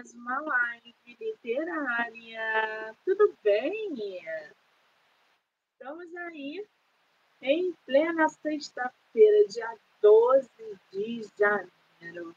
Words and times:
mais 0.00 0.14
uma 0.14 0.40
live 0.40 0.94
literária. 1.20 2.96
Tudo 3.04 3.34
bem? 3.44 3.92
Estamos 5.72 6.16
aí 6.16 6.66
em 7.42 7.74
plena 7.84 8.26
sexta-feira, 8.30 9.46
dia 9.48 9.76
12 10.00 10.48
de 10.90 11.28
janeiro, 11.38 12.34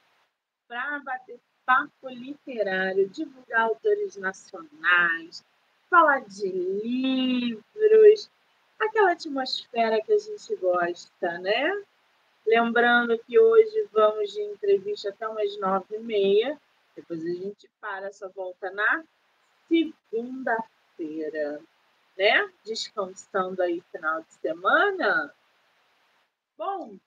para 0.67 0.99
bater 1.05 1.39
papo 1.65 2.09
literário, 2.09 3.07
divulgar 3.07 3.61
autores 3.61 4.17
nacionais, 4.17 5.41
falar 5.89 6.19
de 6.19 6.49
livros, 6.51 8.29
aquela 8.77 9.13
atmosfera 9.13 10.01
que 10.01 10.11
a 10.11 10.19
gente 10.19 10.53
gosta, 10.57 11.37
né? 11.37 11.81
Lembrando 12.45 13.17
que 13.19 13.39
hoje 13.39 13.87
vamos 13.93 14.33
de 14.33 14.41
entrevista 14.41 15.11
até 15.11 15.25
umas 15.29 15.57
nove 15.59 15.95
e 15.95 15.99
meia. 15.99 16.59
Depois 16.95 17.23
a 17.23 17.29
gente 17.29 17.69
para, 17.81 18.11
só 18.11 18.29
volta 18.29 18.69
na 18.71 19.03
segunda-feira, 19.67 21.61
né? 22.17 22.49
Descansando 22.63 23.61
aí 23.61 23.81
final 23.91 24.21
de 24.21 24.33
semana. 24.35 25.33
Bom, 26.57 26.97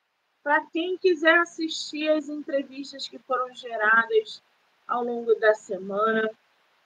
para 0.43 0.65
quem 0.67 0.99
quiser 0.99 1.39
assistir 1.39 2.09
as 2.09 2.29
entrevistas 2.29 3.09
que 3.09 3.19
foram 3.19 3.55
geradas 3.55 4.43
ao 4.87 5.05
longo 5.05 5.35
da 5.35 5.55
semana, 5.55 6.31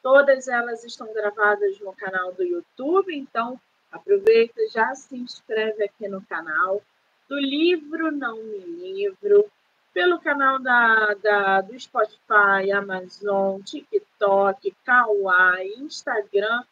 todas 0.02 0.48
elas 0.48 0.84
estão 0.84 1.12
gravadas 1.12 1.78
no 1.80 1.92
canal 1.94 2.32
do 2.32 2.42
YouTube, 2.42 3.14
então 3.14 3.60
aproveita, 3.90 4.60
já 4.72 4.94
se 4.94 5.16
inscreve 5.16 5.84
aqui 5.84 6.08
no 6.08 6.24
canal 6.24 6.82
do 7.28 7.38
livro 7.38 8.10
Não 8.10 8.36
Me 8.42 8.58
Livro, 8.58 9.50
pelo 9.92 10.20
canal 10.20 10.58
da, 10.58 11.14
da, 11.14 11.60
do 11.60 11.78
Spotify, 11.78 12.70
Amazon, 12.74 13.60
TikTok, 13.62 14.74
Kawaii, 14.84 15.74
Instagram, 15.78 16.62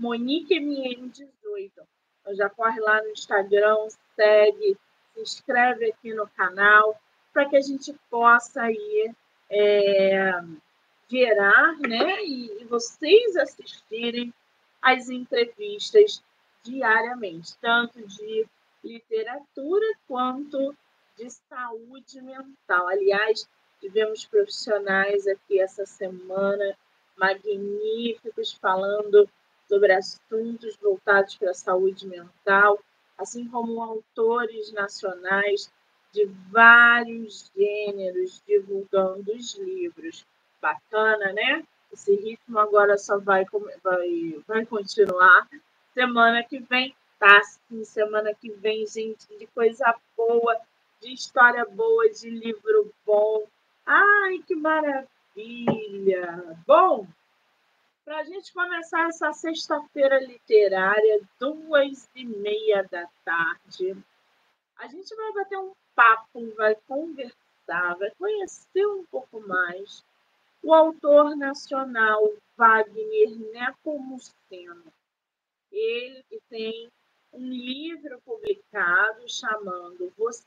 MoniqueMM18. 0.00 1.70
Então 2.20 2.34
já 2.34 2.48
corre 2.48 2.80
lá 2.80 3.02
no 3.02 3.10
Instagram, 3.10 3.88
segue, 4.14 4.76
se 5.14 5.20
inscreve 5.20 5.90
aqui 5.90 6.14
no 6.14 6.28
canal, 6.28 7.00
para 7.32 7.48
que 7.48 7.56
a 7.56 7.60
gente 7.60 7.94
possa 8.10 8.62
aí 8.62 9.12
é, 9.50 10.32
gerar, 11.08 11.76
né? 11.78 12.22
E, 12.24 12.62
e 12.62 12.64
vocês 12.64 13.36
assistirem 13.36 14.32
as 14.80 15.08
entrevistas 15.08 16.22
diariamente, 16.62 17.56
tanto 17.60 18.06
de 18.06 18.46
literatura 18.84 19.86
quanto 20.06 20.76
de 21.18 21.28
saúde 21.30 22.22
mental. 22.22 22.88
Aliás, 22.88 23.48
tivemos 23.80 24.24
profissionais 24.24 25.26
aqui 25.26 25.60
essa 25.60 25.84
semana 25.84 26.76
magníficos 27.16 28.52
falando 28.52 29.28
sobre 29.68 29.92
assuntos 29.92 30.76
voltados 30.76 31.36
para 31.36 31.50
a 31.50 31.54
saúde 31.54 32.06
mental, 32.06 32.78
assim 33.18 33.46
como 33.48 33.82
autores 33.82 34.72
nacionais 34.72 35.70
de 36.12 36.24
vários 36.50 37.50
gêneros 37.54 38.40
divulgando 38.46 39.32
os 39.32 39.56
livros. 39.56 40.24
Bacana, 40.62 41.32
né? 41.32 41.64
Esse 41.92 42.14
ritmo 42.14 42.58
agora 42.58 42.96
só 42.96 43.18
vai, 43.18 43.44
vai, 43.82 44.42
vai 44.46 44.64
continuar. 44.64 45.48
Semana 45.92 46.42
que 46.44 46.60
vem 46.60 46.94
tá? 47.18 47.38
Assim, 47.38 47.84
semana 47.84 48.32
que 48.34 48.50
vem, 48.50 48.86
gente, 48.86 49.26
de 49.38 49.46
coisa 49.48 49.94
boa, 50.16 50.56
de 51.00 51.12
história 51.12 51.64
boa, 51.64 52.08
de 52.10 52.28
livro 52.28 52.92
bom. 53.06 53.46
Ai, 53.86 54.38
que 54.46 54.54
maravilha! 54.54 55.06
Bom, 56.66 57.06
para 58.04 58.18
a 58.18 58.24
gente 58.24 58.52
começar 58.52 59.08
essa 59.08 59.32
sexta-feira 59.32 60.18
literária, 60.18 61.20
duas 61.38 62.08
e 62.14 62.24
meia 62.24 62.82
da 62.90 63.06
tarde, 63.24 63.96
a 64.76 64.86
gente 64.88 65.14
vai 65.14 65.32
bater 65.32 65.58
um 65.58 65.72
papo, 65.94 66.54
vai 66.56 66.74
conversar, 66.86 67.96
vai 67.98 68.10
conhecer 68.18 68.86
um 68.86 69.04
pouco 69.06 69.40
mais 69.40 70.04
o 70.62 70.74
autor 70.74 71.36
nacional 71.36 72.22
Wagner 72.56 73.30
Nepomuceno. 73.52 74.92
Ele 75.70 76.22
que 76.28 76.40
tem 76.48 76.90
um 77.32 77.46
livro 77.46 78.20
publicado 78.24 79.28
chamando 79.28 80.12
Você 80.16 80.44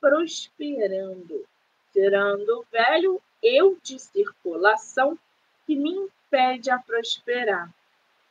Prosperando, 0.00 1.46
tirando 1.92 2.60
o 2.60 2.66
velho 2.70 3.20
eu 3.42 3.78
de 3.82 3.98
circulação 3.98 5.18
que 5.66 5.74
me 5.76 5.90
impede 5.90 6.70
a 6.70 6.78
prosperar. 6.78 7.72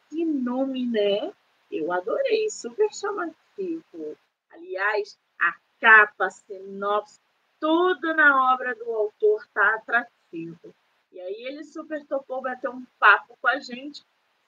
Que 0.09 0.25
nome, 0.25 0.85
né? 0.85 1.31
Eu 1.71 1.91
adorei, 1.91 2.49
super 2.49 2.91
chamativo. 2.93 4.17
Aliás, 4.51 5.17
a 5.39 5.55
capa, 5.79 6.25
a 6.25 6.29
sinopse, 6.29 7.19
tudo 7.59 8.13
na 8.13 8.53
obra 8.53 8.73
do 8.75 8.91
autor 8.91 9.47
tá 9.53 9.75
atrativo. 9.75 10.73
E 11.11 11.19
aí 11.19 11.45
ele 11.45 11.63
super 11.63 12.05
topou 12.05 12.41
bater 12.41 12.69
um 12.69 12.85
papo 12.99 13.37
com 13.41 13.47
a 13.47 13.59
gente 13.59 14.03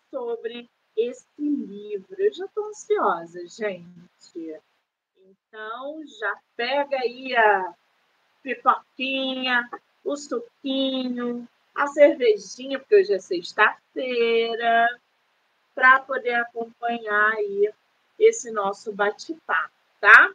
sobre 0.09 0.69
esse 0.95 1.25
livro. 1.39 2.15
Eu 2.17 2.33
já 2.33 2.45
estou 2.45 2.67
ansiosa, 2.67 3.47
gente. 3.47 4.59
Então, 5.31 6.01
já 6.19 6.37
pega 6.55 6.97
aí 6.97 7.35
a 7.35 7.73
pipoquinha, 8.43 9.69
o 10.03 10.15
suquinho, 10.15 11.47
a 11.75 11.87
cervejinha, 11.87 12.79
porque 12.79 12.95
hoje 12.95 13.13
é 13.13 13.19
sexta-feira, 13.19 14.99
para 15.73 15.99
poder 16.01 16.33
acompanhar 16.35 17.33
aí 17.33 17.71
esse 18.19 18.51
nosso 18.51 18.91
bate-papo, 18.91 19.73
tá? 19.99 20.33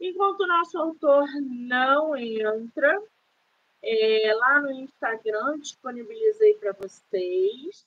Enquanto 0.00 0.40
o 0.40 0.46
nosso 0.46 0.78
autor 0.78 1.26
não 1.40 2.16
entra, 2.16 3.02
é, 3.82 4.32
lá 4.34 4.60
no 4.60 4.70
Instagram 4.72 5.58
disponibilizei 5.58 6.54
para 6.54 6.72
vocês 6.72 7.86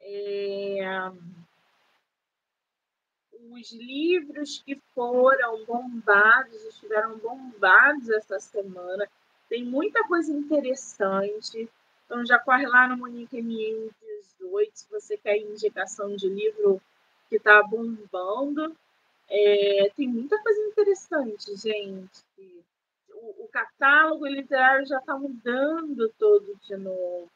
é, 0.00 0.80
os 3.50 3.72
livros 3.72 4.62
que 4.64 4.80
foram 4.94 5.64
bombados, 5.64 6.64
estiveram 6.64 7.18
bombados 7.18 8.08
essa 8.10 8.38
semana. 8.38 9.08
Tem 9.48 9.64
muita 9.64 10.02
coisa 10.04 10.32
interessante. 10.32 11.68
Então 12.04 12.24
já 12.24 12.38
corre 12.38 12.66
lá 12.66 12.88
no 12.88 12.96
Monique 12.96 13.36
MM18 13.36 14.70
se 14.72 14.90
você 14.90 15.16
quer 15.16 15.38
indicação 15.38 16.14
de 16.16 16.28
livro 16.28 16.80
que 17.28 17.36
está 17.36 17.62
bombando. 17.62 18.76
É, 19.28 19.90
tem 19.96 20.08
muita 20.08 20.40
coisa 20.42 20.60
interessante, 20.62 21.56
gente. 21.56 22.22
O, 23.10 23.44
o 23.44 23.48
catálogo 23.48 24.26
literário 24.26 24.86
já 24.86 24.98
está 24.98 25.16
mudando 25.16 26.12
todo 26.18 26.56
de 26.66 26.76
novo. 26.76 27.30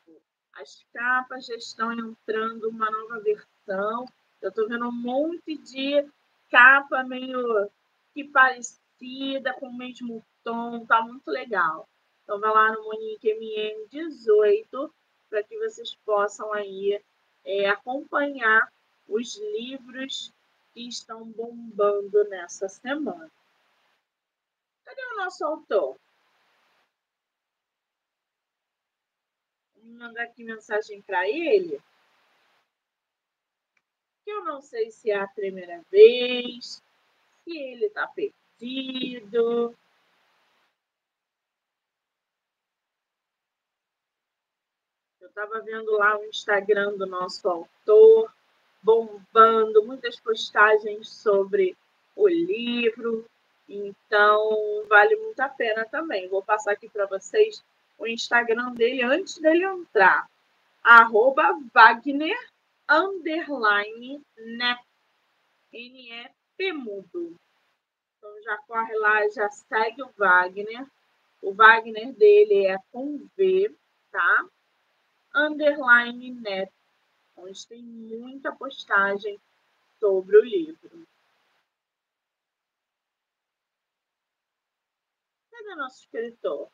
As 0.54 0.84
capas 0.92 1.46
já 1.46 1.54
estão 1.54 1.92
entrando 1.92 2.68
uma 2.68 2.90
nova 2.90 3.20
versão. 3.20 4.06
Eu 4.40 4.50
estou 4.50 4.68
vendo 4.68 4.86
um 4.86 4.92
monte 4.92 5.56
de 5.56 6.08
capa 6.50 7.02
meio 7.04 7.70
que 8.14 8.24
parecida, 8.24 9.52
com 9.54 9.68
o 9.68 9.76
mesmo 9.76 10.24
tom, 10.44 10.84
tá 10.86 11.02
muito 11.02 11.28
legal. 11.30 11.88
Então 12.22 12.40
vai 12.40 12.50
lá 12.50 12.72
no 12.72 12.84
Monique 12.84 13.28
MM18 13.28 14.90
para 15.28 15.42
que 15.42 15.58
vocês 15.58 15.94
possam 16.04 16.52
aí 16.52 17.02
é, 17.44 17.68
acompanhar 17.68 18.72
os 19.08 19.36
livros 19.36 20.32
que 20.72 20.86
estão 20.88 21.24
bombando 21.24 22.24
nessa 22.28 22.68
semana. 22.68 23.30
Cadê 24.84 25.04
o 25.04 25.16
nosso 25.16 25.44
autor? 25.44 25.96
mandar 29.98 30.24
aqui 30.24 30.44
mensagem 30.44 31.02
para 31.02 31.28
ele. 31.28 31.80
Eu 34.28 34.44
não 34.44 34.60
sei 34.60 34.90
se 34.90 35.10
é 35.10 35.18
a 35.18 35.26
primeira 35.26 35.82
vez, 35.90 36.82
se 37.42 37.58
ele 37.58 37.86
está 37.86 38.06
perdido. 38.06 39.74
Eu 45.18 45.28
estava 45.28 45.60
vendo 45.60 45.92
lá 45.92 46.18
o 46.18 46.26
Instagram 46.26 46.98
do 46.98 47.06
nosso 47.06 47.48
autor, 47.48 48.30
bombando 48.82 49.82
muitas 49.86 50.20
postagens 50.20 51.08
sobre 51.08 51.74
o 52.14 52.28
livro. 52.28 53.24
Então, 53.66 54.84
vale 54.88 55.16
muito 55.16 55.40
a 55.40 55.48
pena 55.48 55.86
também. 55.86 56.28
Vou 56.28 56.42
passar 56.42 56.72
aqui 56.72 56.86
para 56.90 57.06
vocês 57.06 57.64
o 57.98 58.06
Instagram 58.06 58.74
dele 58.74 59.02
antes 59.02 59.38
dele 59.38 59.64
entrar. 59.64 60.28
Arroba 60.84 61.58
Wagner 61.72 62.38
underline 62.88 64.22
NEP. 64.36 64.80
N-E-P 65.72 66.72
mudo. 66.72 67.36
Então 68.16 68.42
já 68.42 68.56
corre 68.66 68.94
lá, 68.96 69.28
já 69.28 69.48
segue 69.50 70.02
o 70.02 70.10
Wagner. 70.16 70.86
O 71.42 71.52
Wagner 71.52 72.12
dele 72.14 72.66
é 72.66 72.78
com 72.90 73.28
V, 73.36 73.74
tá? 74.10 74.48
underline 75.34 76.30
net, 76.40 76.72
onde 77.36 77.66
tem 77.66 77.82
muita 77.82 78.54
postagem 78.54 79.40
sobre 80.00 80.36
o 80.36 80.44
livro. 80.44 81.06
Cadê 85.50 85.74
nosso 85.74 86.02
escritor? 86.02 86.70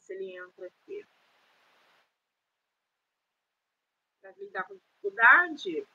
Se 0.00 0.14
ele 0.14 0.36
entra 0.36 0.66
aqui. 0.66 1.06
Para 4.20 4.32
lidar 4.32 4.64
com 4.66 4.74
dificuldade, 4.74 5.86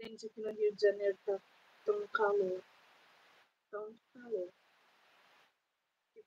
Gente, 0.00 0.26
aqui 0.26 0.40
no 0.40 0.50
Rio 0.50 0.74
de 0.74 0.80
Janeiro 0.80 1.18
tá 1.26 1.38
tão 1.84 2.08
calor. 2.08 2.64
Tão 3.70 3.94
calor 4.14 4.59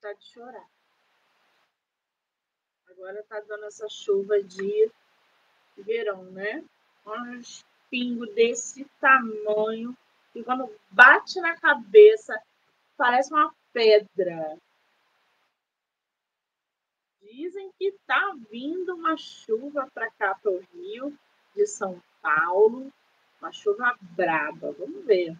vontade 0.03 0.19
de 0.19 0.25
chorar. 0.25 0.69
Agora 2.89 3.23
tá 3.23 3.39
dando 3.47 3.65
essa 3.65 3.87
chuva 3.87 4.43
de 4.43 4.91
verão, 5.77 6.25
né? 6.25 6.63
Uns 7.05 7.65
pingos 7.89 8.29
desse 8.33 8.85
tamanho 8.99 9.97
e 10.35 10.43
quando 10.43 10.69
bate 10.91 11.39
na 11.39 11.55
cabeça 11.55 12.37
parece 12.97 13.33
uma 13.33 13.53
pedra. 13.71 14.57
Dizem 17.21 17.71
que 17.79 17.93
tá 18.05 18.35
vindo 18.51 18.93
uma 18.95 19.17
chuva 19.17 19.89
para 19.93 20.11
cá 20.11 20.35
para 20.35 20.51
o 20.51 20.59
Rio 20.73 21.17
de 21.55 21.65
São 21.65 22.01
Paulo, 22.21 22.91
uma 23.41 23.51
chuva 23.51 23.97
braba. 24.01 24.71
Vamos 24.73 25.05
ver. 25.05 25.35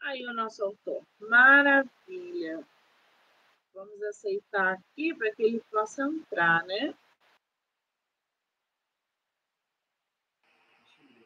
Aí 0.00 0.26
o 0.26 0.32
nosso 0.32 0.64
autor. 0.64 1.02
Maravilha. 1.20 2.64
Vamos 3.74 4.02
aceitar 4.02 4.74
aqui 4.74 5.14
para 5.14 5.32
que 5.34 5.42
ele 5.42 5.62
possa 5.70 6.02
entrar, 6.02 6.64
né? 6.64 6.94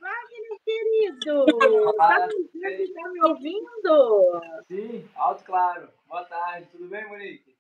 Wagner, 0.01 0.59
querido! 0.65 1.47
Está 1.93 2.29
me, 2.29 2.93
tá 2.93 3.09
me 3.09 3.25
ouvindo? 3.25 4.43
Sim, 4.67 5.09
alto 5.15 5.45
claro. 5.45 5.89
Boa 6.09 6.25
tarde, 6.25 6.69
tudo 6.73 6.89
bem, 6.89 7.07
Monique? 7.09 7.52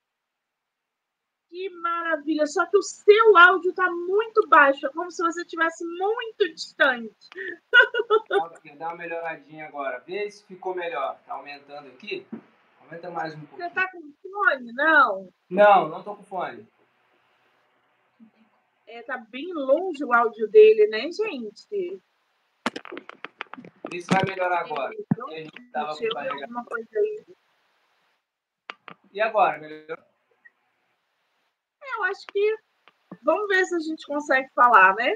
Que 1.53 1.69
maravilha! 1.69 2.47
Só 2.47 2.65
que 2.65 2.79
o 2.79 2.83
seu 2.83 3.37
áudio 3.37 3.73
está 3.73 3.87
muito 3.91 4.49
baixo, 4.49 4.87
é 4.87 4.91
como 4.91 5.11
se 5.11 5.23
você 5.23 5.43
estivesse 5.43 5.85
muito 5.85 6.49
distante. 6.55 7.15
Dá 8.79 8.89
uma 8.89 8.97
melhoradinha 8.97 9.67
agora. 9.67 9.99
Vê 9.99 10.31
se 10.31 10.43
ficou 10.47 10.75
melhor. 10.75 11.19
Está 11.21 11.35
aumentando 11.35 11.89
aqui? 11.89 12.27
Aumenta 12.81 13.11
mais 13.11 13.35
um 13.35 13.41
pouquinho. 13.41 13.59
Você 13.59 13.67
está 13.67 13.87
com 13.93 14.01
fone? 14.23 14.73
Não? 14.73 15.29
Não, 15.51 15.89
não 15.91 15.99
estou 15.99 16.17
com 16.17 16.23
fone. 16.23 16.67
É, 18.87 19.03
tá 19.03 19.19
bem 19.19 19.53
longe 19.53 20.03
o 20.03 20.13
áudio 20.15 20.49
dele, 20.49 20.87
né, 20.87 21.13
gente? 21.13 22.01
Isso 23.93 24.09
vai 24.11 24.25
melhorar 24.27 24.61
agora. 24.61 24.95
Então, 24.99 25.29
a 25.29 25.37
gente 25.37 25.71
tava 25.71 25.95
com 25.95 26.65
coisa 26.65 26.99
aí. 26.99 27.27
E 29.13 29.21
agora, 29.21 29.59
melhorou? 29.59 30.12
Eu 31.97 32.05
acho 32.05 32.27
que 32.33 32.57
vamos 33.23 33.49
ver 33.49 33.65
se 33.67 33.75
a 33.75 33.81
gente 33.81 34.07
consegue 34.07 34.49
falar, 34.55 34.95
né? 34.95 35.15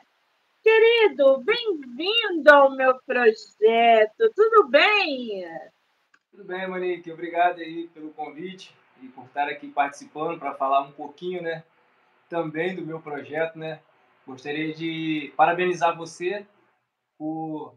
Querido, 0.62 1.38
bem-vindo 1.44 2.50
ao 2.50 2.75
meu 2.75 2.99
projeto. 3.06 4.31
Tudo 4.34 4.69
bem? 4.69 5.46
Tudo 6.31 6.44
bem, 6.44 6.69
Monique. 6.69 7.11
Obrigado 7.11 7.61
aí 7.61 7.88
pelo 7.88 8.12
convite 8.12 8.75
e 9.00 9.08
por 9.08 9.25
estar 9.26 9.49
aqui 9.49 9.69
participando 9.69 10.38
para 10.38 10.55
falar 10.55 10.82
um 10.82 10.93
pouquinho, 10.93 11.43
né, 11.43 11.64
também 12.28 12.75
do 12.75 12.84
meu 12.84 13.00
projeto, 13.00 13.58
né? 13.58 13.81
Gostaria 14.26 14.75
de 14.75 15.32
parabenizar 15.37 15.96
você 15.96 16.46
por 17.17 17.75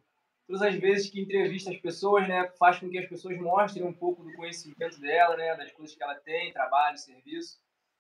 todas 0.48 0.62
as 0.64 0.76
vezes 0.76 1.10
que 1.10 1.22
entrevista 1.22 1.70
as 1.70 1.78
pessoas, 1.78 2.28
né, 2.28 2.52
faz 2.58 2.80
com 2.80 2.90
que 2.90 2.98
as 2.98 3.08
pessoas 3.08 3.38
mostrem 3.38 3.86
um 3.86 3.94
pouco 3.94 4.24
do 4.24 4.34
conhecimento 4.34 5.00
dela, 5.00 5.38
né, 5.38 5.56
das 5.56 5.72
coisas 5.72 5.96
que 5.96 6.04
ela 6.04 6.16
tem, 6.16 6.52
trabalho, 6.52 6.98
serviço. 6.98 7.60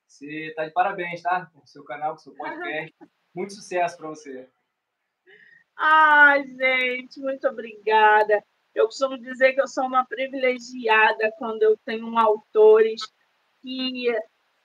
Você 0.10 0.48
está 0.48 0.66
de 0.66 0.72
parabéns, 0.72 1.22
tá? 1.22 1.46
Com 1.54 1.60
o 1.60 1.68
seu 1.68 1.84
canal, 1.84 2.14
com 2.14 2.18
o 2.18 2.24
seu 2.24 2.34
podcast. 2.34 2.96
Muito 3.34 3.54
sucesso 3.54 3.96
para 3.96 4.10
você. 4.10 4.50
Ai, 5.78 6.44
gente, 6.46 7.22
muito 7.22 7.48
obrigada. 7.48 8.44
Eu 8.76 8.86
costumo 8.86 9.18
dizer 9.18 9.54
que 9.54 9.62
eu 9.62 9.68
sou 9.68 9.86
uma 9.86 10.04
privilegiada 10.06 11.32
quando 11.38 11.62
eu 11.64 11.78
tenho 11.86 12.18
autores 12.18 13.02
que 13.62 14.08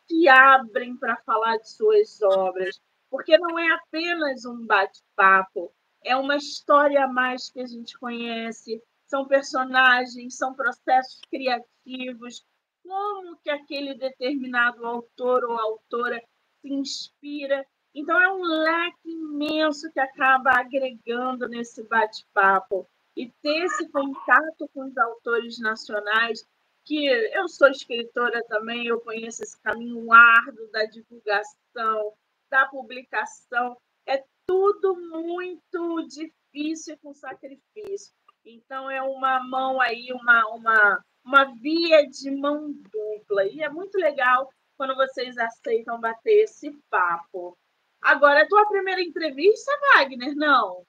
se 0.09 0.29
abrem 0.29 0.97
para 0.97 1.17
falar 1.19 1.59
de 1.59 1.71
suas 1.71 2.21
obras, 2.23 2.81
porque 3.11 3.39
não 3.39 3.57
é 3.59 3.71
apenas 3.75 4.45
um 4.45 4.67
bate-papo, 4.67 5.73
é 6.03 6.17
uma 6.17 6.37
história 6.37 7.05
a 7.05 7.09
mais 7.09 7.51
que 7.51 7.61
a 7.61 7.67
gente 7.67 7.97
conhece, 7.99 8.83
são 9.07 9.29
personagens, 9.29 10.37
são 10.37 10.55
processos 10.55 11.21
criativos, 11.31 12.45
como 12.85 13.37
que 13.39 13.51
aquele 13.51 13.95
determinado 13.95 14.85
autor 14.87 15.45
ou 15.45 15.59
autora 15.59 16.23
se 16.61 16.73
inspira. 16.73 17.67
Então, 17.95 18.21
é 18.21 18.33
um 18.33 18.43
leque 18.43 19.11
imenso 19.11 19.91
que 19.93 20.01
acaba 20.01 20.51
agregando 20.53 21.49
nesse 21.49 21.83
bate-papo. 21.85 22.87
E 23.17 23.31
ter 23.43 23.65
esse 23.65 23.89
contato 23.91 24.69
com 24.75 24.87
os 24.87 24.97
autores 24.99 25.59
nacionais, 25.61 26.47
que 26.85 27.07
eu 27.07 27.49
sou 27.49 27.69
escritora 27.69 28.43
também, 28.49 28.87
eu 28.87 29.01
conheço 29.01 29.43
esse 29.43 29.59
caminho 29.63 30.13
árduo 30.13 30.71
da 30.71 30.85
divulgação, 30.85 32.13
da 32.51 32.67
publicação, 32.67 33.77
é 34.07 34.23
tudo 34.47 34.97
muito 34.97 36.07
difícil 36.09 36.99
com 36.99 37.15
sacrifício. 37.15 38.13
Então, 38.45 38.91
é 38.91 39.01
uma 39.01 39.43
mão 39.49 39.81
aí, 39.81 40.13
uma, 40.13 40.47
uma 40.49 41.05
uma 41.25 41.45
via 41.55 42.07
de 42.07 42.31
mão 42.31 42.73
dupla. 42.73 43.47
E 43.47 43.63
é 43.63 43.69
muito 43.69 43.97
legal 43.97 44.49
quando 44.77 44.95
vocês 44.95 45.37
aceitam 45.39 46.01
bater 46.01 46.45
esse 46.45 46.71
papo. 46.91 47.57
Agora, 48.03 48.43
a 48.43 48.49
tua 48.49 48.67
primeira 48.67 49.01
entrevista, 49.01 49.73
Wagner, 49.95 50.35
não? 50.37 50.85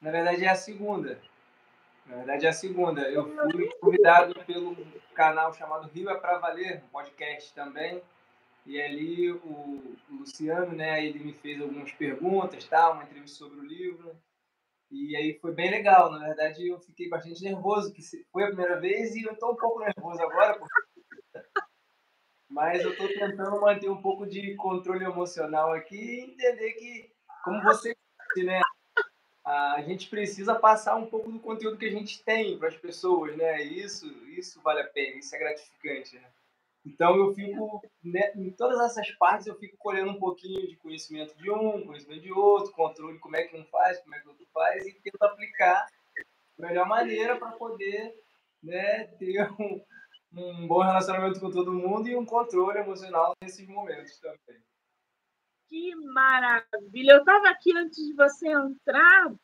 Na 0.00 0.10
verdade, 0.10 0.44
é 0.44 0.48
a 0.48 0.56
segunda. 0.56 1.20
Na 2.06 2.16
verdade, 2.16 2.46
é 2.46 2.48
a 2.48 2.52
segunda. 2.52 3.02
Eu 3.02 3.28
fui 3.50 3.68
convidado 3.80 4.34
pelo 4.44 4.76
canal 5.14 5.52
chamado 5.52 5.88
Rio 5.88 6.10
é 6.10 6.16
Pra 6.16 6.38
Valer, 6.38 6.82
um 6.84 6.88
podcast 6.88 7.52
também. 7.54 8.02
E 8.66 8.80
ali 8.80 9.32
o 9.32 9.96
Luciano, 10.10 10.72
né, 10.72 11.04
ele 11.04 11.20
me 11.20 11.32
fez 11.32 11.60
algumas 11.60 11.90
perguntas, 11.92 12.64
tal, 12.64 12.94
uma 12.94 13.04
entrevista 13.04 13.38
sobre 13.38 13.60
o 13.60 13.64
livro. 13.64 14.14
E 14.90 15.14
aí 15.16 15.38
foi 15.38 15.52
bem 15.52 15.70
legal, 15.70 16.10
na 16.10 16.18
verdade 16.18 16.66
eu 16.66 16.80
fiquei 16.80 17.08
bastante 17.08 17.42
nervoso, 17.42 17.92
que 17.92 18.02
foi 18.32 18.44
a 18.44 18.48
primeira 18.48 18.80
vez 18.80 19.14
e 19.14 19.22
eu 19.22 19.32
estou 19.32 19.52
um 19.52 19.56
pouco 19.56 19.80
nervoso 19.80 20.22
agora, 20.22 20.58
porque... 20.58 20.74
mas 22.48 22.82
eu 22.82 22.92
estou 22.92 23.06
tentando 23.08 23.60
manter 23.60 23.90
um 23.90 24.00
pouco 24.00 24.26
de 24.26 24.54
controle 24.56 25.04
emocional 25.04 25.72
aqui 25.72 25.96
e 25.96 26.20
entender 26.32 26.72
que, 26.72 27.12
como 27.44 27.62
você 27.62 27.94
disse, 28.34 28.46
né, 28.46 28.62
a 29.44 29.82
gente 29.82 30.08
precisa 30.08 30.54
passar 30.54 30.96
um 30.96 31.06
pouco 31.06 31.30
do 31.30 31.40
conteúdo 31.40 31.78
que 31.78 31.86
a 31.86 31.90
gente 31.90 32.22
tem 32.22 32.58
para 32.58 32.68
as 32.68 32.76
pessoas, 32.76 33.36
né? 33.36 33.62
Isso, 33.62 34.06
isso 34.28 34.60
vale 34.60 34.80
a 34.80 34.86
pena, 34.86 35.16
isso 35.16 35.34
é 35.34 35.38
gratificante, 35.38 36.16
né? 36.16 36.28
Então 36.84 37.16
eu 37.16 37.34
fico, 37.34 37.82
né, 38.02 38.32
em 38.34 38.50
todas 38.52 38.80
essas 38.80 39.10
partes, 39.12 39.46
eu 39.46 39.58
fico 39.58 39.76
colhendo 39.76 40.10
um 40.10 40.18
pouquinho 40.18 40.66
de 40.66 40.76
conhecimento 40.76 41.36
de 41.36 41.50
um, 41.50 41.84
conhecimento 41.86 42.22
de 42.22 42.32
outro, 42.32 42.72
controle 42.72 43.18
como 43.18 43.36
é 43.36 43.42
que 43.42 43.56
um 43.56 43.64
faz, 43.66 44.00
como 44.00 44.14
é 44.14 44.20
que 44.20 44.26
o 44.26 44.30
outro 44.30 44.46
faz, 44.52 44.86
e 44.86 44.94
tento 45.00 45.22
aplicar 45.22 45.86
da 46.58 46.68
melhor 46.68 46.86
maneira 46.86 47.36
para 47.36 47.52
poder 47.52 48.14
né, 48.62 49.04
ter 49.18 49.48
um, 49.60 49.84
um 50.32 50.66
bom 50.66 50.82
relacionamento 50.82 51.40
com 51.40 51.50
todo 51.50 51.72
mundo 51.72 52.08
e 52.08 52.16
um 52.16 52.24
controle 52.24 52.78
emocional 52.78 53.34
nesses 53.42 53.66
momentos 53.68 54.18
também. 54.18 54.62
Que 55.68 55.94
maravilha! 55.96 57.12
Eu 57.12 57.18
estava 57.18 57.50
aqui 57.50 57.76
antes 57.76 58.02
de 58.06 58.14
você 58.14 58.48
entrar 58.48 59.34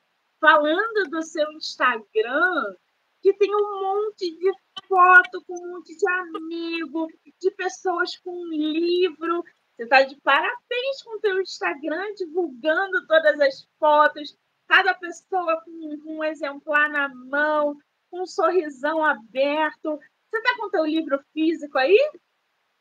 falando 0.40 1.10
do 1.10 1.22
seu 1.22 1.50
Instagram, 1.52 2.76
que 3.24 3.32
tem 3.38 3.50
um 3.54 3.80
monte 3.80 4.36
de 4.36 4.52
foto 4.86 5.42
com 5.46 5.54
um 5.54 5.72
monte 5.72 5.96
de 5.96 6.10
amigo, 6.10 7.08
de 7.40 7.50
pessoas 7.52 8.18
com 8.18 8.30
um 8.30 8.48
livro. 8.48 9.42
Você 9.74 9.84
está 9.84 10.02
de 10.02 10.20
parabéns 10.20 11.02
com 11.02 11.16
o 11.16 11.20
teu 11.20 11.40
Instagram, 11.40 12.12
divulgando 12.16 13.06
todas 13.06 13.40
as 13.40 13.66
fotos, 13.78 14.36
cada 14.68 14.92
pessoa 14.92 15.58
com 15.64 15.98
um 16.04 16.22
exemplar 16.22 16.90
na 16.90 17.08
mão, 17.08 17.74
com 18.10 18.24
um 18.24 18.26
sorrisão 18.26 19.02
aberto. 19.02 19.98
Você 20.28 20.36
está 20.36 20.56
com 20.58 20.66
o 20.66 20.70
teu 20.70 20.84
livro 20.84 21.18
físico 21.32 21.78
aí? 21.78 21.96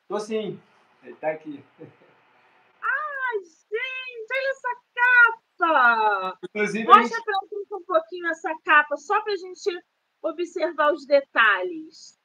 Tô 0.09 0.19
sim, 0.19 0.59
ele 1.03 1.13
está 1.13 1.31
aqui. 1.31 1.63
Ai, 1.79 3.39
gente, 3.39 4.33
olha 4.33 4.51
essa 4.51 4.75
capa! 4.93 6.37
Inclusive, 6.49 6.83
Mostra 6.83 7.03
gente... 7.03 7.23
para 7.23 7.39
gente 7.49 7.73
um 7.73 7.83
pouquinho 7.85 8.27
essa 8.27 8.53
capa, 8.65 8.97
só 8.97 9.21
para 9.21 9.31
a 9.31 9.37
gente 9.37 9.71
observar 10.23 10.93
os 10.93 11.05
detalhes. 11.05 12.17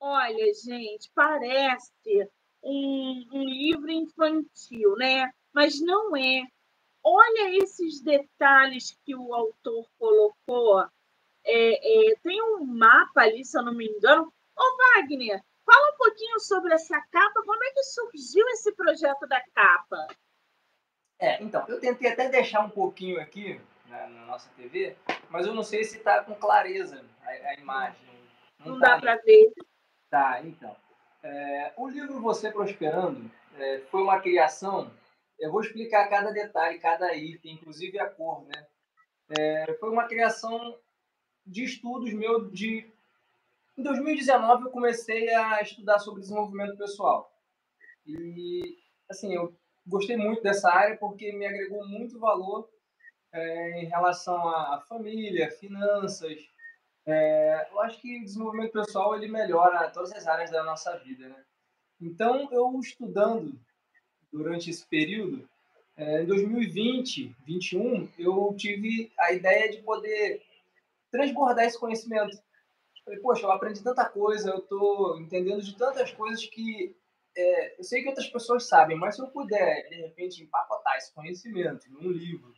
Olha, 0.00 0.52
gente, 0.52 1.10
parece 1.14 2.28
um, 2.62 3.24
um 3.32 3.44
livro 3.44 3.90
infantil, 3.90 4.96
né? 4.96 5.30
Mas 5.52 5.80
não 5.80 6.16
é. 6.16 6.42
Olha 7.04 7.56
esses 7.56 8.00
detalhes 8.00 8.98
que 9.04 9.14
o 9.14 9.32
autor 9.32 9.86
colocou. 9.98 10.84
É, 11.44 12.10
é, 12.10 12.14
tem 12.22 12.42
um 12.42 12.64
mapa 12.64 13.22
ali, 13.22 13.44
se 13.44 13.56
eu 13.56 13.62
não 13.62 13.74
me 13.74 13.86
engano. 13.86 14.32
Ô, 14.56 14.62
Wagner, 14.76 15.42
fala 15.64 15.92
um 15.92 15.96
pouquinho 15.96 16.40
sobre 16.40 16.74
essa 16.74 17.00
capa. 17.10 17.42
Como 17.44 17.64
é 17.64 17.70
que 17.70 17.82
surgiu 17.84 18.46
esse 18.48 18.72
projeto 18.72 19.26
da 19.26 19.40
capa? 19.54 20.08
É, 21.18 21.42
então, 21.42 21.64
eu 21.68 21.80
tentei 21.80 22.10
até 22.10 22.28
deixar 22.28 22.60
um 22.64 22.70
pouquinho 22.70 23.20
aqui 23.20 23.60
na, 23.92 24.08
na 24.08 24.26
nossa 24.26 24.48
TV, 24.56 24.96
mas 25.28 25.46
eu 25.46 25.54
não 25.54 25.62
sei 25.62 25.84
se 25.84 25.98
está 25.98 26.24
com 26.24 26.34
clareza 26.34 27.04
a, 27.22 27.28
a 27.28 27.54
imagem. 27.54 28.00
Não, 28.58 28.72
não 28.72 28.80
tá 28.80 28.96
dá 28.96 29.00
para 29.00 29.16
ver. 29.16 29.52
Tá, 30.10 30.40
então. 30.42 30.74
É, 31.22 31.72
o 31.76 31.88
livro 31.88 32.20
Você 32.20 32.50
Prosperando 32.50 33.30
é, 33.56 33.80
foi 33.90 34.02
uma 34.02 34.20
criação. 34.20 34.90
Eu 35.38 35.52
vou 35.52 35.60
explicar 35.60 36.08
cada 36.08 36.30
detalhe, 36.30 36.78
cada 36.78 37.14
item, 37.14 37.54
inclusive 37.54 37.98
a 37.98 38.08
cor, 38.08 38.44
né? 38.44 38.66
É, 39.38 39.74
foi 39.74 39.90
uma 39.90 40.06
criação 40.06 40.78
de 41.46 41.64
estudos 41.64 42.12
meu 42.12 42.50
de. 42.50 42.90
Em 43.76 43.82
2019 43.82 44.64
eu 44.64 44.70
comecei 44.70 45.32
a 45.34 45.60
estudar 45.62 45.98
sobre 45.98 46.20
desenvolvimento 46.20 46.76
pessoal. 46.76 47.32
E, 48.06 48.76
assim, 49.08 49.34
eu 49.34 49.56
gostei 49.86 50.16
muito 50.16 50.42
dessa 50.42 50.70
área 50.70 50.96
porque 50.96 51.32
me 51.32 51.46
agregou 51.46 51.86
muito 51.86 52.18
valor 52.18 52.68
é, 53.32 53.82
em 53.82 53.86
relação 53.86 54.48
à 54.48 54.80
família, 54.80 55.50
finanças, 55.50 56.38
é, 57.06 57.68
eu 57.70 57.80
acho 57.80 58.00
que 58.00 58.18
o 58.18 58.24
desenvolvimento 58.24 58.72
pessoal 58.72 59.16
ele 59.16 59.28
melhora 59.28 59.90
todas 59.90 60.12
as 60.12 60.26
áreas 60.26 60.50
da 60.50 60.62
nossa 60.62 60.96
vida, 60.98 61.28
né? 61.28 61.44
Então, 62.00 62.48
eu 62.52 62.78
estudando 62.78 63.58
durante 64.32 64.70
esse 64.70 64.86
período, 64.86 65.48
é, 65.96 66.22
em 66.22 66.26
2020, 66.26 67.34
2021, 67.46 68.08
eu 68.18 68.54
tive 68.56 69.12
a 69.18 69.32
ideia 69.32 69.70
de 69.70 69.82
poder 69.82 70.42
transbordar 71.10 71.66
esse 71.66 71.78
conhecimento. 71.78 72.36
Falei, 73.04 73.20
poxa, 73.20 73.42
eu 73.44 73.50
aprendi 73.52 73.82
tanta 73.82 74.08
coisa, 74.08 74.50
eu 74.50 74.58
estou 74.58 75.20
entendendo 75.20 75.62
de 75.62 75.76
tantas 75.76 76.12
coisas 76.12 76.44
que 76.46 76.96
é, 77.36 77.78
eu 77.78 77.84
sei 77.84 78.02
que 78.02 78.08
outras 78.08 78.28
pessoas 78.28 78.68
sabem, 78.68 78.96
mas 78.96 79.16
se 79.16 79.22
eu 79.22 79.28
puder, 79.28 79.88
de 79.88 79.96
repente, 79.96 80.42
empacotar 80.42 80.96
esse 80.96 81.12
conhecimento 81.12 81.90
num 81.90 82.10
livro 82.10 82.52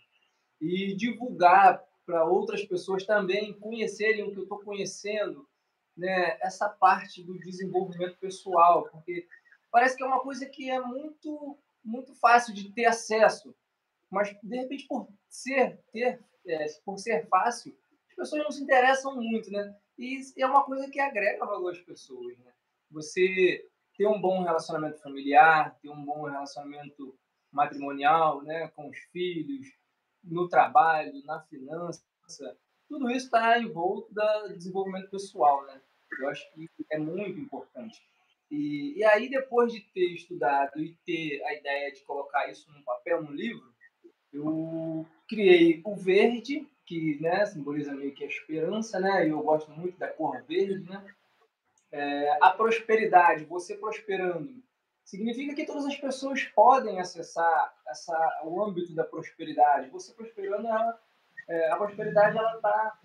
e 0.60 0.94
divulgar 0.94 1.84
para 2.06 2.24
outras 2.24 2.64
pessoas 2.64 3.04
também 3.04 3.58
conhecerem 3.58 4.22
o 4.22 4.32
que 4.32 4.38
eu 4.38 4.42
estou 4.42 4.58
conhecendo, 4.60 5.48
né? 5.96 6.38
essa 6.40 6.68
parte 6.68 7.22
do 7.22 7.38
desenvolvimento 7.38 8.18
pessoal, 8.18 8.88
porque 8.90 9.26
parece 9.70 9.96
que 9.96 10.02
é 10.02 10.06
uma 10.06 10.20
coisa 10.20 10.46
que 10.46 10.70
é 10.70 10.80
muito, 10.80 11.58
muito 11.82 12.14
fácil 12.14 12.54
de 12.54 12.70
ter 12.72 12.86
acesso, 12.86 13.54
mas 14.10 14.36
de 14.42 14.56
repente 14.56 14.86
por 14.86 15.08
ser, 15.28 15.80
ter, 15.92 16.20
é, 16.46 16.66
por 16.84 16.98
ser 16.98 17.26
fácil, 17.28 17.76
as 18.10 18.14
pessoas 18.14 18.44
não 18.44 18.50
se 18.50 18.62
interessam 18.62 19.16
muito, 19.16 19.50
né? 19.50 19.74
E 19.98 20.20
é 20.38 20.46
uma 20.46 20.64
coisa 20.64 20.88
que 20.88 21.00
agrega 21.00 21.44
valor 21.44 21.72
às 21.72 21.80
pessoas, 21.80 22.36
né? 22.38 22.52
Você 22.90 23.66
ter 23.96 24.06
um 24.06 24.20
bom 24.20 24.42
relacionamento 24.42 25.00
familiar, 25.00 25.76
ter 25.80 25.88
um 25.88 26.04
bom 26.04 26.24
relacionamento 26.24 27.16
matrimonial, 27.50 28.42
né, 28.42 28.68
com 28.74 28.88
os 28.88 28.98
filhos, 29.12 29.68
no 30.24 30.48
trabalho, 30.48 31.24
na 31.24 31.40
finança, 31.40 32.02
tudo 32.88 33.10
isso 33.10 33.26
está 33.26 33.58
envolto 33.58 34.12
da 34.12 34.48
desenvolvimento 34.48 35.10
pessoal, 35.10 35.64
né? 35.66 35.80
Eu 36.20 36.28
acho 36.28 36.50
que 36.52 36.68
é 36.90 36.98
muito 36.98 37.38
importante. 37.40 38.00
E, 38.50 38.94
e 38.96 39.04
aí, 39.04 39.28
depois 39.28 39.72
de 39.72 39.80
ter 39.80 40.12
estudado 40.12 40.80
e 40.80 40.94
ter 41.04 41.42
a 41.44 41.54
ideia 41.54 41.92
de 41.92 42.02
colocar 42.02 42.50
isso 42.50 42.70
num 42.70 42.82
papel, 42.82 43.22
num 43.22 43.32
livro, 43.32 43.72
eu 44.32 45.06
criei 45.28 45.80
o 45.84 45.96
verde, 45.96 46.66
que 46.86 47.18
né, 47.20 47.46
simboliza 47.46 47.94
meio 47.94 48.12
que 48.12 48.24
a 48.24 48.28
esperança, 48.28 49.00
né? 49.00 49.26
E 49.26 49.30
eu 49.30 49.42
gosto 49.42 49.70
muito 49.70 49.98
da 49.98 50.08
cor 50.08 50.42
verde, 50.44 50.88
né? 50.88 51.04
É, 51.90 52.38
a 52.40 52.50
prosperidade, 52.50 53.44
você 53.44 53.76
prosperando, 53.76 54.62
significa 55.04 55.54
que 55.54 55.66
todas 55.66 55.84
as 55.84 55.96
pessoas 55.96 56.42
podem 56.44 56.98
acessar 56.98 57.74
essa, 57.86 58.42
o 58.44 58.62
âmbito 58.62 58.94
da 58.94 59.04
prosperidade. 59.04 59.90
Você 59.90 60.12
prosperando, 60.14 60.66
ela, 60.66 61.00
é, 61.48 61.70
a 61.70 61.76
prosperidade 61.76 62.36
ela 62.36 62.56
está 62.56 62.98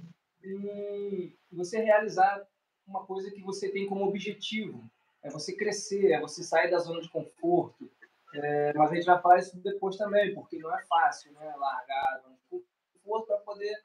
em 0.44 1.36
você 1.51 1.79
realizar 1.82 2.48
uma 2.88 3.06
coisa 3.06 3.29
que 3.29 3.41
você 3.41 3.70
tem 3.70 3.86
como 3.86 4.08
objetivo. 4.08 4.89
É 5.22 5.29
você 5.29 5.53
crescer, 5.53 6.13
é 6.13 6.20
você 6.20 6.41
sair 6.44 6.72
da 6.72 6.79
zona 6.79 7.01
de 7.01 7.10
conforto. 7.10 7.91
É, 8.34 8.74
mas 8.74 8.91
a 8.91 8.96
gente 8.96 9.06
vai 9.06 9.22
falar 9.22 9.39
isso 9.39 9.60
depois 9.60 9.98
também, 9.98 10.34
porque 10.34 10.58
não 10.60 10.74
é 10.74 10.82
fácil 10.86 11.34
né, 11.34 11.53
largar 11.58 12.06
a 12.13 12.20
zona 12.20 12.36
de 12.36 12.62
conforto 13.03 13.27
para 13.27 13.38
poder 13.39 13.84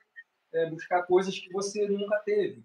é, 0.52 0.70
buscar 0.70 1.02
coisas 1.02 1.36
que 1.36 1.50
você 1.50 1.88
nunca 1.88 2.18
teve. 2.20 2.62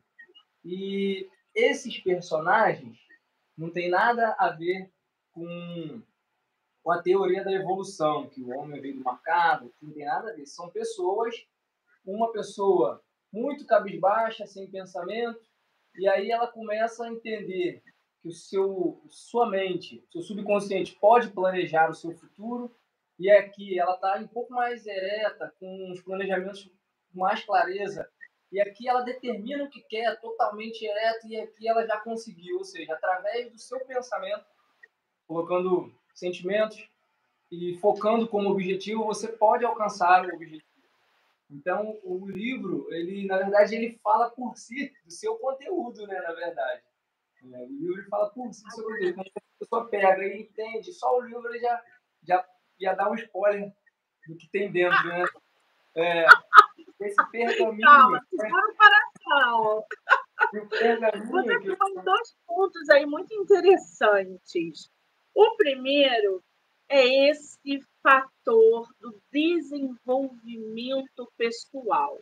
E 0.63 1.27
esses 1.55 1.97
personagens 1.99 2.99
não 3.57 3.71
tem 3.71 3.89
nada 3.89 4.35
a 4.37 4.49
ver 4.49 4.91
com, 5.39 6.01
com 6.83 6.91
a 6.91 7.01
teoria 7.01 7.43
da 7.43 7.51
evolução, 7.51 8.27
que 8.27 8.41
o 8.41 8.49
homem 8.49 8.81
veio 8.81 8.97
do 8.97 9.03
macaco, 9.03 9.69
que 9.79 9.85
não 9.85 9.93
tem 9.93 10.05
nada 10.05 10.31
a 10.31 10.33
ver. 10.33 10.45
São 10.45 10.69
pessoas, 10.69 11.33
uma 12.05 12.31
pessoa 12.33 13.01
muito 13.31 13.65
cabisbaixa, 13.65 14.45
sem 14.45 14.69
pensamento, 14.69 15.39
e 15.95 16.07
aí 16.09 16.29
ela 16.29 16.47
começa 16.47 17.05
a 17.05 17.11
entender 17.11 17.81
que 18.21 18.27
o 18.27 18.33
seu, 18.33 19.01
sua 19.07 19.49
mente, 19.49 20.05
seu 20.11 20.21
subconsciente 20.21 20.97
pode 20.99 21.29
planejar 21.29 21.89
o 21.89 21.93
seu 21.93 22.11
futuro, 22.11 22.75
e 23.17 23.29
aqui 23.29 23.79
ela 23.79 23.95
está 23.95 24.17
um 24.17 24.27
pouco 24.27 24.51
mais 24.53 24.85
ereta, 24.85 25.53
com 25.59 25.91
os 25.91 26.01
planejamentos 26.01 26.69
com 27.13 27.19
mais 27.19 27.43
clareza, 27.45 28.09
e 28.51 28.59
aqui 28.59 28.89
ela 28.89 29.01
determina 29.01 29.63
o 29.63 29.69
que 29.69 29.81
quer, 29.83 30.19
totalmente 30.19 30.83
ereto, 30.83 31.27
e 31.27 31.39
aqui 31.39 31.67
ela 31.67 31.85
já 31.85 31.97
conseguiu, 31.99 32.57
ou 32.57 32.63
seja, 32.63 32.93
através 32.93 33.51
do 33.51 33.57
seu 33.57 33.79
pensamento, 33.85 34.45
colocando 35.29 35.93
sentimentos 36.15 36.89
e 37.51 37.77
focando 37.77 38.27
como 38.27 38.49
objetivo, 38.49 39.05
você 39.05 39.27
pode 39.27 39.63
alcançar 39.63 40.25
o 40.25 40.33
objetivo. 40.33 40.63
Então, 41.51 41.99
o 42.03 42.27
livro, 42.27 42.87
ele 42.91 43.27
na 43.27 43.37
verdade, 43.37 43.75
ele 43.75 43.99
fala 44.03 44.31
por 44.31 44.57
si 44.57 44.91
do 45.05 45.11
seu 45.11 45.35
conteúdo, 45.35 46.07
né, 46.07 46.19
na 46.19 46.33
verdade. 46.33 46.81
É, 47.43 47.57
o 47.59 47.67
livro 47.67 48.09
fala 48.09 48.31
por 48.31 48.51
si 48.51 48.63
do 48.63 48.71
seu 48.71 48.83
conteúdo. 48.83 49.13
Quando 49.13 49.27
a 49.27 49.59
pessoa 49.59 49.87
pega 49.87 50.25
e 50.25 50.41
entende, 50.41 50.91
só 50.93 51.15
o 51.15 51.21
livro 51.21 51.47
ele 51.49 51.59
já, 51.59 51.83
já, 52.23 52.45
já 52.81 52.93
dá 52.95 53.09
um 53.09 53.15
spoiler 53.15 53.71
do 54.27 54.35
que 54.35 54.49
tem 54.49 54.71
dentro, 54.71 55.07
né? 55.07 55.25
É, 55.95 56.25
esse 57.01 57.31
pergaminho... 57.31 57.81
Calma, 57.81 58.25
segura 58.29 58.67
o 58.67 58.75
coração. 58.75 59.85
Você 61.31 61.59
tem 61.59 62.03
dois 62.03 62.37
pontos 62.47 62.89
aí 62.89 63.05
muito 63.05 63.31
interessantes. 63.35 64.89
O 65.33 65.55
primeiro 65.55 66.43
é 66.89 67.29
esse 67.29 67.79
fator 68.01 68.89
do 68.99 69.21
desenvolvimento 69.31 71.31
pessoal. 71.37 72.19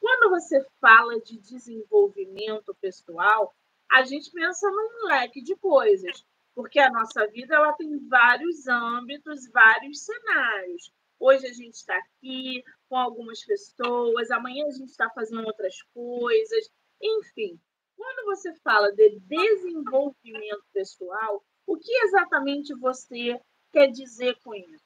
Quando 0.00 0.30
você 0.30 0.64
fala 0.80 1.20
de 1.20 1.38
desenvolvimento 1.38 2.74
pessoal, 2.80 3.54
a 3.90 4.02
gente 4.02 4.30
pensa 4.30 4.70
num 4.70 5.06
leque 5.06 5.42
de 5.42 5.56
coisas, 5.56 6.24
porque 6.54 6.78
a 6.78 6.90
nossa 6.90 7.26
vida 7.28 7.54
ela 7.54 7.72
tem 7.74 7.98
vários 8.08 8.66
âmbitos, 8.66 9.48
vários 9.50 10.04
cenários. 10.04 10.92
Hoje 11.18 11.46
a 11.46 11.52
gente 11.52 11.74
está 11.74 11.96
aqui 11.96 12.62
com 12.88 12.96
algumas 12.96 13.44
pessoas, 13.44 14.30
amanhã 14.30 14.66
a 14.66 14.70
gente 14.70 14.90
está 14.90 15.08
fazendo 15.10 15.46
outras 15.46 15.82
coisas, 15.94 16.70
enfim. 17.00 17.58
Quando 17.96 18.26
você 18.26 18.54
fala 18.56 18.92
de 18.92 19.18
desenvolvimento 19.20 20.64
pessoal, 20.72 21.42
o 21.68 21.76
que 21.76 21.92
exatamente 22.04 22.74
você 22.74 23.38
quer 23.70 23.88
dizer 23.88 24.38
com 24.42 24.54
isso? 24.54 24.82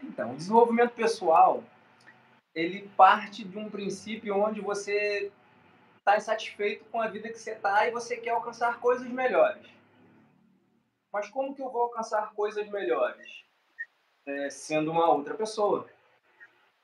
Então, 0.00 0.32
o 0.32 0.36
desenvolvimento 0.36 0.94
pessoal, 0.94 1.64
ele 2.54 2.88
parte 2.96 3.42
de 3.42 3.58
um 3.58 3.68
princípio 3.68 4.36
onde 4.36 4.60
você 4.60 5.32
está 5.98 6.16
insatisfeito 6.16 6.84
com 6.84 7.00
a 7.00 7.08
vida 7.08 7.30
que 7.30 7.38
você 7.38 7.50
está 7.50 7.88
e 7.88 7.90
você 7.90 8.16
quer 8.16 8.30
alcançar 8.30 8.78
coisas 8.78 9.08
melhores. 9.08 9.66
Mas 11.12 11.28
como 11.28 11.54
que 11.54 11.62
eu 11.62 11.70
vou 11.70 11.82
alcançar 11.82 12.32
coisas 12.34 12.68
melhores? 12.70 13.44
É, 14.26 14.50
sendo 14.50 14.92
uma 14.92 15.10
outra 15.10 15.34
pessoa. 15.34 15.88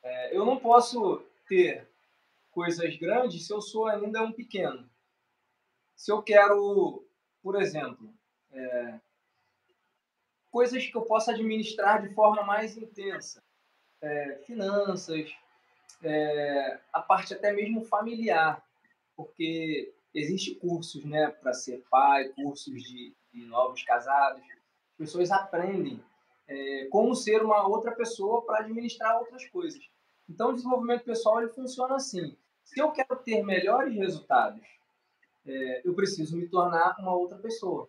É, 0.03 0.37
eu 0.37 0.45
não 0.45 0.59
posso 0.59 1.23
ter 1.47 1.89
coisas 2.51 2.97
grandes 2.97 3.47
se 3.47 3.53
eu 3.53 3.61
sou 3.61 3.87
ainda 3.87 4.23
um 4.23 4.33
pequeno. 4.33 4.91
Se 5.95 6.11
eu 6.11 6.21
quero, 6.21 7.07
por 7.43 7.61
exemplo, 7.61 8.13
é, 8.53 9.01
coisas 10.51 10.85
que 10.87 10.97
eu 10.97 11.03
possa 11.03 11.33
administrar 11.33 12.03
de 12.03 12.15
forma 12.15 12.43
mais 12.43 12.77
intensa, 12.77 13.43
é, 14.01 14.41
finanças, 14.47 15.31
é, 16.03 16.81
a 16.93 17.01
parte 17.01 17.35
até 17.35 17.53
mesmo 17.53 17.85
familiar, 17.85 18.65
porque 19.17 19.93
existe 20.15 20.55
cursos, 20.55 21.05
né, 21.05 21.29
para 21.29 21.53
ser 21.53 21.85
pai, 21.91 22.29
cursos 22.31 22.83
de, 22.83 23.15
de, 23.33 23.45
novos 23.47 23.83
casados, 23.83 24.43
as 24.43 24.97
pessoas 24.97 25.31
aprendem 25.31 26.03
é, 26.49 26.87
como 26.87 27.15
ser 27.15 27.43
uma 27.43 27.67
outra 27.67 27.93
pessoa 27.93 28.43
para 28.43 28.61
administrar 28.61 29.19
outras 29.19 29.47
coisas. 29.49 29.89
Então, 30.29 30.51
o 30.51 30.55
desenvolvimento 30.55 31.05
pessoal 31.05 31.41
ele 31.41 31.53
funciona 31.53 31.97
assim. 31.97 32.37
Se 32.65 32.81
eu 32.81 32.91
quero 32.93 33.17
ter 33.17 33.43
melhores 33.43 33.95
resultados, 33.97 34.65
é, 35.47 35.83
eu 35.85 35.95
preciso 35.95 36.37
me 36.37 36.49
tornar 36.49 36.97
uma 36.99 37.15
outra 37.15 37.39
pessoa. 37.39 37.89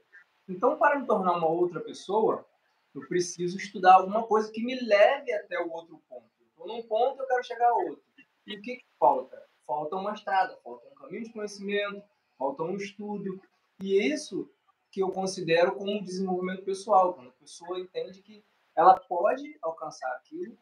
Então, 0.52 0.78
para 0.78 1.00
me 1.00 1.06
tornar 1.06 1.38
uma 1.38 1.48
outra 1.48 1.80
pessoa, 1.80 2.46
eu 2.94 3.08
preciso 3.08 3.58
estudar 3.58 3.96
alguma 3.96 4.24
coisa 4.24 4.52
que 4.52 4.64
me 4.64 4.80
leve 4.80 5.32
até 5.34 5.58
o 5.60 5.72
outro 5.72 6.02
ponto. 6.10 6.30
Então, 6.54 6.68
num 6.68 6.84
ponto, 6.84 7.22
eu 7.22 7.28
quero 7.28 7.44
chegar 7.44 7.70
a 7.70 7.76
outro. 7.76 8.04
E 8.46 8.58
o 8.58 8.62
que, 8.62 8.78
que 8.78 8.86
falta? 9.00 9.42
Falta 9.66 9.96
uma 9.96 10.14
estrada, 10.14 10.58
falta 10.64 10.88
um 10.90 10.96
caminho 10.96 11.24
de 11.24 11.32
conhecimento, 11.32 12.04
falta 12.38 12.64
um 12.64 12.76
estudo. 12.76 13.42
E 13.80 13.98
é 13.98 14.08
isso 14.08 14.50
que 14.92 15.02
eu 15.02 15.10
considero 15.10 15.74
como 15.74 16.04
desenvolvimento 16.04 16.64
pessoal, 16.64 17.14
quando 17.14 17.30
a 17.30 17.34
pessoa 17.34 17.80
entende 17.80 18.22
que 18.22 18.44
ela 18.76 19.00
pode 19.00 19.58
alcançar 19.62 20.12
aquilo, 20.18 20.58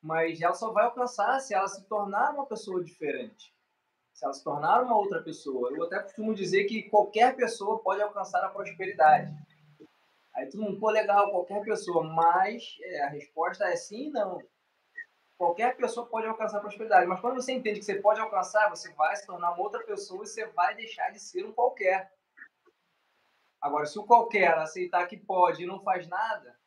mas 0.00 0.40
ela 0.40 0.54
só 0.54 0.70
vai 0.70 0.84
alcançar 0.84 1.40
se 1.40 1.54
ela 1.54 1.66
se 1.66 1.84
tornar 1.86 2.34
uma 2.34 2.46
pessoa 2.46 2.84
diferente. 2.84 3.53
Se 4.14 4.24
ela 4.24 4.32
se 4.32 4.42
tornar 4.42 4.82
uma 4.82 4.96
outra 4.96 5.22
pessoa. 5.22 5.70
Eu 5.76 5.84
até 5.84 5.98
costumo 5.98 6.34
dizer 6.34 6.64
que 6.64 6.84
qualquer 6.84 7.36
pessoa 7.36 7.80
pode 7.80 8.00
alcançar 8.00 8.42
a 8.42 8.48
prosperidade 8.48 9.34
Aí 10.34 10.48
todo 10.48 10.62
mundo, 10.62 10.80
pô, 10.80 10.90
legal, 10.90 11.30
qualquer 11.30 11.62
pessoa, 11.62 12.02
mas 12.02 12.76
é, 12.82 13.02
a 13.02 13.08
resposta 13.08 13.64
é 13.66 13.76
sim 13.76 14.08
e 14.08 14.10
não. 14.10 14.42
Qualquer 15.38 15.76
pessoa 15.76 16.06
pode 16.06 16.26
alcançar 16.26 16.58
a 16.58 16.60
prosperidade, 16.60 17.06
mas 17.06 17.20
quando 17.20 17.36
você 17.36 17.52
entende 17.52 17.78
que 17.78 17.84
você 17.84 18.00
pode 18.00 18.20
alcançar, 18.20 18.68
você 18.68 18.92
vai 18.94 19.14
se 19.14 19.26
tornar 19.26 19.52
uma 19.52 19.62
outra 19.62 19.82
pessoa 19.84 20.24
e 20.24 20.26
você 20.26 20.46
vai 20.48 20.74
deixar 20.74 21.10
de 21.10 21.20
ser 21.20 21.44
um 21.44 21.52
qualquer. 21.52 22.12
Agora, 23.60 23.86
se 23.86 23.98
o 23.98 24.04
qualquer 24.04 24.58
aceitar 24.58 25.06
que 25.06 25.16
pode 25.16 25.62
e 25.62 25.66
não 25.66 25.80
faz 25.82 26.08
nada, 26.08 26.58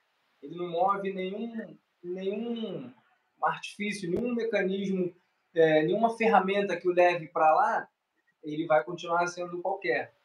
ele 0.42 0.56
não 0.56 0.70
move 0.70 1.14
nenhum, 1.14 1.78
nenhum 2.02 2.94
artifício, 3.42 4.10
nenhum 4.10 4.34
mecanismo, 4.34 5.14
é, 5.58 5.84
nenhuma 5.84 6.16
ferramenta 6.16 6.78
que 6.78 6.88
o 6.88 6.94
leve 6.94 7.28
para 7.28 7.54
lá, 7.54 7.90
ele 8.44 8.66
vai 8.66 8.84
continuar 8.84 9.28
sendo 9.28 9.62
qualquer 9.62 10.16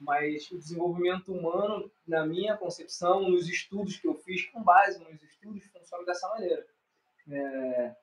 mas 0.00 0.50
o 0.50 0.58
desenvolvimento 0.58 1.32
humano, 1.32 1.90
na 2.06 2.24
minha 2.26 2.56
concepção, 2.56 3.28
nos 3.28 3.48
estudos 3.48 3.96
que 3.96 4.06
eu 4.06 4.14
fiz, 4.14 4.44
com 4.46 4.62
base 4.62 4.98
nos 4.98 5.22
estudos, 5.22 5.64
funciona 5.66 6.04
dessa 6.04 6.28
maneira. 6.28 6.66
É, 7.30 7.94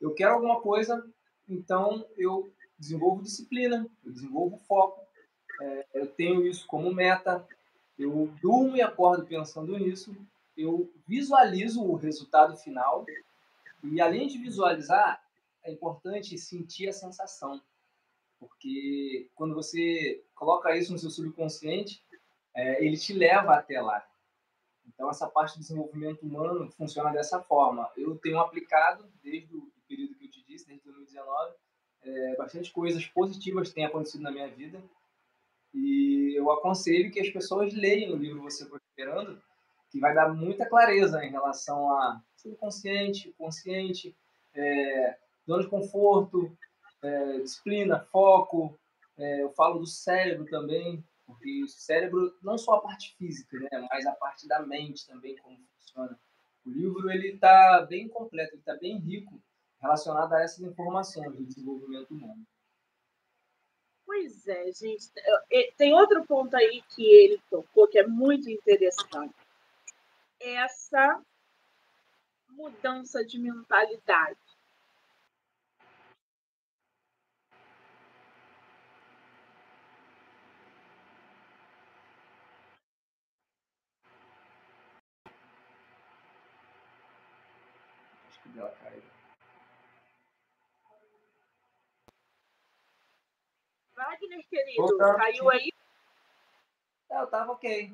eu 0.00 0.14
quero 0.14 0.34
alguma 0.34 0.60
coisa, 0.60 1.04
então 1.48 2.06
eu 2.16 2.52
desenvolvo 2.78 3.22
disciplina, 3.22 3.86
eu 4.04 4.12
desenvolvo 4.12 4.56
foco, 4.56 5.00
é, 5.60 5.86
eu 5.94 6.06
tenho 6.06 6.46
isso 6.46 6.66
como 6.66 6.92
meta, 6.92 7.46
eu 7.98 8.32
durmo 8.40 8.76
e 8.76 8.82
acordo 8.82 9.26
pensando 9.26 9.78
nisso, 9.78 10.16
eu 10.56 10.90
visualizo 11.06 11.82
o 11.82 11.94
resultado 11.94 12.56
final 12.56 13.06
e, 13.84 14.00
além 14.00 14.26
de 14.26 14.38
visualizar, 14.38 15.21
é 15.64 15.72
importante 15.72 16.36
sentir 16.38 16.88
a 16.88 16.92
sensação. 16.92 17.60
Porque 18.38 19.30
quando 19.34 19.54
você 19.54 20.24
coloca 20.34 20.76
isso 20.76 20.92
no 20.92 20.98
seu 20.98 21.10
subconsciente, 21.10 22.02
é, 22.54 22.84
ele 22.84 22.96
te 22.96 23.12
leva 23.12 23.54
até 23.54 23.80
lá. 23.80 24.04
Então, 24.86 25.08
essa 25.08 25.28
parte 25.28 25.54
do 25.54 25.60
desenvolvimento 25.60 26.22
humano 26.22 26.70
funciona 26.72 27.12
dessa 27.12 27.40
forma. 27.40 27.90
Eu 27.96 28.16
tenho 28.18 28.38
aplicado, 28.38 29.08
desde 29.22 29.54
o 29.54 29.70
período 29.88 30.14
que 30.16 30.26
eu 30.26 30.30
te 30.30 30.44
disse, 30.44 30.66
desde 30.66 30.84
2019, 30.84 31.54
é, 32.02 32.36
bastante 32.36 32.72
coisas 32.72 33.06
positivas 33.06 33.72
têm 33.72 33.84
acontecido 33.84 34.22
na 34.22 34.30
minha 34.30 34.48
vida. 34.48 34.82
E 35.72 36.34
eu 36.36 36.50
aconselho 36.50 37.10
que 37.10 37.20
as 37.20 37.30
pessoas 37.30 37.72
leiam 37.72 38.12
o 38.12 38.16
livro 38.16 38.42
Você 38.42 38.66
Prosperando, 38.66 39.40
que 39.90 40.00
vai 40.00 40.14
dar 40.14 40.34
muita 40.34 40.68
clareza 40.68 41.24
em 41.24 41.30
relação 41.30 41.90
a 41.90 42.22
subconsciente, 42.36 43.32
consciente, 43.38 44.16
é, 44.54 45.18
zona 45.46 45.62
de 45.62 45.68
conforto, 45.68 46.56
é, 47.02 47.38
disciplina, 47.40 48.00
foco. 48.00 48.78
É, 49.16 49.42
eu 49.42 49.50
falo 49.50 49.80
do 49.80 49.86
cérebro 49.86 50.46
também, 50.46 51.04
porque 51.26 51.62
o 51.62 51.68
cérebro, 51.68 52.36
não 52.42 52.56
só 52.56 52.74
a 52.74 52.80
parte 52.80 53.14
física, 53.16 53.58
né, 53.58 53.88
mas 53.90 54.06
a 54.06 54.12
parte 54.12 54.46
da 54.48 54.60
mente 54.60 55.06
também, 55.06 55.36
como 55.36 55.58
funciona. 55.78 56.18
O 56.64 56.70
livro 56.70 57.10
ele 57.10 57.34
está 57.34 57.84
bem 57.88 58.08
completo, 58.08 58.54
ele 58.54 58.60
está 58.60 58.74
bem 58.76 58.98
rico 58.98 59.42
relacionado 59.80 60.32
a 60.32 60.42
essas 60.42 60.60
informações 60.60 61.34
do 61.34 61.44
desenvolvimento 61.44 62.14
humano. 62.14 62.46
Pois 64.06 64.46
é, 64.46 64.70
gente. 64.72 65.10
Tem 65.76 65.92
outro 65.94 66.24
ponto 66.24 66.54
aí 66.54 66.82
que 66.90 67.04
ele 67.04 67.40
tocou 67.50 67.88
que 67.88 67.98
é 67.98 68.06
muito 68.06 68.48
interessante. 68.48 69.34
Essa 70.40 71.20
mudança 72.50 73.24
de 73.24 73.38
mentalidade. 73.38 74.38
dela 88.52 88.74
caiu. 88.82 89.02
Wagner, 94.12 94.46
querido, 94.48 94.98
caiu 94.98 95.50
aí? 95.50 95.72
É, 97.10 97.20
eu 97.20 97.26
tava 97.28 97.52
ok. 97.52 97.92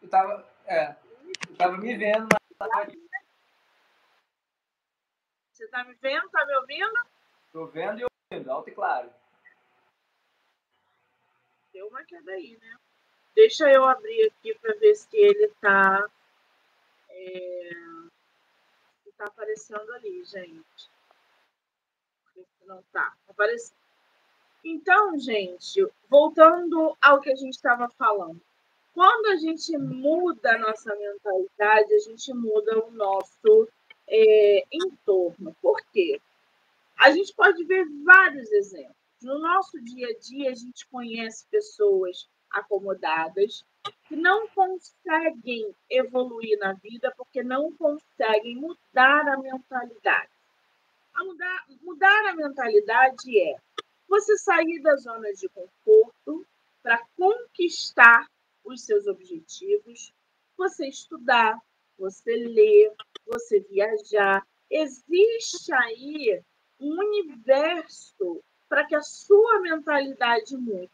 Eu 0.00 0.08
tava, 0.08 0.48
é, 0.66 0.96
eu 1.48 1.56
tava 1.56 1.76
me 1.76 1.96
vendo, 1.96 2.28
mas 2.58 2.70
tava... 2.70 2.92
Você 5.52 5.68
tá 5.68 5.84
me 5.84 5.94
vendo? 5.94 6.28
Tá 6.30 6.46
me 6.46 6.54
ouvindo? 6.56 7.06
Tô 7.52 7.66
vendo 7.66 8.00
e 8.00 8.06
ouvindo, 8.32 8.50
alto 8.50 8.70
e 8.70 8.74
claro. 8.74 9.12
Deu 11.72 11.86
uma 11.88 12.04
queda 12.04 12.32
aí, 12.32 12.58
né? 12.60 12.76
Deixa 13.34 13.70
eu 13.70 13.84
abrir 13.84 14.30
aqui 14.30 14.54
para 14.58 14.74
ver 14.74 14.94
se 14.94 15.16
ele 15.16 15.48
tá. 15.60 16.06
É 17.08 17.70
está 19.22 19.26
aparecendo 19.26 19.92
ali, 19.94 20.24
gente. 20.24 20.90
Não 22.64 22.80
está 22.80 23.14
aparecendo. 23.28 23.81
Então, 24.64 25.18
gente, 25.18 25.86
voltando 26.08 26.96
ao 27.00 27.20
que 27.20 27.30
a 27.32 27.36
gente 27.36 27.54
estava 27.54 27.88
falando. 27.90 28.40
Quando 28.94 29.26
a 29.26 29.36
gente 29.36 29.76
muda 29.76 30.54
a 30.54 30.58
nossa 30.58 30.94
mentalidade, 30.94 31.94
a 31.94 31.98
gente 31.98 32.32
muda 32.34 32.84
o 32.84 32.90
nosso 32.90 33.68
é, 34.06 34.64
entorno. 34.70 35.56
Por 35.60 35.80
quê? 35.92 36.20
A 36.98 37.10
gente 37.10 37.34
pode 37.34 37.64
ver 37.64 37.86
vários 38.04 38.52
exemplos. 38.52 38.94
No 39.22 39.38
nosso 39.38 39.80
dia 39.82 40.08
a 40.08 40.18
dia, 40.18 40.50
a 40.50 40.54
gente 40.54 40.86
conhece 40.88 41.46
pessoas 41.50 42.28
acomodadas 42.50 43.64
que 44.06 44.14
não 44.14 44.46
conseguem 44.48 45.74
evoluir 45.90 46.58
na 46.58 46.74
vida 46.74 47.12
porque 47.16 47.42
não 47.42 47.72
conseguem 47.72 48.56
mudar 48.56 49.26
a 49.28 49.38
mentalidade. 49.38 50.30
A 51.14 51.24
mudar, 51.24 51.64
mudar 51.82 52.26
a 52.26 52.34
mentalidade 52.34 53.40
é 53.40 53.56
você 54.12 54.36
sair 54.36 54.78
da 54.82 54.94
zona 54.96 55.32
de 55.32 55.48
conforto 55.48 56.46
para 56.82 57.02
conquistar 57.16 58.26
os 58.62 58.84
seus 58.84 59.06
objetivos, 59.06 60.12
você 60.54 60.86
estudar, 60.86 61.58
você 61.98 62.36
ler, 62.36 62.92
você 63.24 63.60
viajar. 63.60 64.46
Existe 64.70 65.72
aí 65.72 66.42
um 66.78 66.92
universo 66.92 68.44
para 68.68 68.84
que 68.84 68.94
a 68.94 69.00
sua 69.00 69.60
mentalidade 69.60 70.58
mude. 70.58 70.90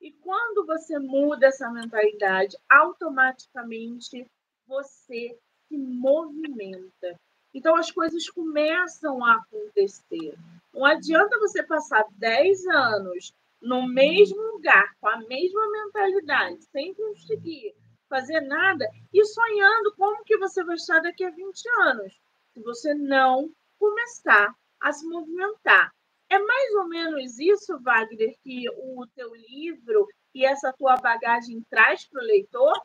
E 0.00 0.12
quando 0.12 0.64
você 0.64 1.00
muda 1.00 1.48
essa 1.48 1.68
mentalidade, 1.68 2.56
automaticamente 2.68 4.24
você 4.68 5.36
se 5.66 5.76
movimenta. 5.76 7.18
Então 7.56 7.74
as 7.74 7.90
coisas 7.90 8.28
começam 8.28 9.24
a 9.24 9.36
acontecer. 9.36 10.36
Não 10.74 10.84
adianta 10.84 11.38
você 11.38 11.62
passar 11.62 12.04
10 12.18 12.66
anos 12.66 13.34
no 13.62 13.88
mesmo 13.88 14.38
lugar, 14.52 14.94
com 15.00 15.08
a 15.08 15.16
mesma 15.20 15.70
mentalidade, 15.70 16.62
sem 16.64 16.92
conseguir 16.92 17.74
fazer 18.10 18.42
nada 18.42 18.86
e 19.10 19.24
sonhando 19.24 19.94
como 19.96 20.22
que 20.24 20.36
você 20.36 20.62
vai 20.64 20.76
estar 20.76 21.00
daqui 21.00 21.24
a 21.24 21.30
20 21.30 21.66
anos, 21.80 22.20
se 22.52 22.60
você 22.60 22.92
não 22.92 23.50
começar 23.78 24.54
a 24.78 24.92
se 24.92 25.06
movimentar. 25.08 25.90
É 26.28 26.38
mais 26.38 26.74
ou 26.74 26.88
menos 26.88 27.38
isso, 27.38 27.80
Wagner, 27.80 28.36
que 28.44 28.68
o 28.68 29.06
teu 29.14 29.34
livro 29.34 30.06
e 30.34 30.44
essa 30.44 30.74
tua 30.74 30.96
bagagem 30.96 31.64
traz 31.70 32.04
para 32.04 32.22
o 32.22 32.26
leitor? 32.26 32.78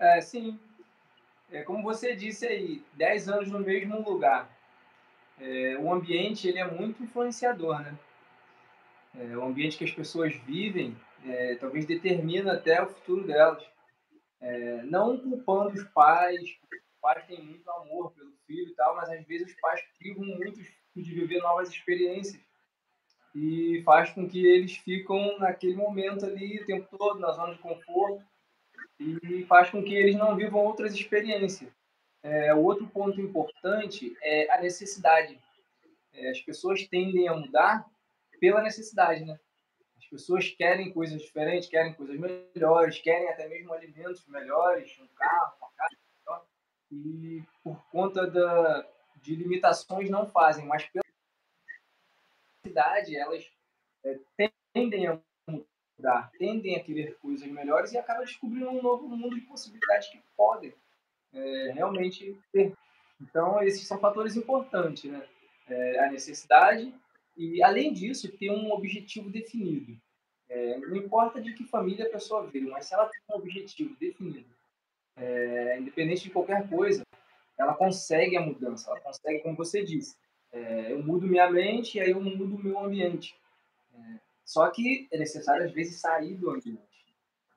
É, 0.00 0.20
sim. 0.20 0.58
É, 1.52 1.62
como 1.62 1.82
você 1.82 2.14
disse 2.14 2.46
aí, 2.46 2.82
10 2.94 3.28
anos 3.28 3.50
no 3.50 3.60
mesmo 3.60 4.00
lugar. 4.08 4.50
É, 5.38 5.76
o 5.78 5.92
ambiente 5.92 6.46
ele 6.46 6.58
é 6.58 6.70
muito 6.70 7.02
influenciador, 7.02 7.80
né? 7.80 7.98
É, 9.16 9.36
o 9.36 9.44
ambiente 9.44 9.76
que 9.76 9.84
as 9.84 9.90
pessoas 9.90 10.34
vivem 10.34 10.96
é, 11.24 11.56
talvez 11.56 11.84
determina 11.86 12.52
até 12.52 12.80
o 12.82 12.88
futuro 12.88 13.26
delas. 13.26 13.64
É, 14.40 14.82
não 14.84 15.18
culpando 15.18 15.74
os 15.74 15.84
pais, 15.88 16.40
os 16.40 17.00
pais 17.00 17.26
têm 17.26 17.42
muito 17.42 17.68
amor 17.70 18.12
pelo 18.12 18.32
filho 18.46 18.68
e 18.68 18.74
tal, 18.74 18.96
mas 18.96 19.10
às 19.10 19.26
vezes 19.26 19.48
os 19.48 19.60
pais 19.60 19.82
privam 19.98 20.24
muito 20.24 20.60
de 20.96 21.14
viver 21.14 21.40
novas 21.40 21.68
experiências 21.68 22.40
e 23.34 23.82
faz 23.84 24.10
com 24.10 24.28
que 24.28 24.44
eles 24.46 24.76
ficam 24.76 25.38
naquele 25.38 25.76
momento 25.76 26.24
ali 26.24 26.60
o 26.60 26.66
tempo 26.66 26.96
todo 26.96 27.20
na 27.20 27.32
zona 27.32 27.54
de 27.54 27.60
conforto 27.60 28.24
e 29.00 29.44
faz 29.46 29.70
com 29.70 29.82
que 29.82 29.94
eles 29.94 30.14
não 30.14 30.36
vivam 30.36 30.60
outras 30.60 30.94
experiências. 30.94 31.70
É, 32.22 32.52
outro 32.54 32.86
ponto 32.86 33.18
importante 33.18 34.14
é 34.22 34.52
a 34.52 34.60
necessidade. 34.60 35.40
É, 36.12 36.30
as 36.30 36.40
pessoas 36.40 36.86
tendem 36.86 37.26
a 37.26 37.34
mudar 37.34 37.86
pela 38.38 38.62
necessidade, 38.62 39.24
né? 39.24 39.40
As 39.96 40.06
pessoas 40.06 40.48
querem 40.50 40.92
coisas 40.92 41.22
diferentes, 41.22 41.68
querem 41.68 41.94
coisas 41.94 42.18
melhores, 42.54 42.98
querem 42.98 43.28
até 43.28 43.48
mesmo 43.48 43.72
alimentos 43.72 44.26
melhores, 44.26 44.98
um 44.98 45.06
carro, 45.16 45.56
uma 45.60 45.70
casa 45.76 45.96
melhor, 46.26 46.46
e 46.90 47.42
por 47.62 47.82
conta 47.90 48.26
da, 48.26 48.86
de 49.22 49.34
limitações 49.34 50.10
não 50.10 50.26
fazem, 50.26 50.66
mas 50.66 50.84
pela 50.86 51.04
necessidade 52.64 53.16
elas 53.16 53.50
é, 54.04 54.18
tendem 54.74 55.06
a 55.06 55.18
mudar, 56.00 56.30
tendem 56.38 56.76
a 56.76 56.82
querer 56.82 57.16
coisas 57.18 57.46
melhores 57.46 57.92
e 57.92 57.98
acabam 57.98 58.24
descobrindo 58.24 58.70
um 58.70 58.82
novo 58.82 59.06
mundo 59.06 59.34
de 59.34 59.42
possibilidades 59.42 60.08
que 60.08 60.18
podem 60.36 60.72
é, 61.32 61.72
realmente 61.74 62.36
ter. 62.50 62.72
Então, 63.20 63.62
esses 63.62 63.86
são 63.86 63.98
fatores 63.98 64.34
importantes, 64.34 65.04
né? 65.04 65.22
É, 65.68 66.04
a 66.04 66.10
necessidade 66.10 66.92
e, 67.36 67.62
além 67.62 67.92
disso, 67.92 68.32
ter 68.36 68.50
um 68.50 68.72
objetivo 68.72 69.30
definido. 69.30 69.96
É, 70.48 70.78
não 70.78 70.96
importa 70.96 71.40
de 71.40 71.52
que 71.52 71.64
família 71.64 72.06
a 72.06 72.10
pessoa 72.10 72.46
veio, 72.46 72.70
mas 72.70 72.86
se 72.86 72.94
ela 72.94 73.06
tem 73.06 73.20
um 73.30 73.34
objetivo 73.36 73.94
definido, 74.00 74.50
é, 75.16 75.78
independente 75.78 76.24
de 76.24 76.30
qualquer 76.30 76.68
coisa, 76.68 77.02
ela 77.56 77.74
consegue 77.74 78.36
a 78.36 78.40
mudança, 78.40 78.90
ela 78.90 79.00
consegue, 79.00 79.40
como 79.40 79.54
você 79.54 79.84
disse, 79.84 80.16
é, 80.50 80.92
eu 80.92 81.02
mudo 81.04 81.26
minha 81.26 81.48
mente 81.48 81.98
e 81.98 82.00
aí 82.00 82.10
eu 82.10 82.20
mudo 82.20 82.56
o 82.56 82.58
meu 82.58 82.80
ambiente. 82.80 83.38
É, 84.50 84.52
só 84.52 84.70
que 84.70 85.08
é 85.12 85.18
necessário, 85.18 85.66
às 85.66 85.72
vezes, 85.72 86.00
sair 86.00 86.34
do 86.34 86.50
ambiente. 86.50 86.80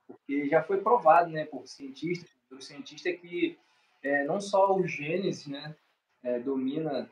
Porque 0.06 0.48
já 0.48 0.62
foi 0.62 0.80
provado 0.80 1.30
né, 1.30 1.44
por 1.44 1.66
cientistas, 1.66 2.30
por 2.48 2.62
cientistas 2.62 3.18
que 3.20 3.58
é, 4.02 4.24
não 4.24 4.40
só 4.40 4.74
o 4.76 4.86
Gênesis 4.86 5.46
né, 5.46 5.74
é, 6.22 6.38
domina 6.38 7.10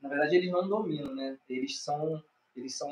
na 0.00 0.08
verdade 0.08 0.36
eles 0.36 0.50
não 0.50 0.66
dominam, 0.66 1.14
né? 1.14 1.38
Eles 1.48 1.80
são, 1.80 2.22
eles 2.56 2.76
são 2.76 2.90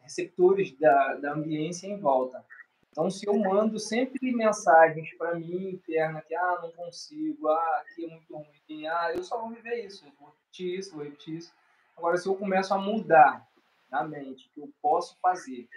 receptores 0.00 0.76
da, 0.78 1.14
da 1.14 1.32
ambiência 1.32 1.86
em 1.86 1.98
volta. 1.98 2.44
Então, 2.90 3.08
se 3.08 3.26
eu 3.26 3.38
mando 3.38 3.78
sempre 3.78 4.32
mensagens 4.32 5.14
para 5.16 5.36
mim 5.36 5.70
interna 5.70 6.20
que, 6.22 6.34
ah, 6.34 6.58
não 6.60 6.72
consigo, 6.72 7.48
ah, 7.48 7.82
aqui 7.82 8.04
é 8.04 8.08
muito 8.08 8.34
ruim, 8.34 8.86
ah, 8.86 9.12
eu 9.14 9.22
só 9.22 9.38
vou 9.38 9.50
viver 9.50 9.86
isso, 9.86 10.04
eu 10.04 10.12
vou 10.18 10.28
repetir 10.28 10.78
isso, 10.78 10.94
vou 10.94 11.04
repetir 11.04 11.36
isso. 11.36 11.52
Agora, 11.96 12.16
se 12.16 12.28
eu 12.28 12.34
começo 12.34 12.74
a 12.74 12.78
mudar 12.78 13.48
na 13.90 14.04
mente 14.04 14.48
que 14.54 14.60
eu 14.60 14.72
posso 14.80 15.18
fazer, 15.20 15.68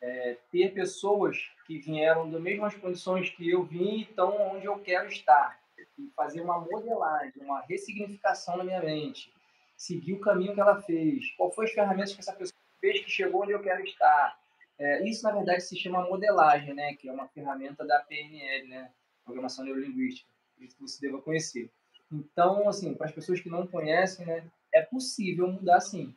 é, 0.00 0.36
ter 0.50 0.72
pessoas 0.72 1.36
que 1.66 1.78
vieram 1.78 2.30
das 2.30 2.40
mesmas 2.40 2.74
condições 2.74 3.30
que 3.30 3.48
eu 3.48 3.64
vim 3.64 3.98
e 3.98 4.02
estão 4.02 4.54
onde 4.54 4.66
eu 4.66 4.78
quero 4.78 5.08
estar, 5.08 5.60
e 5.98 6.10
fazer 6.16 6.40
uma 6.40 6.58
modelagem, 6.58 7.42
uma 7.42 7.60
ressignificação 7.62 8.56
na 8.56 8.64
minha 8.64 8.80
mente, 8.80 9.32
seguir 9.76 10.14
o 10.14 10.20
caminho 10.20 10.54
que 10.54 10.60
ela 10.60 10.80
fez, 10.82 11.30
qual 11.36 11.50
foi 11.50 11.66
as 11.66 11.72
ferramentas 11.72 12.12
que 12.12 12.20
essa 12.20 12.32
pessoa 12.32 12.58
fez 12.80 13.00
que 13.04 13.10
chegou 13.10 13.42
onde 13.42 13.52
eu 13.52 13.62
quero 13.62 13.82
estar. 13.84 14.38
É, 14.78 15.06
isso, 15.06 15.22
na 15.22 15.32
verdade, 15.32 15.62
se 15.62 15.76
chama 15.76 16.08
modelagem, 16.08 16.74
né? 16.74 16.94
que 16.94 17.08
é 17.08 17.12
uma 17.12 17.28
ferramenta 17.28 17.86
da 17.86 18.00
PNL, 18.00 18.68
né? 18.68 18.90
Programação 19.24 19.64
Neurolinguística, 19.64 20.28
que 20.58 20.80
você 20.80 21.00
deva 21.00 21.20
conhecer. 21.20 21.70
Então, 22.10 22.68
assim, 22.68 22.94
para 22.94 23.06
as 23.06 23.12
pessoas 23.12 23.40
que 23.40 23.48
não 23.48 23.66
conhecem, 23.66 24.26
né, 24.26 24.44
é 24.72 24.82
possível 24.82 25.46
mudar 25.46 25.80
sim. 25.80 26.14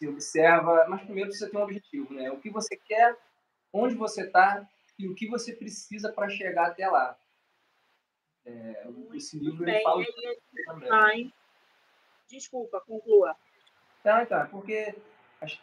Você 0.00 0.08
observa, 0.08 0.86
mas 0.88 1.02
primeiro 1.02 1.30
você 1.30 1.50
tem 1.50 1.60
um 1.60 1.62
objetivo, 1.62 2.14
né? 2.14 2.30
O 2.30 2.40
que 2.40 2.48
você 2.48 2.74
quer, 2.74 3.14
onde 3.70 3.94
você 3.94 4.24
está 4.24 4.66
e 4.98 5.06
o 5.06 5.14
que 5.14 5.28
você 5.28 5.52
precisa 5.52 6.10
para 6.10 6.30
chegar 6.30 6.68
até 6.68 6.88
lá. 6.88 7.18
É, 8.46 8.88
esse 9.12 9.38
livro 9.38 9.68
ele 9.68 9.82
fala 9.82 10.02
também. 10.64 11.34
Desculpa, 12.26 12.80
conclua. 12.80 13.36
Então, 14.00 14.22
então, 14.22 14.46
porque 14.46 14.94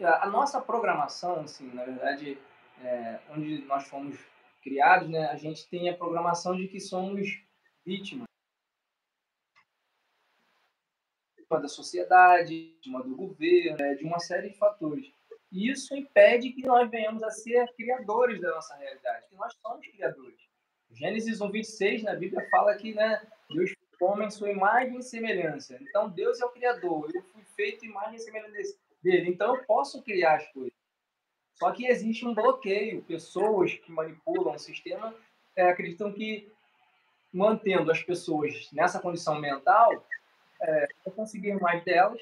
a 0.04 0.30
nossa 0.30 0.62
programação, 0.62 1.40
assim, 1.40 1.74
na 1.74 1.84
verdade, 1.84 2.38
é, 2.84 3.20
onde 3.32 3.64
nós 3.64 3.88
fomos 3.88 4.20
criados, 4.62 5.10
né, 5.10 5.30
a 5.32 5.36
gente 5.36 5.68
tem 5.68 5.90
a 5.90 5.98
programação 5.98 6.56
de 6.56 6.68
que 6.68 6.80
somos 6.80 7.28
vítimas 11.48 11.62
da 11.62 11.68
sociedade, 11.68 12.76
do 12.86 13.16
governo, 13.16 13.78
né, 13.80 13.96
de 13.96 14.04
uma 14.04 14.20
série 14.20 14.50
de 14.50 14.58
fatores. 14.58 15.12
E 15.52 15.72
isso 15.72 15.96
impede 15.96 16.52
que 16.52 16.66
nós 16.66 16.90
venhamos 16.90 17.24
a 17.24 17.32
ser 17.32 17.66
criadores 17.76 18.42
da 18.42 18.52
nossa 18.52 18.76
realidade, 18.76 19.28
que 19.30 19.36
nós 19.36 19.54
somos 19.62 19.88
criadores. 19.88 20.38
Gênesis 20.92 21.40
1, 21.40 21.50
26, 21.50 22.04
na 22.04 22.16
Bíblia, 22.16 22.46
fala 22.50 22.76
que 22.76 22.94
né, 22.94 23.22
Deus 23.50 23.72
homem 24.00 24.30
sua 24.30 24.52
imagem 24.52 25.00
e 25.00 25.04
semelhança. 25.04 25.76
Então, 25.82 26.08
Deus 26.10 26.40
é 26.40 26.46
o 26.46 26.50
Criador. 26.50 27.10
Eu 27.16 27.24
fui 27.24 27.42
feito 27.56 27.84
imagem 27.84 28.16
e 28.16 28.20
semelhança 28.20 28.78
dele. 29.02 29.30
Então, 29.30 29.56
eu 29.56 29.64
posso 29.66 30.04
criar 30.04 30.36
as 30.36 30.48
coisas. 30.52 30.74
Só 31.56 31.72
que 31.72 31.88
existe 31.88 32.24
um 32.24 32.36
bloqueio. 32.36 33.02
Pessoas 33.04 33.74
que 33.74 33.92
manipulam 33.92 34.54
o 34.54 34.60
sistema 34.60 35.16
é, 35.56 35.68
acreditam 35.68 36.14
que, 36.14 36.48
mantendo 37.34 37.92
as 37.92 38.04
pessoas 38.04 38.70
nessa 38.72 39.00
condição 39.00 39.42
mental, 39.42 40.06
é, 40.62 40.88
vão 41.06 41.14
conseguir 41.14 41.54
mais 41.60 41.84
delas. 41.84 42.22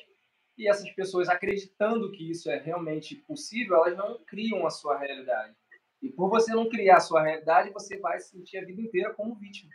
E 0.57 0.69
essas 0.69 0.89
pessoas, 0.91 1.27
acreditando 1.27 2.11
que 2.11 2.29
isso 2.29 2.49
é 2.49 2.57
realmente 2.57 3.15
possível, 3.15 3.75
elas 3.75 3.97
não 3.97 4.17
criam 4.25 4.65
a 4.65 4.69
sua 4.69 4.97
realidade. 4.97 5.53
E 6.01 6.09
por 6.09 6.29
você 6.29 6.53
não 6.53 6.69
criar 6.69 6.97
a 6.97 7.01
sua 7.01 7.23
realidade, 7.23 7.71
você 7.71 7.97
vai 7.97 8.19
se 8.19 8.29
sentir 8.29 8.57
a 8.57 8.65
vida 8.65 8.81
inteira 8.81 9.13
como 9.13 9.35
vítima. 9.35 9.71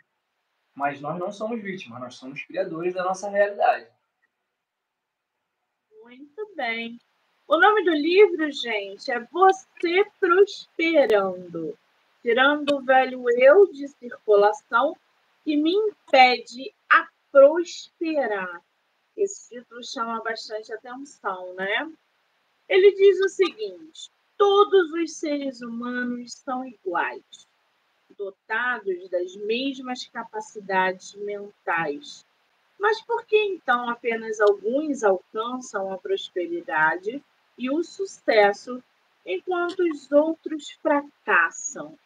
Mas 0.73 1.01
nós 1.01 1.19
não 1.19 1.31
somos 1.31 1.61
vítimas, 1.61 1.99
nós 1.99 2.15
somos 2.15 2.43
criadores 2.43 2.93
da 2.93 3.03
nossa 3.03 3.29
realidade. 3.29 3.87
Muito 6.03 6.55
bem. 6.55 6.97
O 7.47 7.57
nome 7.57 7.83
do 7.83 7.91
livro, 7.91 8.49
gente, 8.51 9.11
é 9.11 9.19
Você 9.31 10.05
Prosperando. 10.19 11.77
Tirando 12.21 12.75
o 12.75 12.81
velho 12.81 13.23
eu 13.37 13.69
de 13.71 13.87
circulação 13.89 14.95
que 15.43 15.57
me 15.57 15.73
impede 15.73 16.73
prosperar. 17.31 18.61
Esse 19.15 19.49
título 19.49 19.83
chama 19.83 20.21
bastante 20.23 20.73
atenção, 20.73 21.53
né? 21.53 21.91
Ele 22.67 22.91
diz 22.93 23.19
o 23.19 23.29
seguinte: 23.29 24.09
todos 24.37 24.91
os 24.93 25.17
seres 25.17 25.61
humanos 25.61 26.33
são 26.33 26.65
iguais 26.65 27.47
dotados 28.21 29.09
das 29.09 29.35
mesmas 29.35 30.07
capacidades 30.07 31.15
mentais. 31.15 32.25
Mas 32.79 33.01
por 33.01 33.25
que 33.25 33.37
então 33.37 33.89
apenas 33.89 34.39
alguns 34.39 35.03
alcançam 35.03 35.91
a 35.91 35.97
prosperidade 35.97 37.23
e 37.57 37.69
o 37.69 37.83
sucesso, 37.83 38.83
enquanto 39.25 39.79
os 39.79 40.11
outros 40.11 40.71
fracassam? 40.81 41.97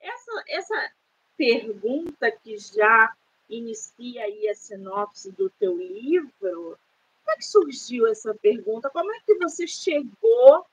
Essa, 0.00 0.44
essa 0.48 0.92
pergunta 1.36 2.30
que 2.30 2.56
já 2.56 3.14
inicia 3.50 4.24
aí 4.24 4.48
a 4.48 4.54
sinopse 4.54 5.32
do 5.32 5.50
teu 5.50 5.76
livro, 5.76 6.30
como 6.40 7.30
é 7.30 7.36
que 7.36 7.46
surgiu 7.46 8.06
essa 8.06 8.34
pergunta? 8.34 8.88
Como 8.90 9.12
é 9.12 9.20
que 9.20 9.34
você 9.36 9.66
chegou 9.66 10.64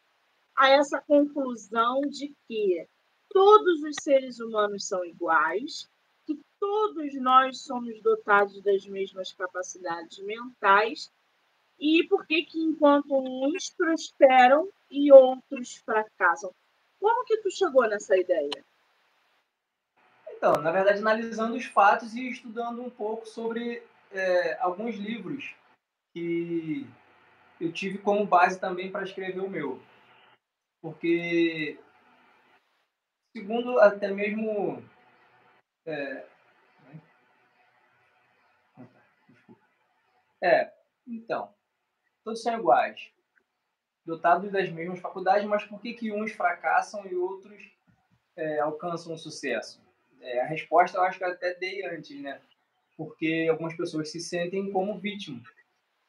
a 0.56 0.70
essa 0.70 1.02
conclusão 1.02 2.02
de 2.02 2.34
que 2.48 2.88
todos 3.30 3.84
os 3.84 3.96
seres 4.02 4.40
humanos 4.40 4.88
são 4.88 5.04
iguais, 5.04 5.90
que 6.26 6.40
todos 6.60 7.14
nós 7.16 7.60
somos 7.62 8.02
dotados 8.02 8.62
das 8.62 8.86
mesmas 8.86 9.34
capacidades 9.34 10.18
mentais 10.20 11.12
e 11.80 12.04
por 12.08 12.26
que 12.26 12.44
que 12.44 12.60
enquanto 12.60 13.14
uns 13.14 13.70
prosperam 13.70 14.70
e 14.90 15.12
outros 15.12 15.76
fracassam? 15.76 16.52
Como 17.00 17.26
que 17.26 17.38
tu 17.38 17.52
chegou 17.52 17.88
nessa 17.88 18.18
ideia? 18.18 18.66
Então, 20.38 20.62
na 20.62 20.72
verdade, 20.72 21.00
analisando 21.00 21.56
os 21.56 21.66
fatos 21.66 22.14
e 22.14 22.30
estudando 22.30 22.84
um 22.84 22.92
pouco 22.92 23.26
sobre 23.26 23.84
é, 24.12 24.56
alguns 24.60 24.96
livros 24.96 25.56
que 26.14 26.88
eu 27.60 27.74
tive 27.74 27.98
como 27.98 28.24
base 28.24 28.60
também 28.60 28.92
para 28.92 29.04
escrever 29.04 29.40
o 29.40 29.50
meu. 29.50 29.82
Porque, 30.80 31.80
segundo 33.36 33.80
até 33.80 34.10
mesmo. 34.10 34.88
É, 35.88 36.28
é, 40.40 40.74
então, 41.08 41.52
todos 42.24 42.44
são 42.44 42.60
iguais, 42.60 43.12
dotados 44.06 44.52
das 44.52 44.70
mesmas 44.70 45.00
faculdades, 45.00 45.48
mas 45.48 45.66
por 45.66 45.82
que, 45.82 45.96
que 45.96 46.12
uns 46.12 46.32
fracassam 46.32 47.08
e 47.08 47.16
outros 47.16 47.60
é, 48.36 48.60
alcançam 48.60 49.18
sucesso? 49.18 49.87
É, 50.22 50.42
a 50.42 50.46
resposta 50.46 50.98
eu 50.98 51.04
acho 51.04 51.18
que 51.18 51.24
eu 51.24 51.32
até 51.32 51.54
dei 51.56 51.86
antes, 51.86 52.20
né? 52.22 52.42
Porque 52.96 53.48
algumas 53.50 53.76
pessoas 53.76 54.12
se 54.12 54.20
sentem 54.20 54.72
como 54.72 55.00
vítimas. 55.00 55.48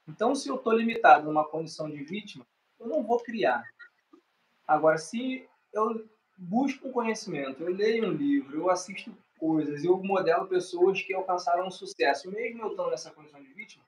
Então, 0.06 0.34
se 0.34 0.48
eu 0.48 0.56
estou 0.56 0.72
limitado 0.72 1.26
numa 1.26 1.44
condição 1.44 1.90
de 1.90 2.02
vítima, 2.02 2.46
eu 2.80 2.86
não 2.86 3.02
vou 3.02 3.20
criar. 3.20 3.62
Agora, 4.66 4.96
se 4.96 5.46
eu 5.72 6.08
busco 6.36 6.88
um 6.88 6.92
conhecimento, 6.92 7.62
eu 7.62 7.74
leio 7.74 8.06
um 8.06 8.12
livro, 8.12 8.56
eu 8.56 8.70
assisto 8.70 9.14
coisas, 9.38 9.84
eu 9.84 9.96
modelo 10.02 10.46
pessoas 10.46 11.00
que 11.02 11.12
alcançaram 11.12 11.66
um 11.66 11.70
sucesso, 11.70 12.30
mesmo 12.30 12.62
eu 12.62 12.70
estando 12.70 12.90
nessa 12.90 13.10
condição 13.10 13.42
de 13.42 13.52
vítima, 13.52 13.84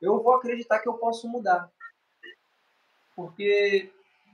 eu 0.00 0.22
vou 0.22 0.34
acreditar 0.34 0.78
que 0.78 0.88
eu 0.88 0.94
posso 0.94 1.28
mudar. 1.28 1.70
Porque 3.14 3.90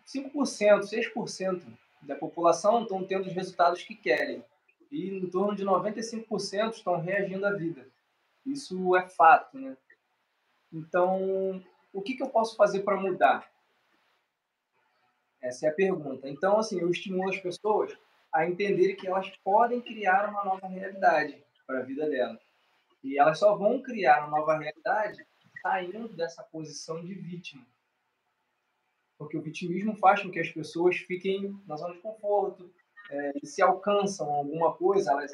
5%, 0.06 0.80
6% 0.82 1.62
da 2.02 2.16
população 2.16 2.82
estão 2.82 3.04
tendo 3.04 3.26
os 3.26 3.32
resultados 3.32 3.82
que 3.82 3.94
querem. 3.94 4.44
E 4.92 5.08
em 5.08 5.26
torno 5.30 5.56
de 5.56 5.64
95% 5.64 6.74
estão 6.74 7.00
reagindo 7.00 7.46
à 7.46 7.52
vida. 7.52 7.88
Isso 8.44 8.94
é 8.94 9.08
fato, 9.08 9.58
né? 9.58 9.74
Então, 10.70 11.64
o 11.92 12.02
que, 12.02 12.14
que 12.14 12.22
eu 12.22 12.28
posso 12.28 12.54
fazer 12.56 12.80
para 12.82 13.00
mudar? 13.00 13.50
Essa 15.40 15.66
é 15.66 15.68
a 15.70 15.74
pergunta. 15.74 16.28
Então, 16.28 16.58
assim, 16.58 16.78
eu 16.78 16.90
estimulo 16.90 17.30
as 17.30 17.38
pessoas 17.38 17.96
a 18.30 18.46
entenderem 18.46 18.94
que 18.94 19.06
elas 19.06 19.30
podem 19.42 19.80
criar 19.80 20.28
uma 20.28 20.44
nova 20.44 20.66
realidade 20.68 21.42
para 21.66 21.80
a 21.80 21.82
vida 21.82 22.08
delas. 22.08 22.40
E 23.02 23.18
elas 23.18 23.38
só 23.38 23.56
vão 23.56 23.82
criar 23.82 24.26
uma 24.26 24.38
nova 24.38 24.58
realidade 24.58 25.26
saindo 25.62 26.08
dessa 26.08 26.42
posição 26.42 27.02
de 27.02 27.14
vítima. 27.14 27.66
Porque 29.16 29.38
o 29.38 29.42
vitimismo 29.42 29.96
faz 29.96 30.22
com 30.22 30.30
que 30.30 30.40
as 30.40 30.50
pessoas 30.50 30.98
fiquem 30.98 31.58
na 31.66 31.76
zona 31.76 31.94
de 31.94 32.00
conforto, 32.00 32.72
é, 33.12 33.32
se 33.44 33.60
alcançam 33.60 34.32
alguma 34.32 34.72
coisa, 34.74 35.12
elas 35.12 35.32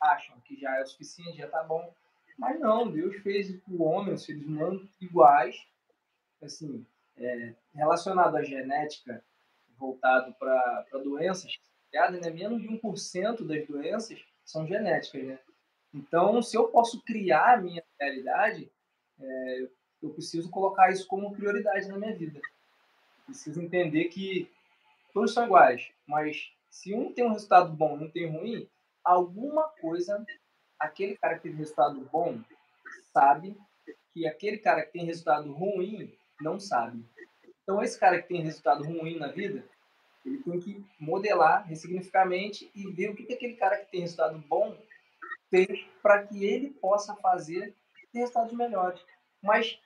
acham 0.00 0.38
que 0.40 0.60
já 0.60 0.76
é 0.76 0.82
o 0.82 0.86
suficiente, 0.86 1.38
já 1.38 1.46
está 1.46 1.62
bom. 1.62 1.92
Mas 2.38 2.60
não, 2.60 2.90
Deus 2.90 3.16
fez 3.22 3.58
o 3.66 3.82
homem, 3.82 4.12
os 4.12 4.24
seres 4.24 4.44
humanos 4.44 4.86
iguais, 5.00 5.66
assim, 6.42 6.86
é, 7.16 7.54
relacionado 7.74 8.36
à 8.36 8.42
genética, 8.42 9.24
voltado 9.78 10.34
para 10.34 10.84
doenças, 11.02 11.58
né, 11.92 12.30
menos 12.30 12.60
de 12.60 12.68
1% 12.68 13.46
das 13.46 13.66
doenças 13.66 14.22
são 14.44 14.66
genéticas, 14.66 15.24
né? 15.24 15.38
Então, 15.94 16.42
se 16.42 16.58
eu 16.58 16.68
posso 16.68 17.02
criar 17.02 17.54
a 17.54 17.56
minha 17.56 17.82
realidade, 17.98 18.70
é, 19.18 19.68
eu 20.02 20.10
preciso 20.10 20.50
colocar 20.50 20.90
isso 20.92 21.06
como 21.06 21.34
prioridade 21.34 21.88
na 21.88 21.96
minha 21.98 22.14
vida. 22.14 22.38
Preciso 23.24 23.62
entender 23.62 24.04
que 24.04 24.50
todos 25.14 25.32
são 25.32 25.46
iguais, 25.46 25.90
mas 26.06 26.54
se 26.76 26.94
um 26.94 27.10
tem 27.10 27.24
um 27.24 27.32
resultado 27.32 27.72
bom 27.72 27.98
e 27.98 28.04
um 28.04 28.10
tem 28.10 28.30
ruim, 28.30 28.68
alguma 29.02 29.64
coisa 29.80 30.24
aquele 30.78 31.16
cara 31.16 31.36
que 31.36 31.44
teve 31.44 31.56
resultado 31.56 31.98
bom 32.12 32.38
sabe 33.14 33.56
que 34.12 34.26
aquele 34.26 34.58
cara 34.58 34.82
que 34.82 34.92
tem 34.92 35.04
resultado 35.04 35.50
ruim 35.52 36.14
não 36.38 36.60
sabe. 36.60 37.02
Então, 37.62 37.82
esse 37.82 37.98
cara 37.98 38.20
que 38.20 38.28
tem 38.28 38.42
resultado 38.42 38.84
ruim 38.84 39.18
na 39.18 39.28
vida, 39.28 39.64
ele 40.24 40.42
tem 40.42 40.60
que 40.60 40.84
modelar, 41.00 41.66
ressignificamente 41.66 42.70
e 42.74 42.86
ver 42.92 43.10
o 43.10 43.16
que, 43.16 43.24
que 43.24 43.32
aquele 43.32 43.54
cara 43.54 43.78
que 43.78 43.90
tem 43.90 44.02
resultado 44.02 44.38
bom 44.46 44.76
fez 45.48 45.82
para 46.02 46.26
que 46.26 46.44
ele 46.44 46.70
possa 46.72 47.16
fazer 47.16 47.74
resultados 48.12 48.52
melhores. 48.52 49.00
Mas 49.42 49.80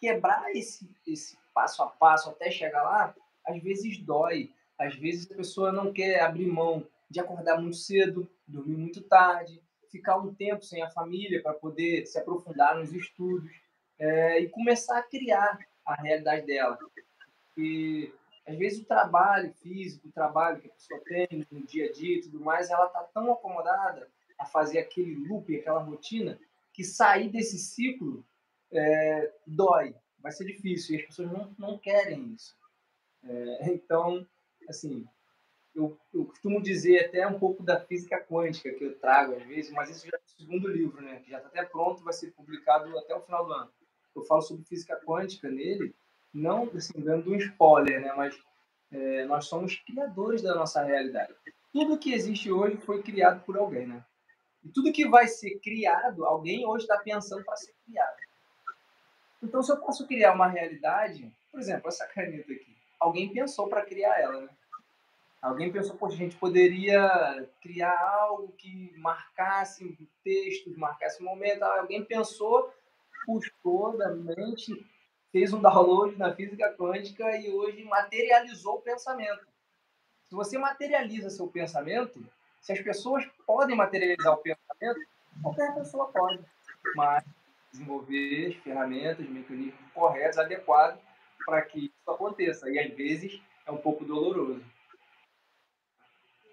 quebrar 0.00 0.54
esse, 0.54 0.88
esse 1.04 1.36
passo 1.52 1.82
a 1.82 1.86
passo 1.88 2.30
até 2.30 2.48
chegar 2.48 2.84
lá, 2.84 3.14
às 3.44 3.60
vezes 3.60 3.98
dói. 3.98 4.52
Às 4.82 4.96
vezes 4.96 5.30
a 5.30 5.34
pessoa 5.34 5.70
não 5.70 5.92
quer 5.92 6.20
abrir 6.20 6.46
mão 6.46 6.86
de 7.08 7.20
acordar 7.20 7.60
muito 7.60 7.76
cedo, 7.76 8.28
dormir 8.46 8.76
muito 8.76 9.00
tarde, 9.02 9.62
ficar 9.90 10.16
um 10.16 10.34
tempo 10.34 10.64
sem 10.64 10.82
a 10.82 10.90
família 10.90 11.42
para 11.42 11.52
poder 11.52 12.06
se 12.06 12.18
aprofundar 12.18 12.76
nos 12.76 12.92
estudos 12.92 13.50
é, 13.98 14.40
e 14.40 14.48
começar 14.48 14.98
a 14.98 15.02
criar 15.02 15.58
a 15.84 15.94
realidade 15.94 16.46
dela. 16.46 16.78
E 17.56 18.12
às 18.46 18.56
vezes 18.56 18.80
o 18.80 18.84
trabalho 18.84 19.52
físico, 19.54 20.08
o 20.08 20.12
trabalho 20.12 20.60
que 20.60 20.68
a 20.68 20.72
pessoa 20.72 21.00
tem 21.04 21.46
no 21.50 21.64
dia 21.64 21.88
a 21.88 21.92
dia 21.92 22.16
e 22.16 22.22
tudo 22.22 22.40
mais, 22.40 22.70
ela 22.70 22.86
está 22.86 23.02
tão 23.14 23.32
acomodada 23.32 24.08
a 24.38 24.44
fazer 24.44 24.80
aquele 24.80 25.14
loop, 25.14 25.54
aquela 25.54 25.80
rotina, 25.80 26.38
que 26.72 26.82
sair 26.82 27.28
desse 27.28 27.58
ciclo 27.58 28.24
é, 28.72 29.32
dói, 29.46 29.94
vai 30.18 30.32
ser 30.32 30.46
difícil, 30.46 30.96
e 30.96 31.00
as 31.00 31.06
pessoas 31.06 31.30
não, 31.30 31.54
não 31.58 31.78
querem 31.78 32.32
isso. 32.32 32.56
É, 33.22 33.72
então, 33.72 34.26
assim, 34.72 35.06
eu, 35.74 35.98
eu, 36.12 36.24
costumo 36.26 36.62
dizer 36.62 37.06
até 37.06 37.26
um 37.26 37.38
pouco 37.38 37.62
da 37.62 37.80
física 37.80 38.20
quântica 38.20 38.72
que 38.72 38.84
eu 38.84 38.98
trago 38.98 39.34
às 39.36 39.42
vezes, 39.44 39.70
mas 39.72 39.88
isso 39.90 40.06
já 40.06 40.16
é 40.16 40.20
o 40.20 40.40
segundo 40.40 40.68
livro, 40.68 41.00
né? 41.00 41.20
Que 41.20 41.30
já 41.30 41.38
está 41.38 41.48
até 41.48 41.64
pronto, 41.64 42.04
vai 42.04 42.12
ser 42.12 42.30
publicado 42.32 42.96
até 42.98 43.14
o 43.14 43.22
final 43.22 43.46
do 43.46 43.52
ano. 43.52 43.72
Eu 44.14 44.22
falo 44.24 44.42
sobre 44.42 44.64
física 44.64 45.00
quântica 45.06 45.48
nele, 45.48 45.94
não 46.32 46.70
assim, 46.74 47.00
dando 47.00 47.30
um 47.30 47.36
spoiler, 47.36 48.00
né? 48.00 48.12
Mas 48.14 48.38
é, 48.90 49.24
nós 49.24 49.46
somos 49.46 49.76
criadores 49.76 50.42
da 50.42 50.54
nossa 50.54 50.82
realidade. 50.82 51.34
Tudo 51.72 51.98
que 51.98 52.12
existe 52.12 52.52
hoje 52.52 52.76
foi 52.78 53.02
criado 53.02 53.42
por 53.44 53.56
alguém, 53.56 53.86
né? 53.86 54.04
E 54.62 54.68
tudo 54.68 54.92
que 54.92 55.08
vai 55.08 55.26
ser 55.26 55.58
criado, 55.60 56.24
alguém 56.24 56.66
hoje 56.66 56.84
está 56.84 56.98
pensando 56.98 57.44
para 57.44 57.56
ser 57.56 57.72
criado. 57.86 58.16
Então, 59.42 59.62
se 59.62 59.72
eu 59.72 59.78
posso 59.78 60.06
criar 60.06 60.34
uma 60.34 60.46
realidade, 60.46 61.32
por 61.50 61.58
exemplo, 61.58 61.88
essa 61.88 62.06
caneta 62.06 62.52
aqui, 62.52 62.76
alguém 63.00 63.32
pensou 63.32 63.68
para 63.68 63.84
criar 63.84 64.20
ela, 64.20 64.42
né? 64.42 64.48
Alguém 65.42 65.72
pensou, 65.72 65.96
poxa, 65.96 66.14
a 66.14 66.18
gente 66.18 66.36
poderia 66.36 67.48
criar 67.60 67.98
algo 68.20 68.52
que 68.52 68.96
marcasse 68.98 69.98
textos, 70.22 70.76
marcasse 70.76 71.20
momento. 71.20 71.64
Alguém 71.64 72.04
pensou, 72.04 72.72
puxou 73.26 73.98
da 73.98 74.14
mente, 74.14 74.72
fez 75.32 75.52
um 75.52 75.60
download 75.60 76.16
na 76.16 76.32
física 76.32 76.72
quântica 76.78 77.36
e 77.36 77.50
hoje 77.50 77.82
materializou 77.82 78.76
o 78.76 78.82
pensamento. 78.82 79.44
Se 80.26 80.34
você 80.36 80.56
materializa 80.56 81.28
seu 81.28 81.48
pensamento, 81.48 82.24
se 82.60 82.72
as 82.72 82.80
pessoas 82.80 83.28
podem 83.44 83.76
materializar 83.76 84.34
o 84.34 84.38
pensamento, 84.38 85.00
qualquer 85.42 85.74
pessoa 85.74 86.06
pode. 86.12 86.38
Mas 86.94 87.24
desenvolver 87.72 88.46
as 88.46 88.54
ferramentas, 88.62 89.28
mecanismos 89.28 89.90
corretos, 89.92 90.38
adequados 90.38 91.00
para 91.44 91.62
que 91.62 91.86
isso 91.86 92.10
aconteça. 92.10 92.70
E 92.70 92.78
às 92.78 92.94
vezes 92.94 93.42
é 93.66 93.72
um 93.72 93.78
pouco 93.78 94.04
doloroso. 94.04 94.62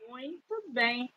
Muito 0.09 0.63
bem. 0.69 1.13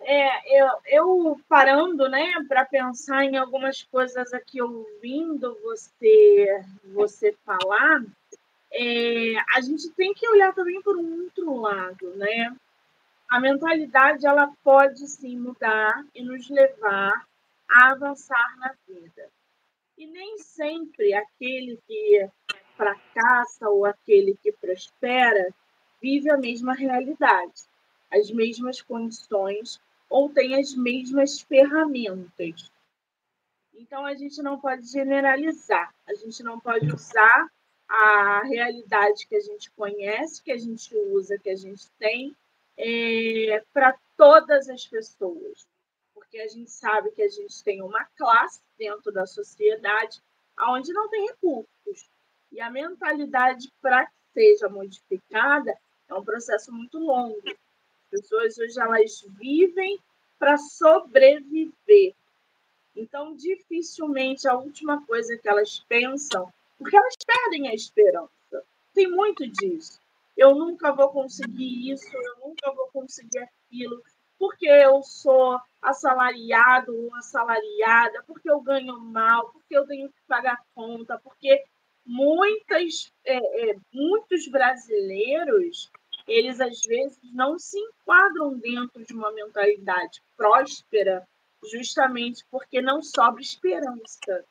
É, 0.00 0.62
eu, 0.62 0.68
eu 0.86 1.40
parando, 1.46 2.08
né, 2.08 2.42
para 2.48 2.64
pensar 2.64 3.24
em 3.24 3.36
algumas 3.36 3.82
coisas 3.82 4.32
aqui, 4.32 4.62
ouvindo 4.62 5.58
você, 5.62 6.64
você 6.94 7.36
falar, 7.44 8.02
é, 8.72 9.34
a 9.54 9.60
gente 9.60 9.90
tem 9.90 10.14
que 10.14 10.26
olhar 10.26 10.54
também 10.54 10.80
por 10.80 10.96
um 10.96 11.24
outro 11.24 11.60
lado, 11.60 12.16
né? 12.16 12.56
A 13.28 13.38
mentalidade 13.38 14.26
ela 14.26 14.50
pode 14.64 15.06
sim 15.06 15.36
mudar 15.36 16.02
e 16.14 16.22
nos 16.22 16.48
levar 16.48 17.26
a 17.70 17.92
avançar 17.92 18.56
na 18.56 18.74
vida. 18.88 19.28
E 19.98 20.06
nem 20.06 20.38
sempre 20.38 21.12
aquele 21.12 21.78
que 21.86 22.26
fracassa 22.74 23.68
ou 23.68 23.84
aquele 23.84 24.34
que 24.42 24.50
prospera 24.52 25.52
vive 26.00 26.30
a 26.30 26.38
mesma 26.38 26.72
realidade 26.72 27.68
as 28.10 28.30
mesmas 28.30 28.80
condições 28.80 29.80
ou 30.08 30.30
tem 30.30 30.58
as 30.58 30.74
mesmas 30.74 31.40
ferramentas. 31.40 32.70
Então, 33.74 34.04
a 34.04 34.14
gente 34.14 34.42
não 34.42 34.58
pode 34.58 34.86
generalizar, 34.86 35.94
a 36.06 36.14
gente 36.14 36.42
não 36.42 36.58
pode 36.58 36.92
usar 36.92 37.48
a 37.88 38.42
realidade 38.44 39.26
que 39.26 39.36
a 39.36 39.40
gente 39.40 39.70
conhece, 39.70 40.42
que 40.42 40.52
a 40.52 40.58
gente 40.58 40.94
usa, 41.12 41.38
que 41.38 41.48
a 41.48 41.56
gente 41.56 41.88
tem, 41.98 42.34
é, 42.76 43.62
para 43.72 43.96
todas 44.16 44.68
as 44.68 44.86
pessoas. 44.86 45.66
Porque 46.14 46.38
a 46.38 46.48
gente 46.48 46.70
sabe 46.70 47.10
que 47.12 47.22
a 47.22 47.28
gente 47.28 47.62
tem 47.62 47.80
uma 47.80 48.04
classe 48.16 48.60
dentro 48.78 49.12
da 49.12 49.26
sociedade 49.26 50.20
onde 50.60 50.92
não 50.92 51.08
tem 51.08 51.26
recursos. 51.26 52.10
E 52.50 52.60
a 52.60 52.70
mentalidade, 52.70 53.72
para 53.80 54.06
que 54.06 54.12
seja 54.34 54.68
modificada, 54.68 55.78
é 56.08 56.14
um 56.14 56.24
processo 56.24 56.72
muito 56.72 56.98
longo 56.98 57.40
pessoas 58.10 58.58
hoje 58.58 58.80
elas 58.80 59.24
vivem 59.38 59.98
para 60.38 60.56
sobreviver. 60.56 62.14
Então, 62.94 63.34
dificilmente 63.36 64.48
a 64.48 64.56
última 64.56 65.04
coisa 65.06 65.36
que 65.36 65.48
elas 65.48 65.78
pensam, 65.88 66.52
porque 66.76 66.96
elas 66.96 67.14
perdem 67.24 67.68
a 67.68 67.74
esperança. 67.74 68.30
Tem 68.94 69.08
muito 69.08 69.46
disso. 69.46 70.00
Eu 70.36 70.54
nunca 70.54 70.92
vou 70.92 71.08
conseguir 71.10 71.92
isso, 71.92 72.08
eu 72.16 72.48
nunca 72.48 72.70
vou 72.72 72.88
conseguir 72.92 73.38
aquilo, 73.38 74.02
porque 74.38 74.66
eu 74.68 75.02
sou 75.02 75.60
assalariado 75.82 76.96
ou 76.96 77.14
assalariada, 77.16 78.22
porque 78.26 78.48
eu 78.48 78.60
ganho 78.60 78.98
mal, 79.00 79.50
porque 79.50 79.76
eu 79.76 79.86
tenho 79.86 80.08
que 80.08 80.20
pagar 80.28 80.64
conta, 80.74 81.18
porque 81.18 81.64
muitas, 82.06 83.12
é, 83.24 83.70
é, 83.70 83.76
muitos 83.92 84.48
brasileiros, 84.48 85.90
eles 86.28 86.60
às 86.60 86.80
vezes 86.82 87.18
não 87.32 87.58
se 87.58 87.78
enquadram 87.78 88.58
dentro 88.58 89.04
de 89.04 89.14
uma 89.14 89.32
mentalidade 89.32 90.22
próspera, 90.36 91.26
justamente 91.72 92.44
porque 92.50 92.80
não 92.80 93.02
sobra 93.02 93.40
esperança 93.40 94.44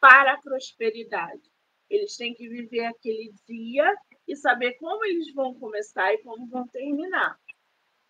para 0.00 0.32
a 0.32 0.40
prosperidade. 0.40 1.42
Eles 1.88 2.16
têm 2.16 2.34
que 2.34 2.48
viver 2.48 2.86
aquele 2.86 3.32
dia 3.46 3.94
e 4.26 4.34
saber 4.34 4.72
como 4.74 5.04
eles 5.04 5.32
vão 5.34 5.54
começar 5.54 6.12
e 6.14 6.18
como 6.18 6.46
vão 6.46 6.66
terminar. 6.66 7.38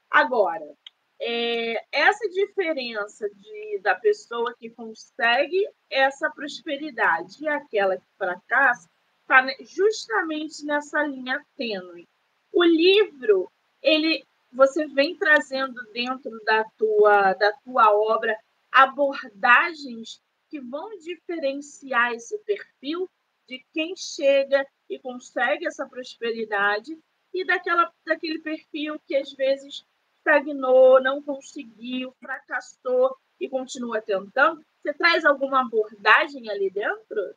Agora, 0.09 0.77
é, 1.21 1.85
essa 1.91 2.29
diferença 2.29 3.29
de, 3.31 3.81
da 3.81 3.95
pessoa 3.95 4.55
que 4.59 4.71
consegue 4.71 5.69
essa 5.91 6.31
prosperidade 6.31 7.43
e 7.43 7.49
aquela 7.49 7.97
que 7.97 8.07
fracassa 8.17 8.89
está 9.21 9.47
justamente 9.61 10.65
nessa 10.65 11.03
linha 11.05 11.45
tênue. 11.57 12.09
O 12.53 12.63
livro, 12.63 13.51
ele, 13.83 14.25
você 14.53 14.87
vem 14.89 15.17
trazendo 15.17 15.81
dentro 15.93 16.31
da 16.45 16.65
tua, 16.77 17.33
da 17.35 17.53
tua 17.65 17.93
obra 17.93 18.37
abordagens 18.71 20.21
que 20.51 20.61
vão 20.61 20.91
diferenciar 20.99 22.13
esse 22.13 22.39
perfil 22.45 23.09
de 23.49 23.65
quem 23.73 23.95
chega 23.97 24.67
e 24.89 24.99
consegue 24.99 25.67
essa 25.67 25.87
prosperidade 25.87 26.99
e 27.33 27.45
daquela, 27.45 27.91
daquele 28.07 28.39
perfil 28.41 29.01
que 29.07 29.17
às 29.17 29.33
vezes 29.33 29.85
estagnou, 30.19 31.03
não 31.03 31.23
conseguiu, 31.23 32.15
fracassou 32.21 33.17
e 33.41 33.49
continua 33.49 34.01
tentando? 34.01 34.63
Você 34.83 34.93
traz 34.95 35.25
alguma 35.25 35.63
abordagem 35.63 36.49
ali 36.51 36.71
dentro? 36.71 37.35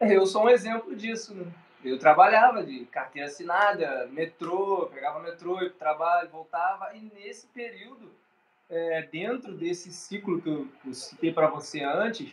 É, 0.00 0.16
eu 0.16 0.26
sou 0.26 0.44
um 0.44 0.48
exemplo 0.48 0.96
disso. 0.96 1.34
Né? 1.34 1.44
Eu 1.84 1.98
trabalhava 1.98 2.64
de 2.64 2.84
carteira 2.86 3.26
assinada, 3.26 4.06
metrô, 4.08 4.86
pegava 4.86 5.18
metrô, 5.20 5.60
ia 5.60 5.68
para 5.68 5.74
o 5.74 5.78
trabalho, 5.78 6.30
voltava. 6.30 6.94
E 6.94 7.00
nesse 7.00 7.48
período, 7.48 8.12
é, 8.70 9.02
dentro 9.02 9.52
desse 9.54 9.92
ciclo 9.92 10.40
que 10.40 10.48
eu, 10.48 10.68
eu 10.86 10.94
citei 10.94 11.32
para 11.32 11.48
você 11.48 11.82
antes, 11.82 12.32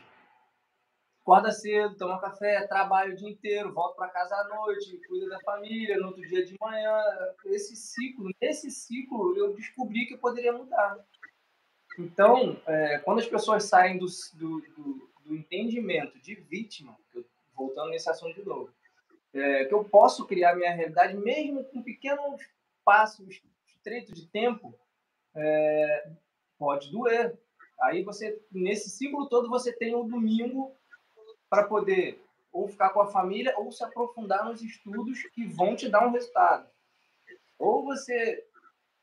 acorda 1.21 1.51
cedo, 1.51 1.95
toma 1.95 2.19
café, 2.19 2.65
trabalha 2.65 3.13
o 3.13 3.15
dia 3.15 3.29
inteiro, 3.29 3.71
volta 3.71 3.95
para 3.95 4.09
casa 4.09 4.35
à 4.35 4.43
noite, 4.47 4.99
cuida 5.07 5.29
da 5.29 5.39
família, 5.41 5.97
no 5.97 6.07
outro 6.07 6.21
dia 6.27 6.43
de 6.43 6.55
manhã. 6.59 7.03
Esse 7.45 7.75
ciclo, 7.75 8.31
nesse 8.41 8.71
ciclo, 8.71 9.37
eu 9.37 9.53
descobri 9.53 10.05
que 10.07 10.15
eu 10.15 10.17
poderia 10.17 10.51
mudar. 10.51 10.97
Então, 11.99 12.59
é, 12.65 12.99
quando 12.99 13.19
as 13.19 13.27
pessoas 13.27 13.65
saem 13.65 13.97
do, 13.97 14.05
do, 14.33 14.61
do, 14.61 15.09
do, 15.25 15.35
entendimento 15.35 16.19
de 16.19 16.33
vítima, 16.33 16.97
voltando 17.53 17.89
nesse 17.89 18.09
assunto 18.09 18.33
de 18.33 18.47
novo, 18.47 18.71
é, 19.33 19.65
que 19.65 19.73
eu 19.73 19.83
posso 19.83 20.25
criar 20.25 20.55
minha 20.55 20.73
realidade 20.73 21.15
mesmo 21.15 21.63
com 21.65 21.81
pequenos 21.81 22.41
passos 22.83 23.41
estreitos 23.67 24.13
de 24.13 24.27
tempo, 24.27 24.73
é, 25.35 26.11
pode 26.57 26.91
doer. 26.91 27.37
Aí 27.81 28.03
você, 28.03 28.41
nesse 28.51 28.89
ciclo 28.89 29.29
todo, 29.29 29.49
você 29.49 29.71
tem 29.71 29.95
o 29.95 30.03
domingo 30.03 30.75
para 31.49 31.63
poder 31.63 32.21
ou 32.51 32.67
ficar 32.67 32.89
com 32.89 33.01
a 33.01 33.07
família 33.07 33.53
ou 33.57 33.71
se 33.71 33.83
aprofundar 33.83 34.45
nos 34.45 34.61
estudos 34.61 35.21
que 35.33 35.45
vão 35.45 35.75
te 35.75 35.87
dar 35.87 36.07
um 36.07 36.11
resultado. 36.11 36.67
Ou 37.57 37.83
você 37.83 38.43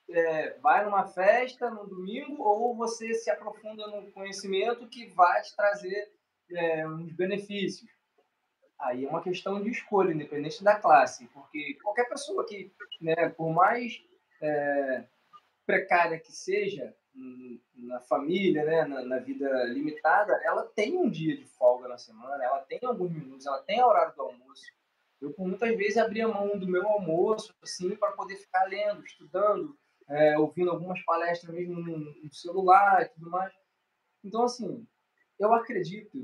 é, 0.09 0.59
vai 0.59 0.85
numa 0.85 1.07
festa 1.07 1.71
no 1.71 1.87
domingo, 1.87 2.43
ou 2.43 2.77
você 2.77 3.15
se 3.15 3.31
aprofunda 3.31 3.87
no 3.87 4.11
conhecimento 4.13 4.89
que 4.89 5.07
vai 5.07 5.43
te 5.43 5.55
trazer 5.55 6.13
é, 6.51 6.89
uns 6.89 7.13
benefícios. 7.13 7.91
Aí 8.79 9.05
é 9.05 9.09
uma 9.09 9.23
questão 9.23 9.63
de 9.63 9.71
escolha, 9.71 10.13
independente 10.13 10.63
da 10.63 10.79
classe, 10.79 11.27
porque 11.29 11.75
qualquer 11.83 12.09
pessoa 12.09 12.45
que, 12.47 12.71
né, 13.01 13.29
por 13.31 13.51
mais 13.51 14.03
é, 14.41 15.05
precária 15.65 16.19
que 16.19 16.31
seja, 16.31 16.95
na 17.75 18.01
família, 18.01 18.65
né, 18.65 18.85
na, 18.85 19.03
na, 19.03 19.19
vida 19.19 19.65
limitada, 19.65 20.39
ela 20.45 20.65
tem 20.65 20.97
um 20.97 21.09
dia 21.09 21.37
de 21.37 21.47
folga 21.47 21.89
na 21.89 21.99
semana, 21.99 22.45
ela 22.45 22.59
tem 22.61 22.79
alguns 22.85 23.11
minutos, 23.11 23.47
ela 23.47 23.63
tem 23.63 23.83
horário 23.83 24.15
do 24.15 24.23
almoço. 24.23 24.65
Eu, 25.21 25.33
por 25.33 25.49
muitas 25.49 25.75
vezes, 25.77 25.97
abria 25.97 26.29
mão 26.29 26.59
do 26.59 26.69
meu 26.69 26.87
almoço, 26.87 27.55
assim, 27.63 27.97
para 27.97 28.13
poder 28.13 28.37
ficar 28.37 28.65
lendo, 28.65 29.05
estudando, 29.05 29.77
é, 30.09 30.39
ouvindo 30.39 30.71
algumas 30.71 31.03
palestras 31.05 31.55
mesmo 31.55 31.81
no, 31.81 31.99
no, 31.99 32.35
celular 32.35 33.03
e 33.03 33.09
tudo 33.09 33.31
mais. 33.31 33.53
Então, 34.23 34.45
assim, 34.45 34.87
eu 35.39 35.53
acredito 35.55 36.19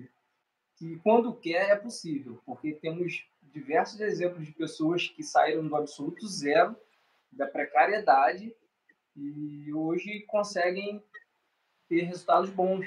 que 0.82 0.98
quando 0.98 1.32
quer 1.32 1.70
é 1.70 1.76
possível, 1.76 2.42
porque 2.44 2.72
temos 2.72 3.24
diversos 3.40 4.00
exemplos 4.00 4.44
de 4.44 4.52
pessoas 4.52 5.06
que 5.06 5.22
saíram 5.22 5.68
do 5.68 5.76
absoluto 5.76 6.26
zero, 6.26 6.74
da 7.30 7.46
precariedade, 7.46 8.52
e 9.14 9.72
hoje 9.72 10.24
conseguem 10.26 11.00
ter 11.88 12.00
resultados 12.00 12.50
bons. 12.50 12.84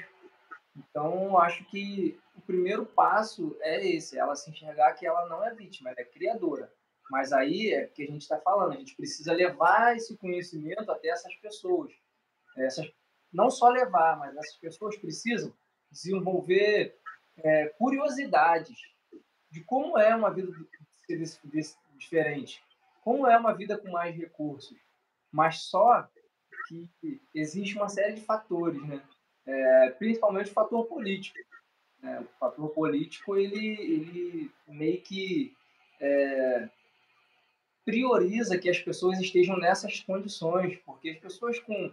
Então, 0.76 1.38
acho 1.38 1.64
que 1.70 2.20
o 2.36 2.42
primeiro 2.42 2.84
passo 2.84 3.56
é 3.60 3.86
esse, 3.88 4.18
ela 4.18 4.36
se 4.36 4.50
enxergar 4.50 4.92
que 4.92 5.06
ela 5.06 5.26
não 5.26 5.42
é 5.42 5.54
vítima, 5.54 5.88
ela 5.88 6.00
é 6.00 6.04
criadora. 6.04 6.70
Mas 7.10 7.32
aí 7.32 7.72
é 7.72 7.86
que 7.86 8.02
a 8.02 8.06
gente 8.06 8.22
está 8.22 8.38
falando, 8.38 8.74
a 8.74 8.78
gente 8.78 8.94
precisa 8.94 9.32
levar 9.32 9.96
esse 9.96 10.18
conhecimento 10.18 10.92
até 10.92 11.08
essas 11.08 11.34
pessoas. 11.36 11.94
Essas, 12.58 12.92
não 13.32 13.48
só 13.48 13.70
levar, 13.70 14.18
mas 14.18 14.36
essas 14.36 14.56
pessoas 14.58 14.98
precisam 14.98 15.50
desenvolver 15.90 17.00
é, 17.38 17.66
curiosidades 17.78 18.78
de 19.50 19.62
como 19.64 19.98
é 19.98 20.14
uma 20.14 20.30
vida 20.30 20.52
diferente, 21.96 22.62
como 23.02 23.26
é 23.26 23.36
uma 23.36 23.52
vida 23.52 23.78
com 23.78 23.90
mais 23.90 24.14
recursos. 24.14 24.76
Mas 25.30 25.62
só 25.62 26.08
que 26.68 27.20
existe 27.34 27.76
uma 27.76 27.88
série 27.88 28.14
de 28.14 28.22
fatores, 28.22 28.82
né? 28.86 29.02
É, 29.46 29.90
principalmente 29.90 30.50
o 30.50 30.54
fator 30.54 30.84
político. 30.86 31.38
Né? 32.02 32.20
O 32.20 32.38
fator 32.38 32.68
político 32.70 33.36
ele, 33.36 33.66
ele 33.80 34.50
meio 34.66 35.00
que 35.02 35.54
é, 36.00 36.68
prioriza 37.84 38.58
que 38.58 38.68
as 38.68 38.78
pessoas 38.78 39.20
estejam 39.20 39.56
nessas 39.56 40.00
condições, 40.00 40.76
porque 40.84 41.10
as 41.10 41.18
pessoas 41.18 41.60
com 41.60 41.92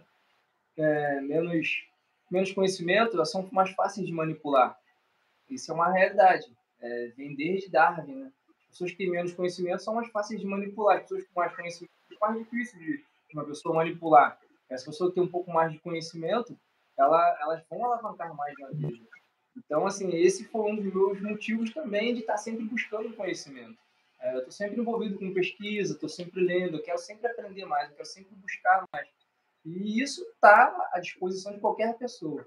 é, 0.76 1.20
menos, 1.20 1.86
menos 2.30 2.52
conhecimento 2.52 3.24
são 3.24 3.48
mais 3.52 3.70
fáceis 3.70 4.06
de 4.06 4.12
manipular. 4.12 4.76
Isso 5.48 5.70
é 5.70 5.74
uma 5.74 5.92
realidade. 5.92 6.46
É, 6.80 7.12
vem 7.16 7.34
desde 7.34 7.70
Darwin. 7.70 8.14
Né? 8.14 8.32
As 8.62 8.68
pessoas 8.70 8.90
que 8.92 8.98
têm 8.98 9.10
menos 9.10 9.32
conhecimento 9.32 9.82
são 9.82 9.94
mais 9.94 10.08
fáceis 10.08 10.40
de 10.40 10.46
manipular. 10.46 10.96
As 10.96 11.02
pessoas 11.02 11.24
com 11.26 11.40
mais 11.40 11.54
conhecimento 11.54 11.92
é 12.10 12.18
mais 12.20 12.38
difícil 12.38 12.78
de 12.78 13.04
uma 13.32 13.44
pessoa 13.44 13.74
manipular. 13.74 14.38
Essa 14.68 14.86
pessoa 14.86 15.10
que 15.10 15.14
tem 15.14 15.24
um 15.24 15.30
pouco 15.30 15.50
mais 15.52 15.72
de 15.72 15.78
conhecimento, 15.78 16.58
ela, 16.96 17.38
elas 17.40 17.62
vão 17.68 17.84
alavancar 17.84 18.34
mais 18.34 18.54
na 18.58 18.70
vida. 18.70 19.04
Então, 19.56 19.86
assim, 19.86 20.10
esse 20.16 20.44
foi 20.44 20.72
um 20.72 20.76
dos 20.76 20.92
meus 20.92 21.20
motivos 21.20 21.72
também 21.72 22.14
de 22.14 22.20
estar 22.20 22.36
sempre 22.36 22.64
buscando 22.64 23.14
conhecimento. 23.14 23.78
É, 24.20 24.34
eu 24.34 24.38
estou 24.38 24.52
sempre 24.52 24.80
envolvido 24.80 25.18
com 25.18 25.32
pesquisa, 25.32 25.92
estou 25.92 26.08
sempre 26.08 26.42
lendo, 26.42 26.78
eu 26.78 26.82
quero 26.82 26.98
sempre 26.98 27.26
aprender 27.26 27.64
mais, 27.66 27.90
eu 27.90 27.96
quero 27.96 28.08
sempre 28.08 28.34
buscar 28.36 28.84
mais. 28.92 29.08
E 29.64 30.02
isso 30.02 30.22
está 30.22 30.90
à 30.92 30.98
disposição 30.98 31.52
de 31.52 31.60
qualquer 31.60 31.96
pessoa. 31.96 32.46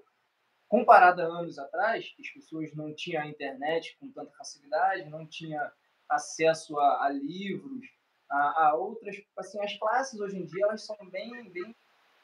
Comparado 0.67 1.21
a 1.21 1.25
anos 1.25 1.57
atrás, 1.57 2.13
que 2.15 2.21
as 2.21 2.29
pessoas 2.29 2.73
não 2.75 2.93
tinham 2.93 3.23
a 3.23 3.27
internet 3.27 3.97
com 3.99 4.11
tanta 4.11 4.31
facilidade, 4.37 5.09
não 5.09 5.25
tinham 5.25 5.69
acesso 6.09 6.77
a, 6.79 7.05
a 7.05 7.09
livros, 7.09 7.85
a, 8.29 8.67
a, 8.67 8.75
outras, 8.75 9.15
assim, 9.37 9.61
as 9.61 9.77
classes 9.77 10.19
hoje 10.19 10.37
em 10.37 10.45
dia 10.45 10.65
elas 10.65 10.85
são 10.85 10.97
bem, 11.09 11.49
bem 11.49 11.75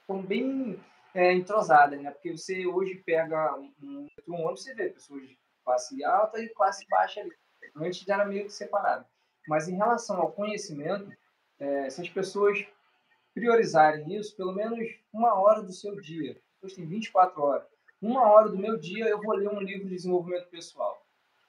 estão 0.01 0.21
bem 0.21 0.79
é, 1.13 1.33
entrosadas, 1.33 1.99
né? 2.01 2.11
Porque 2.11 2.31
você 2.31 2.65
hoje 2.65 2.95
pega 3.05 3.55
um, 3.55 4.07
um 4.27 4.35
ônibus, 4.35 4.63
você 4.63 4.73
vê 4.73 4.89
pessoas 4.89 5.27
de 5.27 5.39
classe 5.63 6.03
alta 6.03 6.41
e 6.41 6.49
classe 6.49 6.85
baixa 6.89 7.21
ali. 7.21 7.31
Antes 7.75 8.07
era 8.07 8.25
meio 8.25 8.45
que 8.45 8.51
separado. 8.51 9.05
Mas 9.47 9.67
em 9.67 9.75
relação 9.75 10.19
ao 10.19 10.31
conhecimento, 10.31 11.11
é, 11.59 11.89
se 11.89 12.01
as 12.01 12.09
pessoas 12.09 12.65
priorizarem 13.33 14.13
isso, 14.15 14.35
pelo 14.35 14.53
menos 14.53 14.79
uma 15.11 15.33
hora 15.35 15.61
do 15.61 15.71
seu 15.71 15.99
dia, 15.99 16.39
depois 16.55 16.73
tem 16.73 16.85
24 16.85 17.41
horas, 17.41 17.67
uma 18.03 18.29
hora 18.29 18.49
do 18.49 18.57
meu 18.57 18.77
dia 18.77 19.07
eu 19.07 19.21
vou 19.21 19.33
ler 19.33 19.47
um 19.47 19.61
livro 19.61 19.87
de 19.87 19.95
desenvolvimento 19.95 20.49
pessoal. 20.49 21.01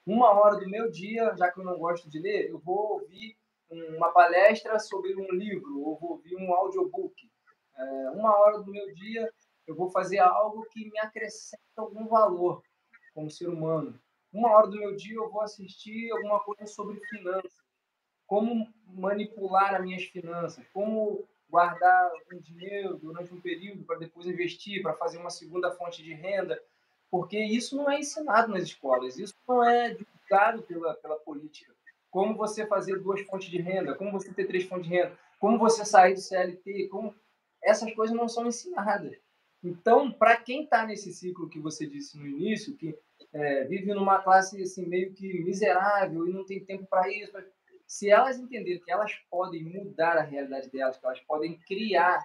Uma 0.07 0.31
hora 0.31 0.57
do 0.57 0.69
meu 0.69 0.89
dia, 0.89 1.35
já 1.37 1.51
que 1.51 1.59
eu 1.59 1.65
não 1.65 1.77
gosto 1.79 2.09
de 2.09 2.21
ler, 2.21 2.49
eu 2.49 2.59
vou 2.61 2.93
ouvir 2.93 3.37
uma 3.71 4.13
palestra 4.13 4.79
sobre 4.79 5.17
um 5.17 5.33
livro, 5.33 5.81
ou 5.81 5.99
vou 5.99 6.11
ouvir 6.13 6.37
um 6.37 6.55
audiobook 6.55 7.15
É, 7.77 8.11
uma 8.11 8.39
hora 8.39 8.59
do 8.61 8.71
meu 8.71 8.95
dia 8.95 9.29
eu 9.67 9.75
vou 9.75 9.91
fazer 9.91 10.19
algo 10.19 10.65
que 10.71 10.89
me 10.89 10.99
acrescenta 11.01 11.63
algum 11.77 12.07
valor 12.07 12.63
como 13.13 13.29
ser 13.29 13.49
humano. 13.49 13.99
Uma 14.33 14.51
hora 14.51 14.69
do 14.69 14.79
meu 14.79 14.95
dia 14.95 15.17
eu 15.17 15.29
vou 15.29 15.41
assistir 15.41 16.13
alguma 16.13 16.39
coisa 16.39 16.67
sobre 16.67 17.01
finanças, 17.07 17.65
como 18.27 18.73
manipular 18.87 19.75
as 19.75 19.83
minhas 19.83 20.05
finanças, 20.05 20.65
como 20.73 21.27
guardar 21.55 22.11
um 22.33 22.41
dinheiro 22.41 22.99
durante 22.99 23.33
um 23.33 23.41
período 23.41 23.85
para 23.85 23.97
depois 23.97 24.27
investir, 24.27 24.83
para 24.83 24.93
fazer 24.95 25.19
uma 25.19 25.31
segunda 25.31 25.71
fonte 25.71 26.03
de 26.03 26.13
renda, 26.13 26.61
porque 27.09 27.39
isso 27.39 27.77
não 27.77 27.89
é 27.89 28.01
ensinado 28.01 28.51
nas 28.51 28.65
escolas, 28.65 29.17
isso 29.17 29.33
não 29.47 29.63
é 29.63 29.95
divulgado 29.95 30.63
pela, 30.65 30.95
pela 30.95 31.15
política. 31.21 31.73
Como 32.11 32.37
você 32.37 32.67
fazer 32.67 32.99
duas 32.99 33.21
fontes 33.21 33.49
de 33.49 33.61
renda, 33.63 33.95
como 33.95 34.11
você 34.11 34.35
ter 34.35 34.49
três 34.49 34.65
fontes 34.65 34.89
de 34.89 34.97
renda, 34.97 35.17
como 35.39 35.57
você 35.57 35.85
sair 35.85 36.15
do 36.15 36.21
CLT, 36.21 36.89
como 36.89 37.15
essas 37.63 37.95
coisas 37.95 38.17
não 38.17 38.29
são 38.29 38.49
ensinadas. 38.49 39.17
Então, 39.63 40.11
para 40.11 40.37
quem 40.37 40.65
está 40.65 40.85
nesse 40.85 41.13
ciclo 41.13 41.49
que 41.49 41.61
você 41.61 41.87
disse 41.87 42.19
no 42.19 42.27
início, 42.27 42.77
que 42.77 42.99
é, 43.33 43.65
vive 43.67 43.95
numa 43.95 44.21
classe 44.21 44.61
assim 44.61 44.89
meio 44.89 45.13
que 45.13 45.41
miserável 45.45 46.27
e 46.27 46.33
não 46.33 46.45
tem 46.45 46.65
tempo 46.65 46.85
para 46.87 47.09
isso, 47.09 47.33
se 47.87 48.11
elas 48.11 48.39
entenderem 48.39 48.83
que 48.83 48.91
elas 48.91 49.15
podem 49.31 49.65
mudar 49.65 50.17
a 50.17 50.23
realidade 50.23 50.71
delas, 50.71 50.97
que 50.97 51.07
elas 51.07 51.21
podem 51.21 51.59
criar 51.61 52.25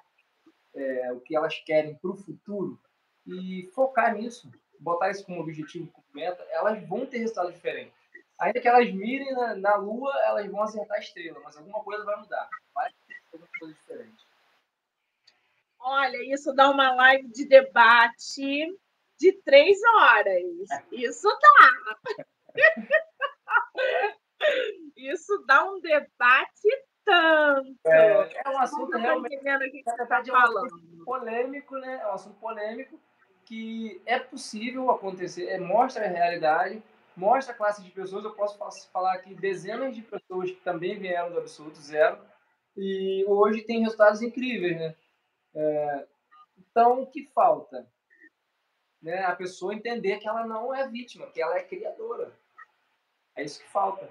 é, 0.76 1.14
o 1.14 1.20
que 1.20 1.36
elas 1.36 1.60
querem 1.60 1.96
para 1.96 2.12
o 2.12 2.16
futuro 2.16 2.80
e 3.26 3.70
focar 3.74 4.16
nisso, 4.16 4.52
botar 4.80 5.12
isso 5.12 5.26
como 5.26 5.42
objetivo, 5.42 5.92
como 5.92 6.06
meta, 6.14 6.46
elas 6.52 6.82
vão 6.88 7.06
ter 7.06 7.20
resultados 7.20 7.54
diferentes. 7.54 7.98
Ainda 8.40 8.62
que 8.62 8.68
elas 8.68 8.92
mirem 8.94 9.34
na, 9.34 9.56
na 9.56 9.76
lua, 9.76 10.14
elas 10.26 10.50
vão 10.50 10.64
acertar 10.64 10.98
a 10.98 11.02
estrela, 11.02 11.40
mas 11.44 11.58
alguma 11.58 11.84
coisa 11.84 12.06
vai 12.06 12.18
mudar. 12.18 12.50
Vai 12.74 12.90
ter 13.08 13.16
alguma 13.34 13.50
coisa 13.60 13.74
diferente. 13.74 14.26
Olha, 15.82 16.34
isso 16.34 16.54
dá 16.54 16.70
uma 16.70 16.94
live 16.94 17.28
de 17.30 17.46
debate 17.46 18.78
de 19.18 19.34
três 19.44 19.78
horas. 19.96 20.44
Isso 20.92 21.28
dá. 21.28 21.72
Isso 25.08 25.44
dá 25.46 25.64
um 25.66 25.80
debate 25.80 26.68
tanto. 27.06 27.80
É, 27.86 28.42
é 28.46 28.50
um 28.50 28.60
assunto 28.60 28.98
realmente 28.98 29.38
que 29.38 29.84
você 29.84 30.04
está 30.04 30.24
falando. 30.24 30.76
Um 30.94 31.06
polêmico, 31.06 31.76
né? 31.78 32.00
É 32.02 32.08
um 32.08 32.14
assunto 32.14 32.40
polêmico 32.40 33.00
que 33.46 34.02
é 34.06 34.20
possível 34.20 34.92
acontecer, 34.92 35.48
é, 35.48 35.60
mostra 35.60 36.06
a 36.06 36.08
realidade, 36.08 36.84
mostra 37.18 37.54
a 37.54 37.58
classe 37.58 37.82
de 37.82 37.90
pessoas. 37.90 38.24
Eu 38.24 38.36
posso 38.36 38.92
falar 38.92 39.14
aqui 39.14 39.34
dezenas 39.34 39.96
de 39.96 40.04
pessoas 40.04 40.52
que 40.52 40.62
também 40.62 41.00
vieram 41.00 41.32
do 41.32 41.40
absoluto 41.40 41.80
zero 41.80 42.20
e 42.78 43.26
hoje 43.28 43.64
tem 43.64 43.82
resultados 43.82 44.22
incríveis, 44.22 44.78
né? 44.78 44.96
É, 45.56 46.08
então, 46.60 47.02
o 47.02 47.08
que 47.08 47.26
falta? 47.34 47.88
Né? 49.02 49.24
A 49.24 49.36
pessoa 49.36 49.74
entender 49.74 50.20
que 50.20 50.28
ela 50.28 50.46
não 50.46 50.74
é 50.74 50.88
vítima, 50.88 51.28
que 51.28 51.42
ela 51.42 51.58
é 51.58 51.64
criadora. 51.64 52.32
É 53.36 53.44
isso 53.44 53.60
que 53.60 53.70
falta. 53.70 54.08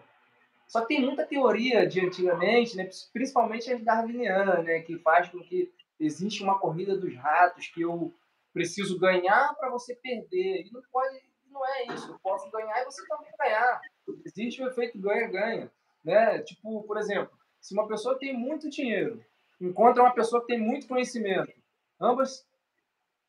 Só 0.69 0.83
que 0.83 0.89
tem 0.89 1.05
muita 1.05 1.27
teoria 1.27 1.87
de 1.87 2.01
antigamente, 2.01 2.77
né? 2.77 2.89
principalmente 3.13 3.73
as 3.73 3.83
darwinianas, 3.83 4.65
né? 4.65 4.81
que 4.81 4.99
faz 4.99 5.29
com 5.29 5.41
que 5.41 5.73
existe 5.99 6.43
uma 6.43 6.59
corrida 6.59 6.97
dos 6.97 7.15
ratos, 7.17 7.67
que 7.69 7.81
eu 7.81 8.15
preciso 8.53 8.99
ganhar 8.99 9.55
para 9.55 9.71
você 9.71 9.97
perder. 9.97 10.67
E 10.67 10.71
não 10.71 10.83
pode, 10.93 11.21
não 11.51 11.67
é 11.67 11.87
isso. 11.87 12.13
Eu 12.13 12.19
posso 12.21 12.51
ganhar 12.51 12.83
e 12.83 12.85
você 12.85 13.05
também 13.09 13.33
ganhar. 13.39 13.81
Existe 14.25 14.63
o 14.63 14.69
efeito 14.69 15.01
ganha-ganha. 15.01 15.73
Né? 16.05 16.39
Tipo, 16.43 16.85
por 16.85 16.99
exemplo, 16.99 17.37
se 17.61 17.75
uma 17.75 17.89
pessoa 17.89 18.19
tem 18.19 18.33
muito 18.33 18.71
dinheiro 18.71 19.25
encontra 19.61 20.03
uma 20.03 20.15
pessoa 20.15 20.41
que 20.41 20.49
tem 20.49 20.61
muito 20.61 20.87
conhecimento. 20.87 21.53
Ambas 22.01 22.47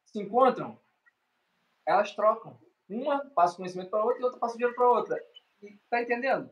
se 0.05 0.19
encontram, 0.19 0.79
elas 1.85 2.15
trocam. 2.15 2.59
Uma 2.87 3.25
passa 3.31 3.55
conhecimento 3.55 3.89
para 3.89 4.03
outra 4.03 4.21
e 4.21 4.23
outra 4.23 4.39
passa 4.39 4.57
dinheiro 4.57 4.75
para 4.75 4.89
outra. 4.89 5.23
Está 5.61 6.01
entendendo? 6.01 6.49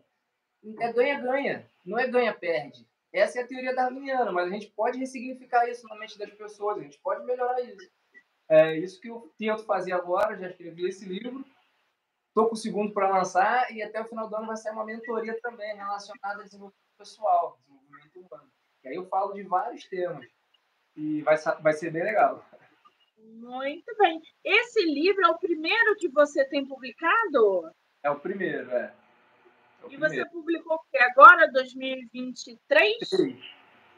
É 0.80 0.92
ganha-ganha, 0.92 1.66
não 1.86 1.98
é 1.98 2.08
ganha-perde. 2.08 2.88
Essa 3.14 3.40
é 3.40 3.44
a 3.44 3.48
teoria 3.48 3.74
darwiniana, 3.74 4.32
mas 4.32 4.48
a 4.48 4.52
gente 4.52 4.68
pode 4.72 5.00
ressignificar 5.00 5.68
isso 5.70 5.88
na 5.88 5.96
mente 5.96 6.18
das 6.18 6.32
pessoas, 6.32 6.78
a 6.78 6.82
gente 6.82 7.00
pode 7.00 7.26
melhorar 7.26 7.62
isso. 7.62 7.90
É 8.50 8.78
isso 8.78 9.00
que 9.00 9.10
eu 9.10 9.34
tento 9.38 9.64
fazer 9.64 9.94
agora, 9.94 10.38
já 10.38 10.50
escrevi 10.50 10.88
esse 10.88 11.06
livro, 11.06 11.46
estou 12.28 12.48
com 12.48 12.56
o 12.56 12.58
segundo 12.58 12.94
para 12.94 13.10
lançar 13.10 13.72
e 13.74 13.82
até 13.82 14.02
o 14.02 14.06
final 14.06 14.30
do 14.30 14.36
ano 14.36 14.48
vai 14.48 14.58
sair 14.58 14.74
uma 14.74 14.86
mentoria 14.86 15.40
também 15.42 15.76
relacionada 15.76 16.42
a 16.42 16.44
desenvolvimento 16.44 16.98
pessoal, 16.98 17.58
desenvolvimento 17.60 18.20
humano 18.20 18.52
aí 18.88 18.96
eu 18.96 19.06
falo 19.06 19.34
de 19.34 19.44
vários 19.44 19.86
temas. 19.86 20.26
E 20.96 21.22
vai, 21.22 21.38
vai 21.62 21.74
ser 21.74 21.92
bem 21.92 22.04
legal. 22.04 22.44
Muito 23.18 23.96
bem. 23.98 24.22
Esse 24.44 24.84
livro 24.86 25.26
é 25.26 25.30
o 25.30 25.38
primeiro 25.38 25.96
que 25.98 26.10
você 26.10 26.46
tem 26.46 26.66
publicado? 26.66 27.72
É 28.04 28.10
o 28.10 28.20
primeiro, 28.20 28.72
é. 28.72 28.94
E 29.90 29.98
você 29.98 30.26
publicou 30.30 30.76
o 30.76 30.82
quê? 30.92 30.98
Agora, 31.00 31.52
2023? 31.52 32.98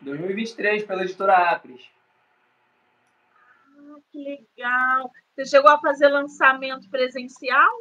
2023, 0.02 0.84
pela 0.86 1.04
editora 1.04 1.52
Apres. 1.52 1.90
Ah, 3.34 3.96
que 4.12 4.18
legal. 4.18 5.12
Você 5.36 5.46
chegou 5.46 5.72
a 5.72 5.80
fazer 5.80 6.08
lançamento 6.08 6.90
presencial? 6.90 7.72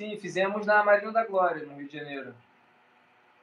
Sim, 0.00 0.16
fizemos 0.18 0.66
na 0.66 0.82
Marina 0.82 1.12
da 1.12 1.24
Glória, 1.24 1.64
no 1.64 1.76
Rio 1.76 1.88
de 1.88 1.96
Janeiro. 1.98 2.34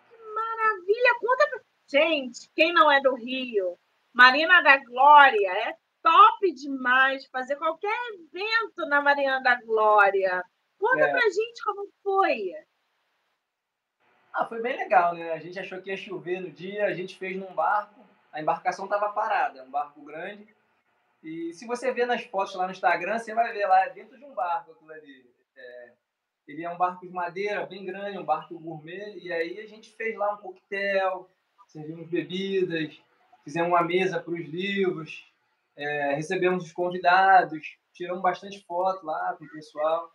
Que 0.09 0.17
maravilha! 0.17 1.19
Conta 1.19 1.59
Gente, 1.91 2.47
quem 2.55 2.71
não 2.71 2.91
é 2.91 3.01
do 3.01 3.15
Rio, 3.15 3.75
Marina 4.13 4.61
da 4.61 4.77
Glória 4.77 5.51
é 5.51 5.73
top 6.03 6.53
demais 6.53 7.25
fazer 7.31 7.55
qualquer 7.55 7.97
evento 8.13 8.85
na 8.87 9.01
Marina 9.01 9.41
da 9.41 9.59
Glória. 9.61 10.43
Conta 10.77 11.05
é. 11.05 11.11
pra 11.11 11.21
gente 11.21 11.63
como 11.63 11.89
foi. 12.03 12.53
Ah, 14.33 14.45
foi 14.45 14.61
bem 14.61 14.77
legal, 14.77 15.13
né? 15.13 15.31
A 15.31 15.39
gente 15.39 15.59
achou 15.59 15.81
que 15.81 15.89
ia 15.89 15.97
chover 15.97 16.39
no 16.39 16.51
dia, 16.51 16.85
a 16.85 16.93
gente 16.93 17.17
fez 17.17 17.35
num 17.35 17.53
barco, 17.53 18.05
a 18.31 18.41
embarcação 18.41 18.85
estava 18.85 19.09
parada, 19.09 19.63
um 19.63 19.71
barco 19.71 20.03
grande. 20.03 20.47
E 21.23 21.51
se 21.53 21.65
você 21.65 21.91
ver 21.91 22.05
nas 22.05 22.23
fotos 22.23 22.55
lá 22.55 22.65
no 22.65 22.71
Instagram, 22.71 23.19
você 23.19 23.33
vai 23.33 23.51
ver 23.51 23.65
lá 23.65 23.87
dentro 23.89 24.17
de 24.17 24.23
um 24.23 24.33
barco 24.33 24.71
aquilo 24.71 24.91
ali. 24.91 25.29
É, 25.55 25.91
ele 26.47 26.63
é 26.63 26.69
um 26.69 26.77
barco 26.77 27.05
de 27.05 27.11
madeira 27.13 27.65
bem 27.65 27.85
grande, 27.85 28.17
um 28.17 28.23
barco 28.23 28.57
gourmet, 28.57 29.17
e 29.17 29.31
aí 29.31 29.59
a 29.59 29.67
gente 29.67 29.91
fez 29.95 30.15
lá 30.15 30.33
um 30.33 30.37
coquetel, 30.37 31.29
servimos 31.67 32.07
bebidas, 32.07 32.99
fizemos 33.43 33.69
uma 33.69 33.83
mesa 33.83 34.19
para 34.19 34.33
os 34.33 34.45
livros, 34.45 35.29
é, 35.75 36.13
recebemos 36.15 36.65
os 36.65 36.71
convidados, 36.71 37.77
tiramos 37.93 38.21
bastante 38.21 38.63
foto 38.65 39.05
lá 39.05 39.35
com 39.37 39.45
o 39.45 39.51
pessoal. 39.51 40.09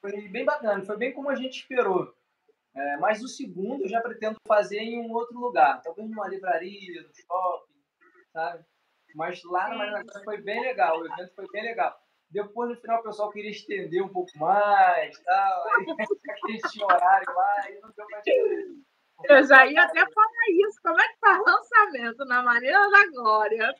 Foi 0.00 0.28
bem 0.28 0.44
bacana, 0.44 0.84
foi 0.84 0.96
bem 0.96 1.12
como 1.12 1.30
a 1.30 1.34
gente 1.34 1.60
esperou. 1.60 2.12
É, 2.74 2.96
mas 2.96 3.22
o 3.22 3.28
segundo 3.28 3.82
eu 3.82 3.88
já 3.88 4.00
pretendo 4.00 4.36
fazer 4.46 4.78
em 4.78 4.98
um 4.98 5.12
outro 5.12 5.38
lugar, 5.38 5.82
talvez 5.82 6.08
numa 6.08 6.28
livraria, 6.28 7.02
no 7.02 7.14
shopping, 7.14 7.82
sabe? 8.32 8.64
Mas 9.14 9.42
lá 9.44 9.68
na 9.68 9.76
Marina 9.76 10.24
foi 10.24 10.40
bem 10.40 10.60
legal, 10.60 11.00
o 11.00 11.06
evento 11.06 11.34
foi 11.34 11.46
bem 11.52 11.62
legal. 11.64 12.00
Depois, 12.30 12.70
no 12.70 12.76
final, 12.76 13.00
o 13.00 13.02
pessoal 13.02 13.30
queria 13.30 13.50
estender 13.50 14.02
um 14.02 14.08
pouco 14.08 14.30
mais, 14.38 15.18
tal, 15.20 15.64
aí 15.76 15.86
aquele 16.30 16.84
horário 16.84 17.34
lá 17.34 17.70
e 17.70 17.80
não 17.80 17.90
deu 17.94 18.06
mais 18.10 18.24
eu 19.24 19.44
já 19.44 19.66
ia 19.66 19.82
até 19.82 20.00
falar 20.00 20.68
isso. 20.68 20.80
Como 20.82 21.00
é 21.00 21.08
que 21.08 21.18
faz 21.20 21.40
lançamento 21.44 22.24
na 22.24 22.42
Marina 22.42 22.90
da 22.90 23.06
Glória? 23.10 23.74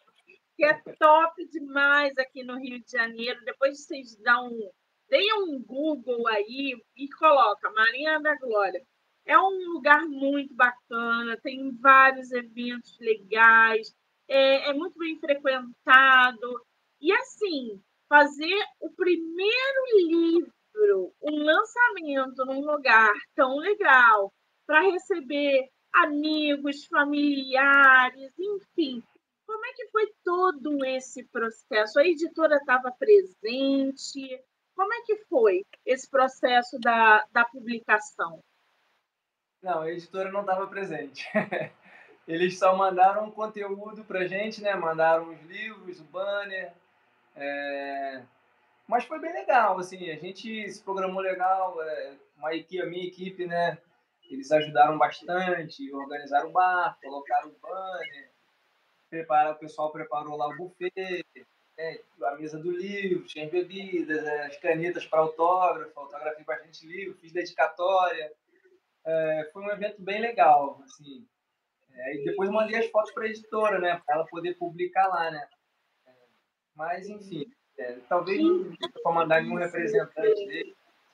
Que 0.57 0.65
é 0.65 0.75
top 0.99 1.49
demais 1.49 2.17
aqui 2.19 2.45
no 2.45 2.59
Rio 2.59 2.83
de 2.83 2.91
Janeiro. 2.91 3.45
Depois 3.45 3.85
vocês 3.85 4.17
dão 4.17 4.49
um, 4.49 4.71
deem 5.13 5.31
um 5.43 5.63
Google 5.63 6.27
aí 6.27 6.75
e 6.97 7.07
coloca 7.19 7.71
Marina 7.71 8.19
da 8.23 8.35
Glória. 8.37 8.83
É 9.27 9.39
um 9.39 9.75
lugar 9.75 10.07
muito 10.07 10.55
bacana, 10.55 11.39
tem 11.43 11.71
vários 11.77 12.33
eventos 12.33 12.99
legais, 12.99 13.95
é, 14.27 14.71
é 14.71 14.73
muito 14.73 14.99
bem 14.99 15.19
frequentado. 15.21 16.65
E 16.99 17.13
assim, 17.13 17.79
fazer 18.09 18.59
o 18.81 18.91
primeiro 18.93 19.85
livro, 20.09 21.13
um 21.23 21.45
lançamento 21.45 22.47
num 22.47 22.65
lugar 22.65 23.13
tão 23.35 23.59
legal, 23.59 24.33
para 24.67 24.81
receber 24.81 25.69
amigos, 25.93 26.87
familiares, 26.87 28.33
enfim. 28.39 29.03
Como 29.47 29.67
é 29.67 29.73
que 29.75 29.89
foi 29.91 30.07
todo 30.25 30.83
esse 30.87 31.23
processo? 31.25 32.01
A 32.01 32.07
editora 32.07 32.57
estava 32.57 32.91
presente? 32.93 34.41
Como 34.75 34.93
é 34.93 35.03
que 35.03 35.17
foi 35.29 35.65
esse 35.85 36.09
processo 36.09 36.79
da, 36.81 37.25
da 37.33 37.45
publicação? 37.45 38.43
Não, 39.63 39.83
a 39.83 39.91
editora 39.91 40.31
não 40.31 40.41
estava 40.41 40.67
presente. 40.67 41.29
Eles 42.27 42.59
só 42.59 42.77
mandaram 42.77 43.31
conteúdo 43.31 44.05
para 44.05 44.27
gente, 44.27 44.63
né? 44.63 44.75
Mandaram 44.75 45.31
os 45.31 45.41
livros, 45.43 46.01
o 46.01 46.05
banner. 46.05 46.73
É... 47.37 48.23
Mas 48.89 49.05
foi 49.05 49.21
bem 49.21 49.33
legal, 49.33 49.79
assim. 49.79 50.11
A 50.11 50.17
gente 50.17 50.71
se 50.71 50.83
programou 50.83 51.21
legal. 51.21 51.81
É... 51.83 52.17
Uma 52.37 52.55
equipe, 52.55 52.83
a 52.83 52.87
minha 52.87 53.07
equipe, 53.07 53.47
né? 53.47 53.79
Eles 54.31 54.51
ajudaram 54.51 54.97
bastante, 54.97 55.93
organizaram 55.93 56.49
o 56.49 56.53
bar, 56.53 56.97
colocaram 57.03 57.51
o 57.51 57.59
banner. 57.61 58.31
prepara, 59.11 59.53
o 59.53 59.57
pessoal 59.57 59.93
preparou 59.93 60.37
lá 60.37 60.49
o 60.49 60.57
buffet, 60.57 61.25
né, 61.77 61.99
a 62.25 62.37
mesa 62.37 62.59
do 62.59 62.71
livro, 62.71 63.25
tinha 63.25 63.45
as 63.45 63.51
bebidas, 63.51 64.23
né, 64.23 64.47
as 64.47 64.57
canetas 64.59 65.07
para 65.07 65.21
autógrafo, 65.21 65.99
autografei 65.99 66.45
bastante 66.45 66.87
livro, 66.87 67.19
fiz 67.19 67.33
dedicatória. 67.33 68.33
É, 69.05 69.51
foi 69.53 69.63
um 69.63 69.71
evento 69.71 70.01
bem 70.01 70.21
legal, 70.21 70.81
assim. 70.85 71.27
É, 71.93 72.17
e 72.17 72.25
depois 72.25 72.51
mandei 72.51 72.79
as 72.79 72.87
fotos 72.87 73.13
para 73.13 73.25
a 73.25 73.29
editora, 73.29 73.79
né, 73.79 74.01
para 74.05 74.17
ela 74.17 74.27
poder 74.27 74.55
publicar 74.55 75.09
lá, 75.09 75.31
né. 75.31 75.49
É, 76.07 76.13
mas, 76.75 77.09
enfim, 77.09 77.51
é, 77.79 77.99
talvez 78.09 78.41
não 78.41 78.75
para 79.03 79.13
mandar 79.13 79.43
nenhum 79.43 79.57
representante 79.57 80.47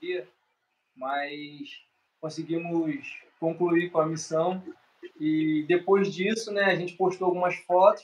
dele, 0.01 0.29
mas 0.95 1.87
conseguimos 2.21 3.23
concluir 3.39 3.91
com 3.91 4.01
a 4.01 4.07
missão. 4.07 4.63
E 5.21 5.65
depois 5.69 6.13
disso, 6.13 6.53
né, 6.53 6.65
a 6.65 6.75
gente 6.75 6.97
postou 6.97 7.27
algumas 7.27 7.57
fotos 7.57 8.03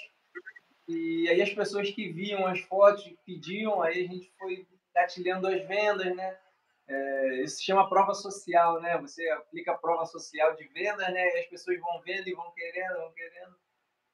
e 0.86 1.28
aí 1.28 1.40
as 1.40 1.52
pessoas 1.52 1.90
que 1.90 2.12
viam 2.12 2.46
as 2.46 2.60
fotos 2.60 3.12
pediam, 3.24 3.82
aí 3.82 4.04
a 4.04 4.08
gente 4.08 4.30
foi 4.38 4.66
gatilhando 4.94 5.46
as 5.48 5.66
vendas, 5.66 6.14
né? 6.14 6.38
É, 6.86 7.42
isso 7.42 7.56
se 7.56 7.64
chama 7.64 7.88
prova 7.88 8.12
social, 8.12 8.80
né? 8.80 8.98
Você 8.98 9.26
aplica 9.30 9.72
a 9.72 9.78
prova 9.78 10.04
social 10.04 10.54
de 10.54 10.64
vendas, 10.68 11.08
né? 11.12 11.36
E 11.36 11.40
as 11.40 11.46
pessoas 11.46 11.80
vão 11.80 12.00
vendo 12.02 12.28
e 12.28 12.34
vão 12.34 12.52
querendo, 12.52 12.96
vão 12.96 13.12
querendo. 13.12 13.56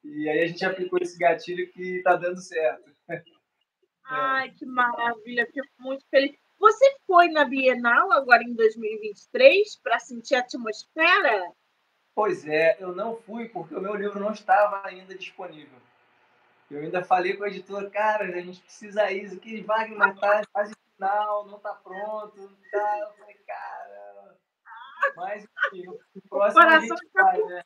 E 0.05 0.29
aí 0.29 0.41
a 0.41 0.47
gente 0.47 0.64
aplicou 0.64 0.99
esse 1.01 1.18
gatilho 1.18 1.71
que 1.73 1.97
está 1.97 2.16
dando 2.16 2.41
certo. 2.41 2.91
Ai, 4.07 4.51
que 4.53 4.66
maravilha! 4.66 5.47
Fico 5.47 5.68
muito 5.79 6.05
feliz. 6.09 6.37
Você 6.59 6.97
foi 7.07 7.29
na 7.29 7.45
Bienal 7.45 8.12
agora 8.12 8.43
em 8.43 8.55
2023 8.55 9.81
para 9.83 9.99
sentir 9.99 10.35
a 10.35 10.41
atmosfera? 10.41 11.53
Pois 12.14 12.47
é, 12.47 12.77
eu 12.81 12.95
não 12.95 13.16
fui 13.16 13.49
porque 13.49 13.75
o 13.75 13.81
meu 13.81 13.95
livro 13.95 14.21
não 14.21 14.33
estava 14.33 14.87
ainda 14.87 15.14
disponível. 15.14 15.79
Eu 16.71 16.81
ainda 16.83 17.03
falei 17.03 17.37
com 17.37 17.43
a 17.43 17.49
editora, 17.49 17.91
cara, 17.91 18.25
a 18.25 18.41
gente 18.41 18.61
precisa 18.61 19.11
isso, 19.11 19.41
que 19.41 19.61
Wagner 19.62 20.14
tá 20.16 20.43
quase 20.53 20.73
final, 20.95 21.47
não 21.47 21.59
tá 21.59 21.75
pronto, 21.75 22.57
tá. 22.71 22.99
Eu 23.01 23.12
falei, 23.14 23.35
cara. 23.47 24.37
Mas 25.16 25.45
enfim, 25.66 25.87
no 25.87 26.23
próximo 26.29 26.62
a 26.62 26.81
gente 26.81 27.09
tá 27.12 27.23
vai, 27.23 27.43
né? 27.43 27.62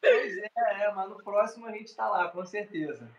Pois 0.00 0.38
é, 0.38 0.50
é, 0.56 0.92
mas 0.92 1.08
no 1.08 1.16
próximo 1.16 1.66
a 1.66 1.72
gente 1.72 1.86
está 1.86 2.08
lá, 2.08 2.30
com 2.30 2.44
certeza. 2.44 3.10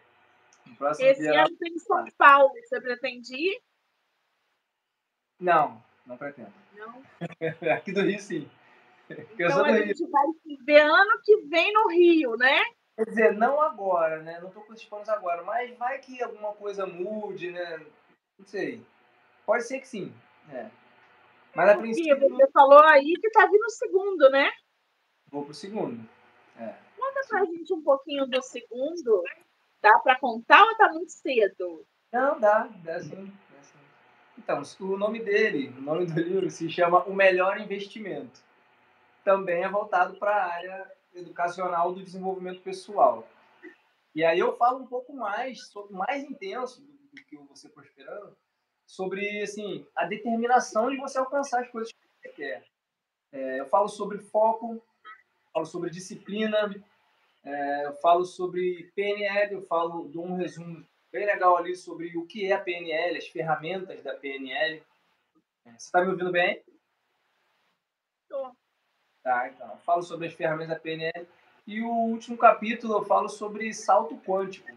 Esse 0.99 1.21
dia, 1.21 1.43
ano 1.43 1.57
tem 1.57 1.77
São 1.79 2.05
Paulo, 2.17 2.53
você 2.63 2.79
pretende 2.79 3.35
ir? 3.35 3.61
Não, 5.39 5.83
não 6.05 6.17
pretendo. 6.17 6.53
Não? 6.73 7.03
Aqui 7.75 7.91
do 7.91 8.01
Rio, 8.01 8.19
sim. 8.19 8.49
Então 9.09 9.63
a 9.63 9.77
gente 9.81 10.05
vai 10.09 10.25
se 10.43 10.57
ver 10.63 10.81
ano 10.81 11.21
que 11.23 11.37
vem 11.47 11.73
no 11.73 11.87
Rio, 11.89 12.35
né? 12.37 12.61
Quer 12.97 13.05
dizer, 13.05 13.33
não 13.33 13.61
agora, 13.61 14.23
né? 14.23 14.39
Não 14.39 14.47
estou 14.47 14.63
com 14.63 14.73
esses 14.73 14.85
planos 14.85 15.07
agora, 15.07 15.43
mas 15.43 15.77
vai 15.77 15.99
que 15.99 16.21
alguma 16.23 16.53
coisa 16.53 16.87
mude, 16.87 17.51
né? 17.51 17.85
Não 18.39 18.45
sei. 18.45 18.83
Pode 19.45 19.65
ser 19.65 19.79
que 19.79 19.87
sim. 19.87 20.11
É. 20.51 20.67
Mas 21.53 21.69
a 21.69 21.77
princípio. 21.77 22.29
Você 22.29 22.51
falou 22.51 22.83
aí 22.85 23.13
que 23.21 23.29
tá 23.29 23.45
vindo 23.45 23.65
o 23.65 23.69
segundo, 23.69 24.29
né? 24.31 24.49
Vou 25.29 25.45
pro 25.45 25.53
segundo. 25.53 26.09
É. 26.59 26.73
Conta 26.97 27.21
pra 27.29 27.45
gente 27.45 27.71
um 27.71 27.83
pouquinho 27.83 28.25
do 28.25 28.41
segundo. 28.41 29.23
Dá 29.79 29.99
para 29.99 30.19
contar 30.19 30.63
ou 30.63 30.75
tá 30.75 30.91
muito 30.91 31.11
cedo? 31.11 31.85
Não, 32.11 32.39
dá, 32.39 32.67
dá 32.83 32.99
sim. 32.99 33.31
Então, 34.39 34.63
o 34.79 34.97
nome 34.97 35.19
dele, 35.19 35.71
o 35.77 35.81
nome 35.81 36.07
do 36.07 36.19
livro 36.19 36.49
se 36.49 36.67
chama 36.67 37.03
O 37.03 37.13
Melhor 37.13 37.59
Investimento. 37.59 38.39
Também 39.23 39.63
é 39.63 39.69
voltado 39.69 40.17
para 40.17 40.35
a 40.35 40.51
área 40.51 40.96
educacional 41.19 41.93
do 41.93 42.03
desenvolvimento 42.03 42.61
pessoal. 42.61 43.27
E 44.15 44.23
aí 44.23 44.39
eu 44.39 44.55
falo 44.57 44.79
um 44.79 44.87
pouco 44.87 45.13
mais, 45.13 45.59
mais 45.91 46.23
intenso 46.23 46.81
do 46.81 47.23
que 47.25 47.37
você 47.37 47.69
prosperando, 47.69 48.35
sobre 48.85 49.41
assim 49.41 49.85
a 49.95 50.05
determinação 50.05 50.89
de 50.89 50.97
você 50.97 51.17
alcançar 51.17 51.61
as 51.61 51.69
coisas 51.69 51.91
que 51.91 51.99
você 52.21 52.29
quer. 52.29 52.65
É, 53.31 53.59
eu 53.59 53.65
falo 53.67 53.87
sobre 53.87 54.17
foco, 54.19 54.81
falo 55.53 55.65
sobre 55.65 55.89
disciplina, 55.89 56.73
é, 57.43 57.85
eu 57.85 57.93
falo 57.95 58.25
sobre 58.25 58.91
PNL, 58.95 59.53
eu 59.53 59.61
falo 59.67 60.09
de 60.09 60.17
um 60.17 60.35
resumo 60.35 60.85
bem 61.11 61.25
legal 61.25 61.57
ali 61.57 61.75
sobre 61.75 62.17
o 62.17 62.25
que 62.25 62.45
é 62.45 62.53
a 62.53 62.59
PNL, 62.59 63.17
as 63.17 63.27
ferramentas 63.27 64.01
da 64.01 64.15
PNL. 64.15 64.83
É, 65.65 65.71
você 65.71 65.85
está 65.85 66.01
me 66.01 66.11
ouvindo 66.11 66.31
bem? 66.31 66.63
Tá, 69.27 69.49
então. 69.49 69.69
Eu 69.71 69.77
falo 69.79 70.01
sobre 70.01 70.27
as 70.27 70.33
ferramentas 70.33 70.69
da 70.69 70.79
PNL. 70.79 71.27
E 71.67 71.81
o 71.81 71.89
último 71.89 72.37
capítulo 72.37 72.93
eu 72.93 73.03
falo 73.03 73.27
sobre 73.27 73.73
salto 73.73 74.15
quântico. 74.25 74.71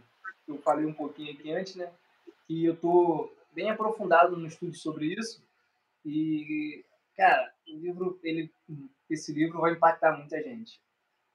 Eu 0.48 0.58
falei 0.58 0.84
um 0.84 0.92
pouquinho 0.92 1.32
aqui 1.32 1.52
antes, 1.52 1.76
né? 1.76 1.88
Que 2.48 2.64
eu 2.64 2.74
tô 2.74 3.32
bem 3.52 3.70
aprofundado 3.70 4.36
no 4.36 4.48
estudo 4.48 4.74
sobre 4.74 5.14
isso. 5.14 5.40
E, 6.04 6.84
cara, 7.16 7.54
o 7.68 7.76
livro, 7.76 8.18
ele, 8.24 8.52
esse 9.08 9.32
livro 9.32 9.60
vai 9.60 9.74
impactar 9.74 10.18
muita 10.18 10.42
gente. 10.42 10.80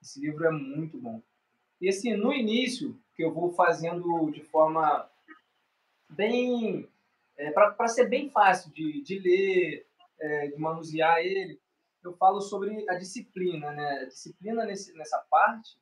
Esse 0.01 0.19
livro 0.19 0.45
é 0.45 0.51
muito 0.51 0.97
bom. 0.97 1.21
E 1.79 1.87
assim, 1.87 2.17
no 2.17 2.33
início, 2.33 2.99
que 3.15 3.23
eu 3.23 3.33
vou 3.33 3.53
fazendo 3.53 4.29
de 4.29 4.41
forma 4.41 5.09
bem. 6.09 6.85
É, 7.37 7.49
para 7.49 7.87
ser 7.87 8.09
bem 8.09 8.29
fácil 8.29 8.73
de, 8.73 9.01
de 9.01 9.19
ler, 9.19 9.87
é, 10.19 10.47
de 10.47 10.59
manusear 10.59 11.19
ele, 11.19 11.57
eu 12.05 12.15
falo 12.17 12.41
sobre 12.41 12.85
a 12.89 12.95
disciplina. 12.95 13.71
Né? 13.71 13.99
A 14.01 14.05
disciplina 14.05 14.65
nesse, 14.65 14.93
nessa 14.93 15.17
parte, 15.29 15.77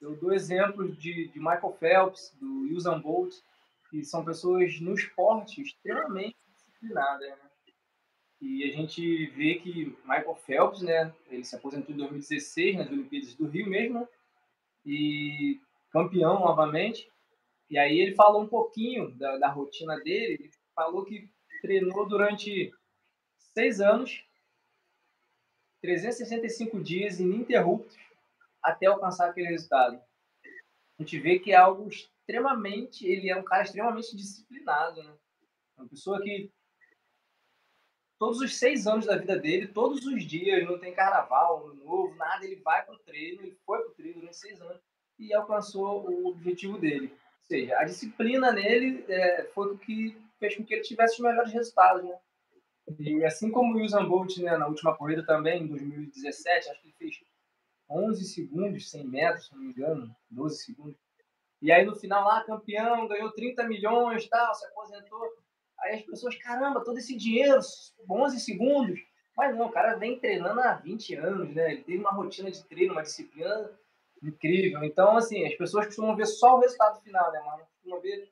eu 0.00 0.16
dou 0.16 0.32
exemplos 0.32 0.96
de, 0.98 1.28
de 1.28 1.38
Michael 1.38 1.76
Phelps, 1.78 2.36
do 2.40 2.74
Usain 2.74 3.00
Bolt, 3.00 3.34
que 3.90 4.04
são 4.04 4.24
pessoas 4.24 4.80
no 4.80 4.94
esporte 4.94 5.62
extremamente 5.62 6.36
disciplinadas. 6.54 7.28
Né? 7.28 7.50
E 8.40 8.64
a 8.64 8.72
gente 8.72 9.26
vê 9.26 9.56
que 9.56 9.96
Michael 10.04 10.34
Phelps, 10.34 10.80
né, 10.80 11.12
ele 11.28 11.44
se 11.44 11.54
aposentou 11.54 11.94
em 11.94 11.98
2016 11.98 12.76
nas 12.76 12.90
Olimpíadas 12.90 13.34
do 13.34 13.46
Rio 13.46 13.68
mesmo, 13.68 14.08
e 14.84 15.60
campeão 15.90 16.40
novamente. 16.40 17.10
E 17.68 17.78
aí 17.78 18.00
ele 18.00 18.14
falou 18.14 18.42
um 18.42 18.48
pouquinho 18.48 19.10
da, 19.12 19.36
da 19.36 19.48
rotina 19.50 19.96
dele. 20.00 20.34
Ele 20.34 20.50
falou 20.74 21.04
que 21.04 21.30
treinou 21.60 22.08
durante 22.08 22.72
seis 23.36 23.80
anos, 23.80 24.24
365 25.80 26.82
dias 26.82 27.20
ininterruptos, 27.20 27.96
até 28.62 28.86
alcançar 28.86 29.30
aquele 29.30 29.48
resultado. 29.48 30.00
A 30.98 31.02
gente 31.02 31.18
vê 31.18 31.38
que 31.38 31.52
é 31.52 31.56
algo 31.56 31.88
extremamente. 31.88 33.06
Ele 33.06 33.30
é 33.30 33.36
um 33.36 33.42
cara 33.42 33.62
extremamente 33.62 34.14
disciplinado, 34.14 35.02
né? 35.02 35.14
Uma 35.78 35.88
pessoa 35.88 36.20
que 36.20 36.50
todos 38.18 38.40
os 38.40 38.58
seis 38.58 38.86
anos 38.86 39.06
da 39.06 39.16
vida 39.16 39.38
dele, 39.38 39.66
todos 39.66 40.04
os 40.04 40.24
dias, 40.26 40.62
não 40.66 40.78
tem 40.78 40.94
carnaval, 40.94 41.64
ano 41.64 41.74
novo, 41.74 42.14
nada, 42.16 42.44
ele 42.44 42.56
vai 42.56 42.84
pro 42.84 42.98
treino, 42.98 43.40
ele 43.40 43.58
foi 43.64 43.82
pro 43.82 43.94
treino 43.94 44.20
durante 44.20 44.36
seis 44.36 44.60
anos 44.60 44.82
e 45.18 45.32
alcançou 45.32 46.06
o 46.06 46.28
objetivo 46.28 46.78
dele. 46.78 47.10
Ou 47.12 47.46
seja, 47.46 47.78
a 47.78 47.84
disciplina 47.84 48.52
nele 48.52 49.04
é, 49.08 49.44
foi 49.54 49.72
o 49.72 49.78
que 49.78 50.16
fez 50.38 50.54
com 50.54 50.64
que 50.64 50.74
ele 50.74 50.82
tivesse 50.82 51.14
os 51.14 51.20
melhores 51.20 51.52
resultados, 51.52 52.04
né? 52.04 52.18
E 52.98 53.24
assim 53.24 53.50
como 53.50 53.76
o 53.76 53.82
Usain 53.82 54.06
Bolt, 54.06 54.38
né, 54.38 54.56
na 54.56 54.66
última 54.66 54.96
corrida 54.96 55.24
também, 55.24 55.62
em 55.62 55.66
2017, 55.66 56.70
acho 56.70 56.80
que 56.80 56.88
ele 56.88 56.94
fez 56.98 57.16
11 57.88 58.24
segundos, 58.24 58.90
100 58.90 59.06
metros, 59.06 59.46
se 59.46 59.54
não 59.54 59.62
me 59.62 59.70
engano, 59.70 60.14
12 60.30 60.64
segundos. 60.64 60.96
E 61.60 61.70
aí 61.70 61.84
no 61.84 61.94
final 61.94 62.24
lá, 62.24 62.42
campeão, 62.44 63.06
ganhou 63.06 63.32
30 63.32 63.64
milhões, 63.64 64.28
tal, 64.28 64.54
se 64.54 64.64
aposentou. 64.66 65.22
Aí 65.80 65.96
as 65.96 66.02
pessoas, 66.02 66.36
caramba, 66.36 66.84
todo 66.84 66.98
esse 66.98 67.16
dinheiro, 67.16 67.60
11 68.08 68.40
segundos. 68.40 69.00
Mas 69.36 69.56
não, 69.56 69.66
o 69.66 69.72
cara 69.72 69.96
vem 69.96 70.18
treinando 70.18 70.60
há 70.60 70.74
20 70.74 71.14
anos, 71.14 71.54
né? 71.54 71.72
Ele 71.72 71.82
teve 71.82 71.98
uma 71.98 72.12
rotina 72.12 72.50
de 72.50 72.62
treino, 72.64 72.92
uma 72.92 73.02
disciplina 73.02 73.70
incrível. 74.22 74.84
Então, 74.84 75.16
assim, 75.16 75.46
as 75.46 75.54
pessoas 75.54 75.86
costumam 75.86 76.16
ver 76.16 76.26
só 76.26 76.56
o 76.56 76.60
resultado 76.60 77.00
final, 77.00 77.32
né, 77.32 77.40
mano? 77.40 77.64
Costumam 77.74 78.00
ver 78.00 78.30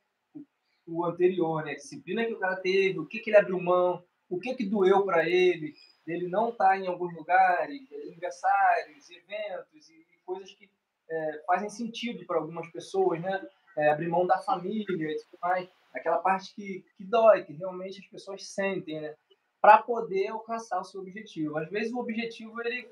o, 0.87 1.05
anterior, 1.05 1.65
né? 1.65 1.73
A 1.73 1.77
disciplina 1.77 2.25
que 2.25 2.35
o 2.35 2.39
cara 2.39 2.57
teve, 2.57 2.99
o 2.99 3.07
que, 3.07 3.21
que 3.21 3.31
ele 3.31 3.39
abriu 3.39 3.61
mão, 3.61 4.03
o 4.29 4.39
que, 4.39 4.55
que 4.55 4.67
doeu 4.67 5.05
para 5.05 5.29
ele, 5.29 5.75
dele 6.07 6.29
não 6.29 6.51
estar 6.51 6.69
tá 6.69 6.79
em 6.79 6.87
alguns 6.87 7.15
lugares, 7.15 7.81
aniversários, 8.07 9.11
eventos 9.11 9.89
e, 9.89 10.07
coisas 10.25 10.53
que 10.53 10.69
é, 11.11 11.43
fazem 11.47 11.71
sentido 11.71 12.27
para 12.27 12.37
algumas 12.37 12.71
pessoas, 12.71 13.21
né? 13.21 13.49
É, 13.79 13.91
abrir 13.91 14.09
mão 14.09 14.27
da 14.27 14.39
família 14.39 14.85
e 14.89 15.17
tudo 15.17 15.39
mais. 15.41 15.69
Aquela 15.95 16.19
parte 16.19 16.55
que, 16.55 16.85
que 16.97 17.05
dói, 17.05 17.45
que 17.45 17.55
realmente 17.55 18.01
as 18.01 18.07
pessoas 18.07 18.47
sentem, 18.47 19.01
né? 19.01 19.15
Para 19.61 19.79
poder 19.79 20.29
alcançar 20.29 20.81
o 20.81 20.85
seu 20.85 21.01
objetivo. 21.01 21.57
Às 21.57 21.71
vezes 21.71 21.93
o 21.93 21.99
objetivo 21.99 22.61
ele 22.61 22.87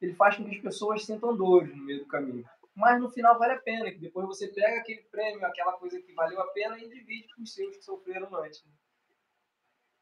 ele 0.00 0.14
faz 0.14 0.36
com 0.36 0.44
que 0.44 0.54
as 0.54 0.62
pessoas 0.62 1.04
sintam 1.04 1.36
dores 1.36 1.74
no 1.74 1.84
meio 1.84 2.00
do 2.00 2.06
caminho. 2.06 2.44
Mas 2.74 3.00
no 3.00 3.10
final 3.10 3.38
vale 3.38 3.54
a 3.54 3.60
pena, 3.60 3.90
que 3.90 3.98
depois 3.98 4.26
você 4.26 4.48
pega 4.48 4.80
aquele 4.80 5.02
prêmio, 5.10 5.44
aquela 5.46 5.72
coisa 5.72 6.00
que 6.00 6.12
valeu 6.12 6.38
a 6.40 6.46
pena 6.48 6.78
e 6.78 6.88
divide 6.88 7.34
com 7.34 7.42
os 7.42 7.54
seus 7.54 7.76
que 7.76 7.82
sofreram 7.82 8.34
antes. 8.36 8.62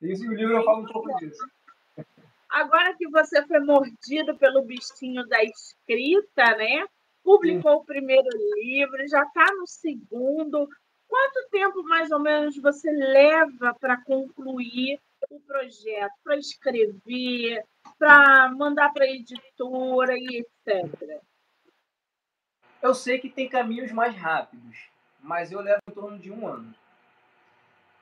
Isso 0.04 0.24
no 0.24 0.34
livro 0.34 0.56
eu 0.56 0.64
falo 0.64 0.82
um 0.82 0.86
pouco 0.86 1.14
disso. 1.18 1.44
Agora 2.50 2.94
que 2.96 3.08
você 3.08 3.44
foi 3.46 3.60
mordido 3.60 4.36
pelo 4.38 4.62
bichinho 4.62 5.26
da 5.26 5.42
escrita, 5.42 6.56
né? 6.56 6.86
publicou 7.24 7.72
Sim. 7.72 7.78
o 7.78 7.84
primeiro 7.84 8.28
livro, 8.56 9.08
já 9.08 9.22
está 9.22 9.46
no 9.54 9.66
segundo. 9.66 10.68
Quanto 11.08 11.48
tempo 11.50 11.82
mais 11.84 12.10
ou 12.10 12.20
menos 12.20 12.56
você 12.58 12.90
leva 12.90 13.74
para 13.80 14.00
concluir 14.04 15.00
o 15.30 15.40
projeto, 15.40 16.12
para 16.22 16.36
escrever, 16.36 17.64
para 17.98 18.52
mandar 18.52 18.92
para 18.92 19.04
a 19.04 19.10
editora 19.10 20.14
e 20.16 20.44
etc? 20.66 21.22
Eu 22.82 22.94
sei 22.94 23.18
que 23.18 23.30
tem 23.30 23.48
caminhos 23.48 23.90
mais 23.90 24.14
rápidos, 24.14 24.90
mas 25.18 25.50
eu 25.50 25.60
levo 25.60 25.80
em 25.88 25.94
torno 25.94 26.18
de 26.18 26.30
um 26.30 26.46
ano. 26.46 26.74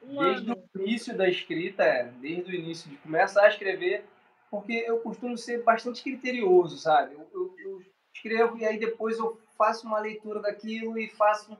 Desde 0.02 0.52
o 0.52 0.68
início 0.80 1.16
da 1.16 1.28
escrita, 1.28 1.84
é, 1.84 2.04
desde 2.04 2.50
o 2.50 2.54
início 2.54 2.90
de 2.90 2.96
começar 2.98 3.44
a 3.44 3.48
escrever, 3.48 4.04
porque 4.50 4.84
eu 4.86 5.00
costumo 5.00 5.38
ser 5.38 5.62
bastante 5.62 6.02
criterioso, 6.02 6.76
sabe? 6.76 7.14
Eu, 7.14 7.30
eu, 7.32 7.54
eu 7.58 7.82
escrevo 8.14 8.58
e 8.58 8.66
aí 8.66 8.78
depois 8.78 9.18
eu 9.18 9.40
faço 9.56 9.86
uma 9.86 10.00
leitura 10.00 10.40
daquilo 10.40 10.98
e 10.98 11.08
faço 11.08 11.56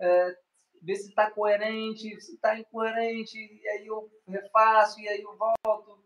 é, 0.00 0.36
ver 0.80 0.96
se 0.96 1.10
está 1.10 1.30
coerente, 1.30 2.20
se 2.20 2.34
está 2.34 2.58
incoerente, 2.58 3.38
e 3.38 3.68
aí 3.68 3.86
eu 3.86 4.10
refaço, 4.26 5.00
e 5.00 5.08
aí 5.08 5.22
eu 5.22 5.36
volto. 5.36 6.02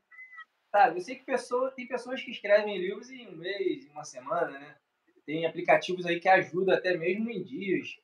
Sabe? 0.70 0.98
Eu 0.98 1.00
sei 1.00 1.16
que 1.16 1.24
pessoa, 1.24 1.70
tem 1.70 1.86
pessoas 1.86 2.22
que 2.22 2.30
escrevem 2.30 2.78
livros 2.78 3.10
em 3.10 3.28
um 3.28 3.36
mês, 3.36 3.86
em 3.86 3.90
uma 3.90 4.04
semana, 4.04 4.58
né? 4.58 4.76
Tem 5.24 5.46
aplicativos 5.46 6.04
aí 6.04 6.20
que 6.20 6.28
ajudam 6.28 6.74
até 6.74 6.96
mesmo 6.96 7.30
em 7.30 7.42
dias. 7.42 7.98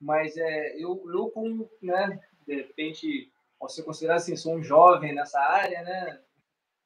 Mas 0.00 0.36
é, 0.36 0.76
eu, 0.76 1.02
eu 1.12 1.30
como, 1.30 1.70
né, 1.82 2.20
de 2.46 2.54
repente, 2.54 3.32
posso 3.58 3.84
considerar 3.84 4.16
assim, 4.16 4.36
sou 4.36 4.54
um 4.54 4.62
jovem 4.62 5.14
nessa 5.14 5.40
área, 5.40 5.82
né? 5.82 6.22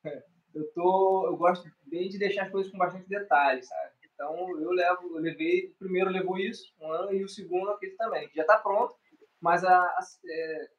Eu, 0.52 0.66
tô, 0.72 1.28
eu 1.28 1.36
gosto 1.36 1.70
bem 1.86 2.08
de 2.08 2.18
deixar 2.18 2.46
as 2.46 2.50
coisas 2.50 2.72
com 2.72 2.76
bastante 2.76 3.08
detalhes, 3.08 3.68
sabe? 3.68 3.92
Então 4.12 4.50
eu 4.58 4.72
levo, 4.72 5.16
eu 5.16 5.20
levei, 5.20 5.66
o 5.66 5.74
primeiro 5.76 6.10
levou 6.10 6.36
isso, 6.36 6.74
um 6.80 6.90
ano, 6.90 7.14
e 7.14 7.22
o 7.22 7.28
segundo 7.28 7.70
aquele 7.70 7.92
também. 7.92 8.28
Já 8.34 8.42
está 8.42 8.58
pronto, 8.58 8.96
mas 9.40 9.62
a, 9.62 9.80
a 9.80 10.00
é, 10.26 10.70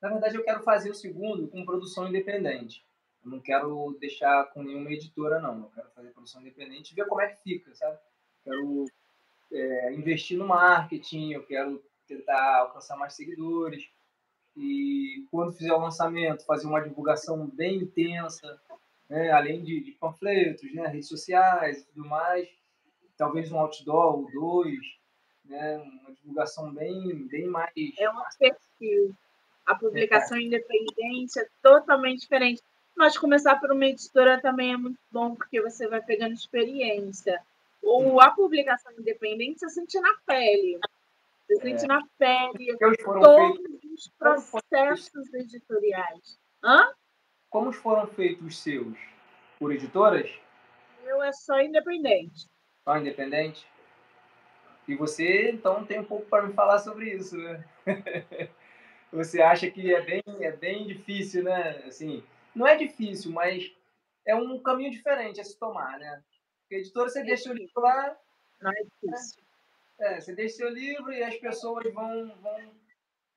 na 0.00 0.10
verdade 0.10 0.36
eu 0.36 0.44
quero 0.44 0.62
fazer 0.62 0.90
o 0.90 0.94
segundo 0.94 1.48
com 1.48 1.64
produção 1.64 2.06
independente. 2.06 2.86
Eu 3.24 3.32
não 3.32 3.40
quero 3.40 3.96
deixar 3.98 4.44
com 4.52 4.62
nenhuma 4.62 4.92
editora, 4.92 5.40
não. 5.40 5.64
Eu 5.64 5.70
quero 5.70 5.90
fazer 5.90 6.10
produção 6.10 6.40
independente 6.40 6.92
e 6.92 6.94
ver 6.94 7.06
como 7.06 7.20
é 7.20 7.28
que 7.28 7.42
fica, 7.42 7.74
sabe? 7.74 7.98
Quero 8.44 8.84
é, 9.52 9.92
investir 9.92 10.38
no 10.38 10.46
marketing, 10.46 11.32
eu 11.32 11.44
quero 11.44 11.84
tentar 12.06 12.60
alcançar 12.60 12.96
mais 12.96 13.14
seguidores. 13.14 13.88
E 14.56 15.26
quando 15.30 15.52
fizer 15.52 15.72
o 15.72 15.80
lançamento, 15.80 16.46
fazer 16.46 16.66
uma 16.66 16.80
divulgação 16.80 17.46
bem 17.46 17.82
intensa, 17.82 18.60
né? 19.08 19.30
além 19.30 19.62
de, 19.62 19.80
de 19.80 19.92
panfletos, 19.92 20.72
né? 20.74 20.86
redes 20.86 21.08
sociais 21.08 21.82
e 21.82 21.86
tudo 21.86 22.08
mais. 22.08 22.48
Talvez 23.16 23.50
um 23.50 23.58
outdoor 23.58 24.18
ou 24.18 24.30
dois, 24.32 24.80
né? 25.44 25.78
uma 25.78 26.12
divulgação 26.14 26.72
bem, 26.72 27.26
bem 27.26 27.46
mais. 27.46 27.72
É 27.98 28.10
um 28.10 28.22
perfil. 28.38 29.14
A 29.66 29.74
publicação 29.74 30.38
é. 30.38 30.42
independente 30.42 31.38
é 31.38 31.48
totalmente 31.62 32.20
diferente. 32.20 32.62
Mas 32.96 33.18
começar 33.18 33.56
por 33.60 33.72
uma 33.72 33.84
editora 33.84 34.40
também 34.40 34.72
é 34.72 34.76
muito 34.76 34.98
bom, 35.10 35.34
porque 35.34 35.60
você 35.60 35.86
vai 35.86 36.00
pegando 36.00 36.32
experiência. 36.32 37.42
Ou 37.82 38.20
a 38.20 38.30
publicação 38.30 38.92
independente 38.98 39.60
você 39.60 39.68
sente 39.68 40.00
na 40.00 40.14
pele. 40.24 40.80
Você 41.46 41.56
sente 41.60 41.84
é. 41.84 41.86
na 41.86 42.00
pele 42.18 42.76
todos 42.78 43.60
feitos? 43.60 44.06
os 44.06 44.12
processos 44.18 45.34
editoriais. 45.34 46.38
Hã? 46.62 46.92
Como 47.48 47.72
foram 47.72 48.06
feitos 48.08 48.44
os 48.44 48.58
seus? 48.58 48.98
Por 49.58 49.72
editoras? 49.72 50.28
Eu 51.04 51.22
é 51.22 51.32
só 51.32 51.60
independente. 51.60 52.48
Só 52.84 52.98
independente? 52.98 53.66
E 54.88 54.94
você, 54.94 55.50
então, 55.50 55.84
tem 55.84 56.00
um 56.00 56.04
pouco 56.04 56.26
para 56.26 56.46
me 56.46 56.52
falar 56.52 56.78
sobre 56.78 57.10
isso, 57.10 57.36
né? 57.36 57.64
você 59.12 59.40
acha 59.40 59.70
que 59.70 59.94
é 59.94 60.00
bem, 60.00 60.22
é 60.40 60.52
bem 60.52 60.86
difícil, 60.86 61.44
né? 61.44 61.82
Assim, 61.86 62.24
não 62.54 62.66
é 62.66 62.76
difícil, 62.76 63.30
mas 63.32 63.72
é 64.24 64.34
um 64.34 64.58
caminho 64.60 64.90
diferente 64.90 65.40
a 65.40 65.44
se 65.44 65.58
tomar, 65.58 65.98
né? 65.98 66.22
Porque 66.60 66.76
editora, 66.76 67.08
você 67.08 67.20
é 67.20 67.24
deixa 67.24 67.50
o 67.50 67.54
livro 67.54 67.80
lá... 67.80 68.16
Não 68.60 68.70
é 68.70 68.82
difícil. 68.82 69.45
É, 69.98 70.20
você 70.20 70.34
deixa 70.34 70.56
seu 70.56 70.68
livro 70.68 71.12
e 71.12 71.22
as 71.22 71.36
pessoas 71.36 71.92
vão, 71.92 72.34
vão 72.42 72.74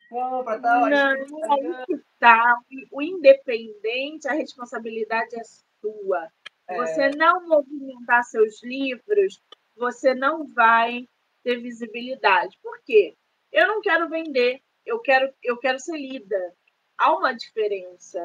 compra 0.10 0.60
tal. 0.60 0.90
Não, 0.90 1.12
aí 1.52 1.86
que 1.86 2.02
tá. 2.20 2.60
O 2.92 3.02
independente, 3.02 4.28
a 4.28 4.34
responsabilidade 4.34 5.40
é 5.40 5.44
sua. 5.80 6.28
É... 6.68 6.78
Você 6.78 7.10
não 7.10 7.48
movimentar 7.48 8.24
seus 8.24 8.62
livros, 8.64 9.42
você 9.76 10.14
não 10.14 10.46
vai 10.48 11.08
ter 11.44 11.58
visibilidade. 11.58 12.58
Por 12.62 12.82
quê? 12.84 13.16
Eu 13.52 13.68
não 13.68 13.82
quero 13.82 14.10
vender, 14.10 14.62
eu 14.86 15.00
quero, 15.00 15.32
eu 15.44 15.58
quero 15.58 15.80
ser 15.80 15.98
lida. 15.98 16.54
Há 16.98 17.16
uma 17.16 17.34
diferença. 17.34 18.20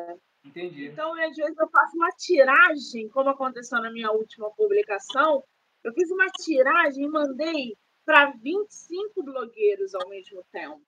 Entendi. 0.44 0.86
Então, 0.86 1.14
às 1.14 1.36
vezes, 1.36 1.56
eu 1.56 1.68
faço 1.68 1.96
uma 1.96 2.10
tiragem, 2.10 3.08
como 3.08 3.30
aconteceu 3.30 3.80
na 3.80 3.90
minha 3.90 4.10
última 4.10 4.50
publicação. 4.50 5.42
Eu 5.82 5.92
fiz 5.94 6.10
uma 6.10 6.26
tiragem 6.26 7.04
e 7.04 7.08
mandei 7.08 7.76
para 8.04 8.30
25 8.30 9.22
blogueiros 9.22 9.94
ao 9.94 10.08
mesmo 10.08 10.44
tempo. 10.52 10.82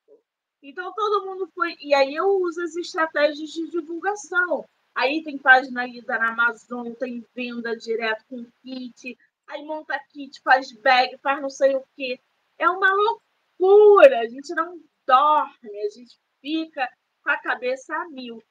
Então 0.62 0.92
todo 0.94 1.26
mundo 1.26 1.48
foi. 1.54 1.76
E 1.80 1.94
aí 1.94 2.14
eu 2.14 2.26
uso 2.40 2.62
as 2.62 2.76
estratégias 2.76 3.50
de 3.50 3.70
divulgação. 3.70 4.64
Aí 4.94 5.22
tem 5.22 5.38
página 5.38 5.86
lida 5.86 6.18
na 6.18 6.30
Amazon, 6.30 6.92
tem 6.94 7.24
venda 7.34 7.76
direto 7.76 8.24
com 8.28 8.46
kit, 8.62 9.16
aí 9.46 9.62
monta 9.62 9.98
kit, 10.10 10.40
faz 10.42 10.72
bag, 10.72 11.18
faz 11.18 11.40
não 11.40 11.50
sei 11.50 11.76
o 11.76 11.84
quê. 11.94 12.18
É 12.58 12.68
uma 12.68 12.88
loucura. 12.92 14.20
A 14.20 14.26
gente 14.26 14.54
não 14.54 14.80
dorme, 15.06 15.80
a 15.84 15.90
gente 15.90 16.18
fica 16.40 16.88
com 17.22 17.30
a 17.30 17.38
cabeça 17.38 17.94
a 17.94 18.08
mil. 18.08 18.42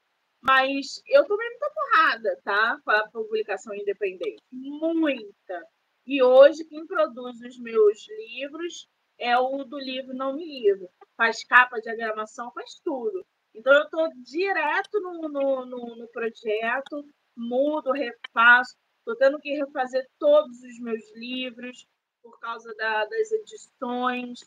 Mas 0.42 1.02
eu 1.08 1.26
tomei 1.26 1.50
muita 1.50 1.72
porrada, 1.72 2.40
tá? 2.44 2.80
Com 2.86 2.92
a 2.92 3.08
publicação 3.10 3.74
independente. 3.74 4.44
Muita. 4.52 5.68
E 6.06 6.22
hoje, 6.22 6.64
quem 6.66 6.86
produz 6.86 7.42
os 7.42 7.58
meus 7.60 8.08
livros 8.08 8.88
é 9.18 9.38
o 9.38 9.64
do 9.64 9.80
livro 9.80 10.14
Não 10.14 10.36
Me 10.36 10.46
Livro. 10.46 10.88
Faz 11.18 11.44
capa, 11.44 11.82
diagramação, 11.82 12.52
faz 12.52 12.80
tudo. 12.84 13.26
Então, 13.54 13.74
eu 13.74 13.84
estou 13.84 14.08
direto 14.18 15.00
no, 15.02 15.30
no, 15.30 15.66
no, 15.66 15.96
no, 15.96 16.08
projeto, 16.10 17.06
mudo, 17.36 17.92
refaço. 17.92 18.76
Estou 19.00 19.16
tendo 19.16 19.40
que 19.40 19.56
refazer 19.56 20.06
todos 20.20 20.62
os 20.62 20.80
meus 20.80 21.02
livros 21.16 21.88
por 22.22 22.40
causa 22.40 22.74
da, 22.76 23.06
das 23.06 23.32
edições. 23.32 24.40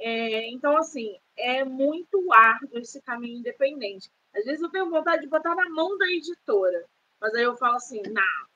É, 0.00 0.48
então, 0.50 0.76
assim, 0.76 1.18
é 1.36 1.64
muito 1.64 2.32
árduo 2.32 2.78
esse 2.78 3.02
caminho 3.02 3.38
independente. 3.38 4.10
Às 4.34 4.44
vezes 4.44 4.62
eu 4.62 4.70
tenho 4.70 4.88
vontade 4.88 5.22
de 5.22 5.28
botar 5.28 5.54
na 5.54 5.68
mão 5.70 5.96
da 5.98 6.06
editora, 6.06 6.86
mas 7.20 7.34
aí 7.34 7.42
eu 7.42 7.56
falo 7.56 7.76
assim: 7.76 8.00
não, 8.08 8.46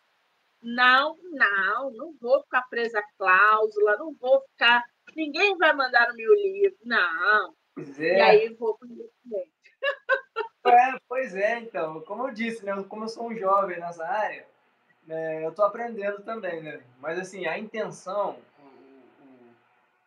não, 0.66 1.16
não, 1.30 1.92
não 1.92 2.12
vou 2.20 2.42
ficar 2.42 2.62
presa 2.68 2.98
à 2.98 3.02
cláusula, 3.16 3.96
não 3.98 4.12
vou 4.20 4.42
ficar. 4.50 4.82
Ninguém 5.14 5.56
vai 5.56 5.72
mandar 5.72 6.10
o 6.10 6.16
meu 6.16 6.34
livro, 6.34 6.76
não. 6.84 7.54
Pois 7.72 8.00
é. 8.00 8.16
E 8.16 8.20
aí 8.20 8.54
vou 8.54 8.76
para 8.76 8.88
o 8.88 9.10
é, 10.66 10.98
Pois 11.08 11.36
é, 11.36 11.60
então, 11.60 12.00
como 12.00 12.26
eu 12.26 12.34
disse, 12.34 12.64
né? 12.64 12.72
Como 12.88 13.04
eu 13.04 13.08
sou 13.08 13.28
um 13.28 13.36
jovem 13.36 13.78
nessa 13.78 14.04
área, 14.04 14.44
né, 15.04 15.44
eu 15.44 15.50
estou 15.50 15.64
aprendendo 15.64 16.24
também, 16.24 16.60
né? 16.60 16.82
Mas 16.98 17.16
assim, 17.16 17.46
a 17.46 17.56
intenção, 17.56 18.36
o, 18.58 18.62
o, 18.64 19.54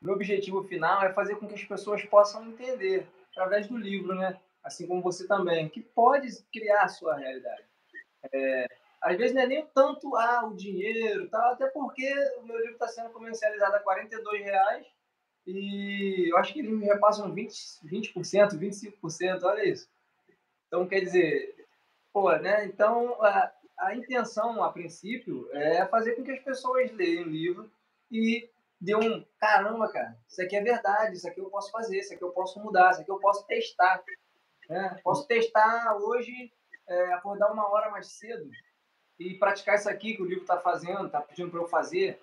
meu 0.02 0.14
objetivo 0.14 0.62
final 0.66 1.02
é 1.04 1.14
fazer 1.14 1.38
com 1.38 1.48
que 1.48 1.56
as 1.56 1.64
pessoas 1.64 2.04
possam 2.04 2.46
entender 2.46 3.08
através 3.32 3.66
do 3.68 3.78
livro, 3.78 4.14
né? 4.14 4.38
Assim 4.62 4.86
como 4.86 5.02
você 5.02 5.26
também, 5.26 5.70
que 5.70 5.82
pode 5.82 6.28
criar 6.52 6.82
a 6.82 6.90
sua 6.90 7.16
realidade. 7.16 7.64
É, 8.34 8.68
às 9.02 9.18
vezes 9.18 9.34
não 9.34 9.42
é 9.42 9.48
nem 9.48 9.66
tanto 9.74 10.16
ah, 10.16 10.46
o 10.46 10.56
dinheiro, 10.56 11.30
tal, 11.30 11.54
até 11.54 11.68
porque 11.68 12.14
o 12.38 12.44
meu 12.44 12.58
livro 12.58 12.74
está 12.74 12.88
sendo 12.88 13.12
comercializado 13.12 13.76
a 13.76 13.80
42 13.80 14.44
reais 14.44 14.86
e 15.48 16.32
eu 16.32 16.38
acho 16.38 16.54
que 16.54 16.60
eles 16.60 16.72
me 16.72 16.86
repassam 16.86 17.34
20%, 17.34 17.84
20%, 17.84 18.60
25%, 18.60 19.44
olha 19.44 19.68
isso. 19.68 19.90
Então, 20.68 20.88
quer 20.88 21.00
dizer, 21.00 21.68
pô, 22.14 22.32
né? 22.38 22.66
Então, 22.66 23.22
a, 23.24 23.52
a 23.80 23.96
intenção, 23.96 24.64
a 24.64 24.72
princípio, 24.72 25.50
é 25.54 25.86
fazer 25.88 26.14
com 26.14 26.24
que 26.24 26.32
as 26.32 26.44
pessoas 26.44 26.92
leiam 26.92 27.24
o 27.24 27.30
livro 27.30 27.72
e 28.12 28.48
dê 28.80 28.96
um, 28.96 29.26
caramba, 29.40 29.92
cara, 29.92 30.18
isso 30.28 30.42
aqui 30.42 30.56
é 30.56 30.62
verdade, 30.62 31.16
isso 31.16 31.28
aqui 31.28 31.40
eu 31.40 31.50
posso 31.50 31.72
fazer, 31.72 32.00
isso 32.00 32.14
aqui 32.14 32.24
eu 32.24 32.32
posso 32.32 32.60
mudar, 32.60 32.92
isso 32.92 33.02
aqui 33.02 33.12
eu 33.12 33.20
posso 33.20 33.46
testar. 33.48 34.04
Né? 34.70 35.00
Posso 35.04 35.28
testar 35.28 35.98
hoje, 35.98 36.54
é, 36.88 37.14
acordar 37.14 37.52
uma 37.52 37.68
hora 37.72 37.90
mais 37.90 38.12
cedo, 38.12 38.48
e 39.20 39.36
praticar 39.36 39.76
isso 39.76 39.90
aqui 39.90 40.16
que 40.16 40.22
o 40.22 40.26
livro 40.26 40.44
está 40.44 40.58
fazendo, 40.58 41.08
está 41.08 41.20
pedindo 41.20 41.52
para 41.52 41.60
eu 41.60 41.68
fazer. 41.68 42.20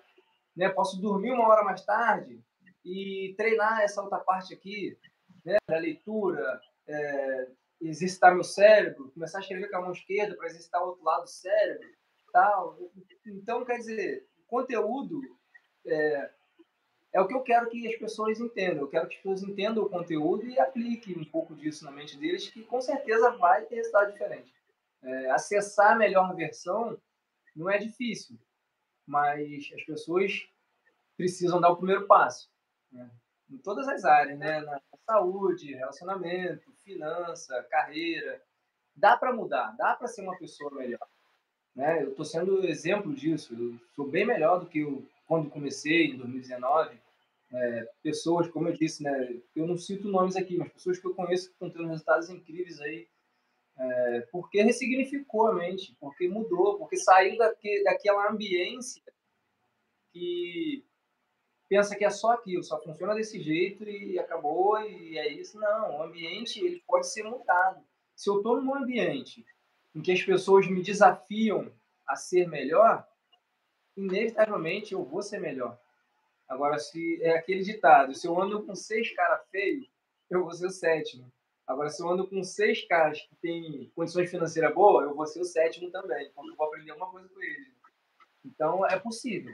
Né? 0.55 0.67
Posso 0.69 0.99
dormir 0.99 1.31
uma 1.31 1.47
hora 1.47 1.63
mais 1.63 1.83
tarde 1.85 2.41
e 2.83 3.35
treinar 3.37 3.81
essa 3.81 4.01
outra 4.01 4.17
parte 4.19 4.53
aqui, 4.53 4.97
né? 5.45 5.57
da 5.67 5.77
leitura, 5.77 6.59
é, 6.87 7.47
exercitar 7.79 8.33
meu 8.33 8.43
cérebro, 8.43 9.11
começar 9.11 9.37
a 9.37 9.41
escrever 9.41 9.69
com 9.69 9.77
a 9.77 9.81
mão 9.81 9.91
esquerda 9.91 10.35
para 10.35 10.47
exercitar 10.47 10.81
o 10.81 10.87
outro 10.87 11.03
lado 11.03 11.23
do 11.23 11.29
cérebro. 11.29 11.87
Tal. 12.33 12.77
Então, 13.25 13.63
quer 13.63 13.77
dizer, 13.77 14.27
conteúdo, 14.47 15.21
é, 15.85 16.31
é 17.13 17.21
o 17.21 17.27
que 17.27 17.33
eu 17.33 17.41
quero 17.41 17.69
que 17.69 17.87
as 17.87 17.95
pessoas 17.95 18.39
entendam. 18.39 18.81
Eu 18.81 18.89
quero 18.89 19.07
que 19.07 19.15
as 19.15 19.21
pessoas 19.21 19.43
entendam 19.43 19.83
o 19.83 19.89
conteúdo 19.89 20.45
e 20.45 20.59
apliquem 20.59 21.17
um 21.17 21.25
pouco 21.25 21.55
disso 21.55 21.85
na 21.85 21.91
mente 21.91 22.17
deles, 22.17 22.49
que 22.49 22.63
com 22.63 22.81
certeza 22.81 23.31
vai 23.37 23.63
ter 23.65 23.75
resultado 23.75 24.11
diferente. 24.11 24.56
É, 25.03 25.31
acessar 25.31 25.93
a 25.93 25.95
melhor 25.95 26.35
versão 26.35 26.99
não 27.55 27.69
é 27.69 27.77
difícil, 27.77 28.37
mas 29.05 29.71
as 29.73 29.83
pessoas 29.83 30.47
precisam 31.15 31.59
dar 31.59 31.69
o 31.69 31.77
primeiro 31.77 32.05
passo. 32.05 32.49
Né? 32.91 33.09
Em 33.49 33.57
todas 33.57 33.87
as 33.87 34.05
áreas, 34.05 34.37
né? 34.37 34.61
na 34.61 34.81
saúde, 35.05 35.73
relacionamento, 35.73 36.71
finança, 36.83 37.65
carreira. 37.69 38.41
Dá 38.95 39.15
para 39.15 39.33
mudar, 39.33 39.75
dá 39.77 39.95
para 39.95 40.07
ser 40.07 40.21
uma 40.21 40.37
pessoa 40.37 40.73
melhor. 40.73 41.07
Né? 41.75 42.03
Eu 42.03 42.11
estou 42.11 42.25
sendo 42.25 42.65
exemplo 42.65 43.13
disso. 43.13 43.53
Eu 43.53 43.79
sou 43.95 44.07
bem 44.07 44.25
melhor 44.25 44.59
do 44.59 44.67
que 44.67 44.79
eu 44.79 45.07
quando 45.27 45.49
comecei 45.49 46.07
em 46.07 46.17
2019. 46.17 46.99
É, 47.51 47.89
pessoas, 48.03 48.49
como 48.49 48.67
eu 48.67 48.73
disse, 48.73 49.03
né? 49.03 49.39
Eu 49.55 49.67
não 49.67 49.77
cito 49.77 50.09
nomes 50.09 50.35
aqui, 50.35 50.57
mas 50.57 50.71
pessoas 50.73 50.99
que 50.99 51.07
eu 51.07 51.13
conheço 51.13 51.47
que 51.47 51.53
estão 51.53 51.69
tendo 51.69 51.87
resultados 51.87 52.29
incríveis 52.29 52.81
aí, 52.81 53.07
é, 53.79 54.21
porque 54.31 54.61
ressignificou 54.63 55.47
a 55.47 55.53
mente, 55.53 55.95
porque 55.99 56.27
mudou, 56.27 56.77
porque 56.77 56.97
saiu 56.97 57.37
daque, 57.37 57.83
daquela 57.83 58.29
ambiência 58.31 59.03
que 60.11 60.83
pensa 61.69 61.95
que 61.95 62.03
é 62.03 62.09
só 62.09 62.31
aquilo, 62.31 62.63
só 62.63 62.81
funciona 62.81 63.13
desse 63.13 63.39
jeito 63.39 63.83
e 63.83 64.17
acabou 64.17 64.79
e 64.81 65.17
é 65.17 65.27
isso. 65.27 65.59
Não, 65.59 65.97
o 65.97 66.03
ambiente 66.03 66.59
ele 66.59 66.81
pode 66.87 67.07
ser 67.07 67.23
mudado. 67.23 67.83
Se 68.15 68.29
eu 68.29 68.37
estou 68.37 68.61
num 68.61 68.73
ambiente 68.73 69.45
em 69.93 70.01
que 70.01 70.11
as 70.11 70.23
pessoas 70.23 70.67
me 70.67 70.81
desafiam 70.81 71.71
a 72.07 72.15
ser 72.15 72.47
melhor, 72.47 73.07
inevitavelmente 73.95 74.93
eu 74.93 75.03
vou 75.03 75.21
ser 75.21 75.39
melhor. 75.39 75.79
Agora, 76.47 76.79
se 76.79 77.21
é 77.21 77.37
aquele 77.37 77.61
ditado, 77.61 78.15
se 78.15 78.25
eu 78.25 78.41
ando 78.41 78.63
com 78.63 78.73
seis 78.73 79.13
caras 79.13 79.47
feios, 79.51 79.87
eu 80.29 80.43
vou 80.43 80.51
ser 80.51 80.67
o 80.67 80.71
sétimo. 80.71 81.31
Agora, 81.67 81.89
se 81.89 82.01
eu 82.01 82.09
ando 82.09 82.25
com 82.25 82.41
seis 82.43 82.87
caras 82.87 83.19
que 83.21 83.35
têm 83.41 83.91
condições 83.93 84.31
financeiras 84.31 84.73
boas, 84.73 85.05
eu 85.05 85.13
vou 85.13 85.27
ser 85.27 85.41
o 85.41 85.45
sétimo 85.45 85.91
também, 85.91 86.31
porque 86.33 86.49
eu 86.49 86.55
vou 86.55 86.67
aprender 86.67 86.91
alguma 86.91 87.11
coisa 87.11 87.27
com 87.27 87.41
eles. 87.43 87.67
Então, 88.45 88.85
é 88.85 88.97
possível. 88.97 89.53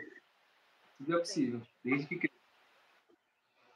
Tudo 1.00 1.16
é 1.16 1.20
possível, 1.20 1.62
desde 1.84 2.16
que 2.16 2.32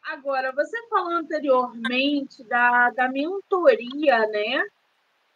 Agora, 0.04 0.54
você 0.54 0.88
falou 0.88 1.12
anteriormente 1.12 2.42
da, 2.46 2.92
da 2.92 3.10
mentoria, 3.10 4.20
né? 4.28 4.66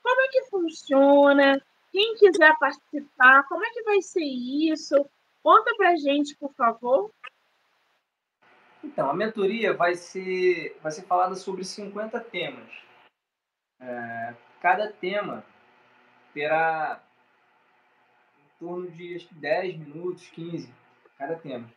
Como 0.01 0.21
é 0.21 0.27
que 0.29 0.43
funciona? 0.45 1.61
Quem 1.91 2.15
quiser 2.15 2.57
participar, 2.57 3.43
como 3.49 3.65
é 3.65 3.69
que 3.71 3.83
vai 3.83 4.01
ser 4.01 4.23
isso? 4.23 4.95
Conta 5.43 5.75
pra 5.75 5.97
gente, 5.97 6.37
por 6.37 6.53
favor. 6.53 7.11
Então, 8.81 9.09
a 9.09 9.13
mentoria 9.13 9.73
vai 9.73 9.95
ser, 9.95 10.77
vai 10.81 10.91
ser 10.91 11.01
falada 11.01 11.35
sobre 11.35 11.65
50 11.65 12.17
temas. 12.21 12.71
É, 13.81 14.35
cada 14.61 14.91
tema 14.91 15.43
terá 16.33 17.03
em 18.37 18.59
torno 18.59 18.91
de 18.91 19.15
acho 19.15 19.27
que 19.27 19.35
10 19.35 19.77
minutos, 19.77 20.27
15, 20.29 20.73
cada 21.17 21.35
tema. 21.35 21.67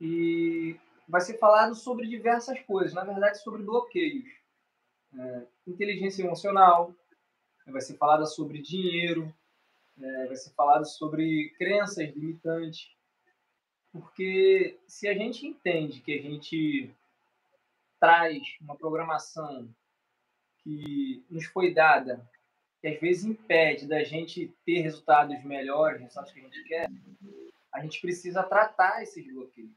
E 0.00 0.76
vai 1.08 1.20
ser 1.20 1.38
falado 1.38 1.74
sobre 1.74 2.08
diversas 2.08 2.58
coisas, 2.60 2.92
na 2.92 3.04
verdade, 3.04 3.38
sobre 3.38 3.62
bloqueios. 3.62 4.28
É, 5.16 5.46
inteligência 5.66 6.24
emocional, 6.24 6.92
vai 7.66 7.80
ser 7.80 7.96
falada 7.96 8.26
sobre 8.26 8.60
dinheiro, 8.60 9.32
é, 9.98 10.26
vai 10.26 10.36
ser 10.36 10.50
falado 10.54 10.84
sobre 10.84 11.50
crenças 11.56 12.12
limitantes, 12.14 12.90
porque 13.92 14.80
se 14.88 15.06
a 15.06 15.14
gente 15.14 15.46
entende 15.46 16.00
que 16.00 16.12
a 16.18 16.20
gente 16.20 16.92
traz 18.00 18.42
uma 18.60 18.76
programação 18.76 19.72
que 20.64 21.24
nos 21.30 21.44
foi 21.44 21.72
dada, 21.72 22.26
que 22.80 22.88
às 22.88 22.98
vezes 22.98 23.24
impede 23.24 23.86
da 23.86 24.02
gente 24.02 24.52
ter 24.64 24.80
resultados 24.80 25.42
melhores, 25.44 26.00
resultados 26.00 26.32
que 26.32 26.40
a 26.40 26.42
gente 26.42 26.64
quer, 26.64 26.90
a 27.72 27.80
gente 27.80 28.00
precisa 28.00 28.42
tratar 28.42 29.02
esses 29.02 29.24
bloqueios, 29.32 29.70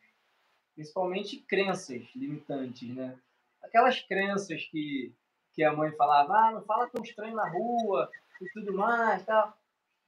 principalmente 0.73 1.37
crenças 1.39 2.03
limitantes, 2.15 2.89
né? 2.95 3.19
Aquelas 3.61 3.99
crenças 4.01 4.63
que, 4.65 5.13
que 5.53 5.63
a 5.63 5.73
mãe 5.73 5.91
falava, 5.91 6.33
ah, 6.33 6.51
não 6.51 6.63
fala 6.63 6.89
tão 6.89 7.03
estranho 7.03 7.35
na 7.35 7.49
rua 7.49 8.09
e 8.41 8.49
tudo 8.51 8.73
mais, 8.73 9.25
tal. 9.25 9.57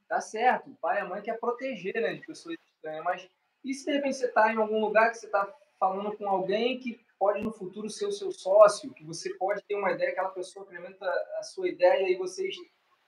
Tá 0.08 0.22
certo, 0.22 0.72
o 0.72 0.76
pai 0.76 0.98
e 0.98 1.02
a 1.02 1.06
mãe 1.06 1.22
quer 1.22 1.40
proteger, 1.40 1.94
né, 1.94 2.16
de 2.16 2.26
pessoas 2.26 2.58
estranhas, 2.74 3.04
mas 3.04 3.30
e 3.64 3.74
se 3.74 3.86
de 3.86 3.92
repente 3.92 4.16
você 4.16 4.26
está 4.26 4.52
em 4.52 4.58
algum 4.58 4.80
lugar 4.80 5.12
que 5.12 5.18
você 5.18 5.26
está 5.26 5.54
falando 5.80 6.16
com 6.18 6.28
alguém 6.28 6.80
que 6.80 7.00
pode 7.20 7.44
no 7.44 7.52
futuro 7.52 7.90
ser 7.90 8.06
o 8.06 8.12
seu 8.12 8.32
sócio, 8.32 8.94
que 8.94 9.04
você 9.04 9.34
pode 9.36 9.62
ter 9.64 9.76
uma 9.76 9.92
ideia, 9.92 10.12
aquela 10.12 10.30
pessoa 10.30 10.66
incrementa 10.66 11.06
a 11.38 11.44
sua 11.44 11.68
ideia 11.68 12.10
e 12.10 12.18
vocês 12.18 12.56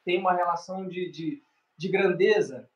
têm 0.04 0.20
uma 0.20 0.34
relação 0.34 0.88
de, 0.88 1.10
de, 1.10 1.42
de 1.78 1.88
grandeza? 1.88 2.70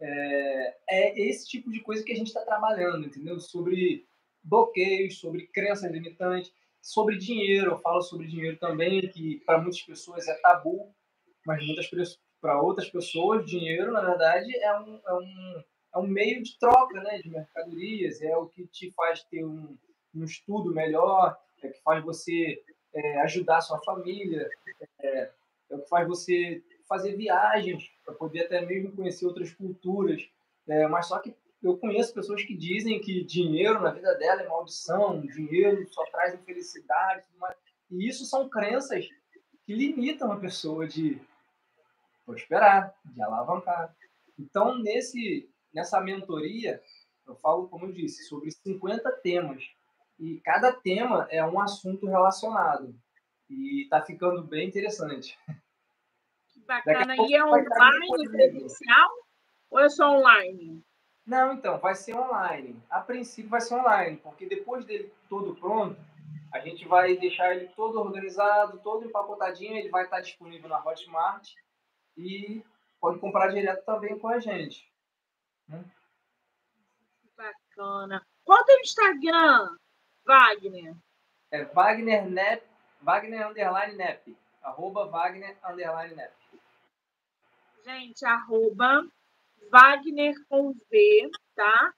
É, 0.00 0.76
é, 0.90 1.20
esse 1.20 1.48
tipo 1.48 1.70
de 1.72 1.80
coisa 1.80 2.04
que 2.04 2.12
a 2.12 2.14
gente 2.14 2.28
está 2.28 2.42
trabalhando, 2.42 3.06
entendeu? 3.06 3.40
Sobre 3.40 4.06
bloqueios, 4.44 5.18
sobre 5.18 5.46
crenças 5.48 5.90
limitantes, 5.90 6.52
sobre 6.80 7.16
dinheiro. 7.16 7.72
Eu 7.72 7.78
falo 7.78 8.02
sobre 8.02 8.28
dinheiro 8.28 8.58
também, 8.58 9.08
que 9.08 9.40
para 9.46 9.58
muitas 9.58 9.82
pessoas 9.82 10.28
é 10.28 10.34
tabu, 10.34 10.94
mas 11.46 11.64
muitas 11.66 11.88
para 12.40 12.60
outras 12.62 12.88
pessoas, 12.88 13.44
dinheiro, 13.44 13.90
na 13.90 14.00
verdade, 14.00 14.56
é 14.58 14.78
um, 14.78 15.00
é 15.04 15.14
um 15.14 15.64
é 15.94 15.98
um 15.98 16.06
meio 16.06 16.42
de 16.42 16.58
troca 16.58 17.00
né, 17.02 17.18
de 17.18 17.30
mercadorias, 17.30 18.20
é 18.20 18.36
o 18.36 18.46
que 18.46 18.66
te 18.66 18.92
faz 18.92 19.24
ter 19.24 19.44
um, 19.44 19.76
um 20.18 20.24
estudo 20.24 20.72
melhor, 20.72 21.38
é 21.62 21.68
que 21.68 21.80
faz 21.82 22.04
você 22.04 22.62
é, 22.94 23.20
ajudar 23.22 23.58
a 23.58 23.62
sua 23.62 23.78
família, 23.80 24.48
é, 25.00 25.06
é, 25.08 25.32
o 25.70 25.78
que 25.80 25.88
faz 25.88 26.06
você 26.06 26.62
fazer 26.88 27.16
viagens 27.16 27.90
para 28.04 28.14
poder 28.14 28.46
até 28.46 28.64
mesmo 28.64 28.92
conhecer 28.92 29.26
outras 29.26 29.52
culturas. 29.52 30.28
É, 30.66 30.86
mas 30.86 31.06
só 31.06 31.18
que 31.18 31.34
eu 31.62 31.76
conheço 31.76 32.14
pessoas 32.14 32.42
que 32.44 32.56
dizem 32.56 33.00
que 33.00 33.24
dinheiro 33.24 33.80
na 33.80 33.90
vida 33.90 34.14
dela 34.14 34.42
é 34.42 34.48
maldição, 34.48 35.20
dinheiro 35.20 35.86
só 35.88 36.04
traz 36.06 36.34
infelicidade, 36.34 37.24
e 37.90 38.08
isso 38.08 38.24
são 38.24 38.48
crenças 38.48 39.08
que 39.64 39.74
limitam 39.74 40.30
a 40.30 40.38
pessoa 40.38 40.86
de 40.86 41.20
prosperar, 42.24 42.94
de 43.04 43.20
alavancar. 43.22 43.94
Então, 44.38 44.78
nesse 44.78 45.50
nessa 45.72 46.00
mentoria, 46.00 46.82
eu 47.26 47.34
falo, 47.36 47.68
como 47.68 47.86
eu 47.86 47.92
disse, 47.92 48.24
sobre 48.24 48.50
50 48.50 49.10
temas. 49.22 49.64
E 50.18 50.40
cada 50.40 50.72
tema 50.72 51.26
é 51.30 51.44
um 51.44 51.60
assunto 51.60 52.06
relacionado. 52.06 52.94
E 53.48 53.82
está 53.82 54.02
ficando 54.02 54.42
bem 54.42 54.68
interessante. 54.68 55.38
Que 56.48 56.60
bacana. 56.60 57.14
E 57.16 57.34
é 57.34 57.44
online, 57.44 58.28
presencial? 58.30 59.10
Ou 59.70 59.78
é 59.78 59.88
só 59.88 60.10
online? 60.18 60.82
Não, 61.26 61.52
então, 61.52 61.78
vai 61.78 61.94
ser 61.94 62.16
online. 62.16 62.82
A 62.88 63.00
princípio 63.00 63.50
vai 63.50 63.60
ser 63.60 63.74
online, 63.74 64.16
porque 64.16 64.46
depois 64.46 64.84
dele 64.84 65.12
todo 65.28 65.54
pronto, 65.54 66.00
a 66.52 66.58
gente 66.60 66.88
vai 66.88 67.16
deixar 67.16 67.54
ele 67.54 67.68
todo 67.68 68.00
organizado, 68.00 68.80
todo 68.80 69.04
empacotadinho, 69.04 69.76
ele 69.76 69.90
vai 69.90 70.04
estar 70.04 70.20
disponível 70.20 70.68
na 70.68 70.82
Hotmart 70.82 71.52
e 72.16 72.64
pode 72.98 73.18
comprar 73.18 73.48
direto 73.48 73.84
também 73.84 74.18
com 74.18 74.28
a 74.28 74.38
gente. 74.38 74.90
Né? 75.68 75.84
Bacana. 77.36 78.26
Qual 78.44 78.64
é 78.66 78.76
o 78.76 78.80
Instagram, 78.80 79.76
Wagner? 80.28 80.94
É 81.50 81.64
Wagner 81.64 82.28
Nep, 82.28 82.62
Wagner 83.00 83.48
underline 83.48 83.96
Nep. 83.96 84.36
Arroba 84.62 85.06
Wagner 85.06 85.56
underline 85.64 86.14
Nep. 86.14 86.34
Gente, 87.82 88.26
arroba 88.26 89.08
Wagner 89.72 90.34
com 90.50 90.74
V, 90.90 91.30
tá? 91.54 91.94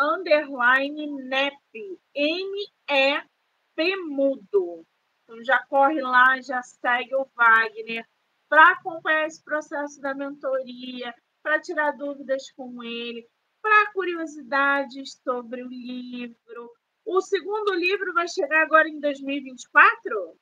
Underline 0.00 1.06
Nep. 1.28 2.00
N-E-P 2.14 3.96
mudo. 3.96 4.86
Então 5.22 5.44
já 5.44 5.62
corre 5.66 6.00
lá, 6.00 6.40
já 6.40 6.62
segue 6.62 7.14
o 7.14 7.28
Wagner 7.36 8.08
para 8.48 8.72
acompanhar 8.72 9.26
esse 9.26 9.44
processo 9.44 10.00
da 10.00 10.14
mentoria, 10.14 11.14
para 11.42 11.60
tirar 11.60 11.90
dúvidas 11.92 12.50
com 12.52 12.82
ele, 12.82 13.28
para 13.60 13.92
curiosidades 13.92 15.20
sobre 15.22 15.62
o 15.62 15.68
livro. 15.68 16.72
O 17.04 17.20
segundo 17.20 17.74
livro 17.74 18.12
vai 18.14 18.26
chegar 18.26 18.62
agora 18.62 18.88
em 18.88 18.98
2024? 18.98 20.36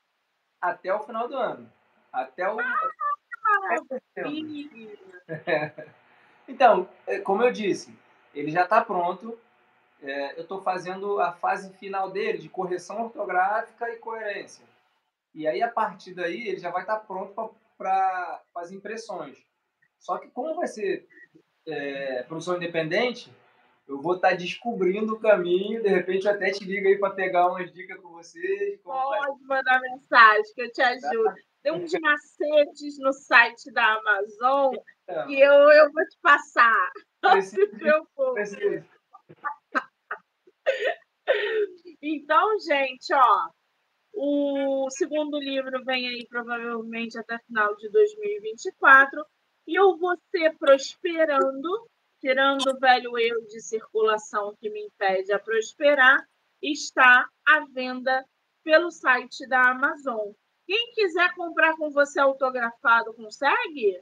Até 0.61 0.95
o 0.95 1.01
final 1.01 1.29
do 1.29 1.37
ano. 1.37 1.73
Até 2.13 2.49
o. 2.49 2.61
Ah, 2.61 3.77
então, 6.47 6.89
é, 7.07 7.19
como 7.19 7.43
eu 7.43 7.53
disse, 7.53 7.97
ele 8.35 8.51
já 8.51 8.63
está 8.63 8.85
pronto. 8.85 9.39
É, 10.01 10.37
eu 10.37 10.43
estou 10.43 10.61
fazendo 10.63 11.21
a 11.21 11.33
fase 11.33 11.73
final 11.75 12.11
dele 12.11 12.39
de 12.39 12.49
correção 12.49 13.05
ortográfica 13.05 13.89
e 13.91 13.99
coerência. 13.99 14.65
E 15.35 15.47
aí, 15.47 15.63
a 15.63 15.69
partir 15.69 16.15
daí, 16.15 16.49
ele 16.49 16.59
já 16.59 16.71
vai 16.71 16.83
estar 16.83 16.99
tá 16.99 17.05
pronto 17.05 17.55
para 17.79 18.43
as 18.57 18.71
impressões. 18.71 19.39
Só 19.99 20.19
que 20.19 20.29
como 20.29 20.55
vai 20.55 20.67
ser 20.67 21.07
é, 21.67 22.23
produção 22.25 22.57
independente, 22.57 23.33
eu 23.93 24.01
vou 24.01 24.15
estar 24.15 24.31
tá 24.31 24.35
descobrindo 24.35 25.15
o 25.15 25.21
caminho, 25.21 25.83
de 25.83 25.89
repente 25.89 26.25
eu 26.25 26.33
até 26.33 26.51
te 26.51 26.65
ligo 26.65 26.89
aí 26.89 26.99
para 26.99 27.15
pegar 27.15 27.49
umas 27.49 27.71
dicas 27.73 28.01
com 28.01 28.09
vocês. 28.09 28.81
Pode 28.81 29.43
mandar 29.45 29.81
mensagem 29.81 30.55
que 30.55 30.63
eu 30.63 30.73
te 30.73 30.81
ajudo. 30.81 31.35
Tem 31.63 31.73
uns 31.73 31.93
macetes 31.93 32.99
no 32.99 33.13
site 33.13 33.71
da 33.71 33.95
Amazon 33.95 34.75
é. 35.07 35.27
que 35.27 35.39
eu, 35.39 35.53
eu 35.53 35.93
vou 35.93 36.05
te 36.09 36.19
passar. 36.23 36.91
Preciso. 38.35 38.85
Então, 42.01 42.59
gente, 42.61 43.15
ó, 43.15 43.49
o 44.15 44.89
segundo 44.91 45.39
livro 45.39 45.85
vem 45.85 46.09
aí 46.09 46.27
provavelmente 46.29 47.19
até 47.19 47.39
final 47.47 47.77
de 47.77 47.89
2024 47.91 49.25
e 49.69 49.79
eu 49.79 49.97
vou 49.99 50.17
ser 50.31 50.57
prosperando 50.59 51.87
tirando 52.23 52.65
o 52.69 52.79
velho 52.79 53.19
erro 53.19 53.43
de 53.49 53.61
circulação 53.61 54.55
que 54.61 54.71
me 54.71 54.87
impede 54.87 55.33
a 55.33 55.41
prosperar, 55.41 56.25
está 56.63 57.29
à 57.45 57.67
venda 57.75 58.25
pelo 58.63 58.93
site 58.93 59.47
da 59.49 59.71
Amazon. 59.71 60.31
Quem 60.65 60.93
quiser 60.95 61.35
comprar 61.35 61.77
com 61.77 61.91
você 61.91 62.21
autografado, 62.21 63.13
consegue? 63.15 64.01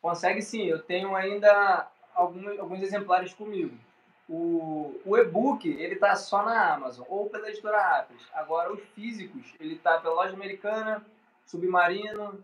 Consegue 0.00 0.40
sim, 0.40 0.64
eu 0.64 0.80
tenho 0.80 1.14
ainda 1.14 1.86
alguns, 2.14 2.58
alguns 2.58 2.82
exemplares 2.82 3.34
comigo. 3.34 3.78
O, 4.26 4.98
o 5.04 5.18
e-book, 5.18 5.68
ele 5.68 5.94
está 5.94 6.16
só 6.16 6.42
na 6.42 6.72
Amazon 6.74 7.04
ou 7.10 7.28
pela 7.28 7.50
editora 7.50 7.98
Apres. 7.98 8.26
Agora, 8.32 8.72
os 8.72 8.80
físicos, 8.94 9.54
ele 9.60 9.74
está 9.74 9.98
pela 10.00 10.14
loja 10.14 10.32
americana, 10.32 11.04
Submarino, 11.44 12.42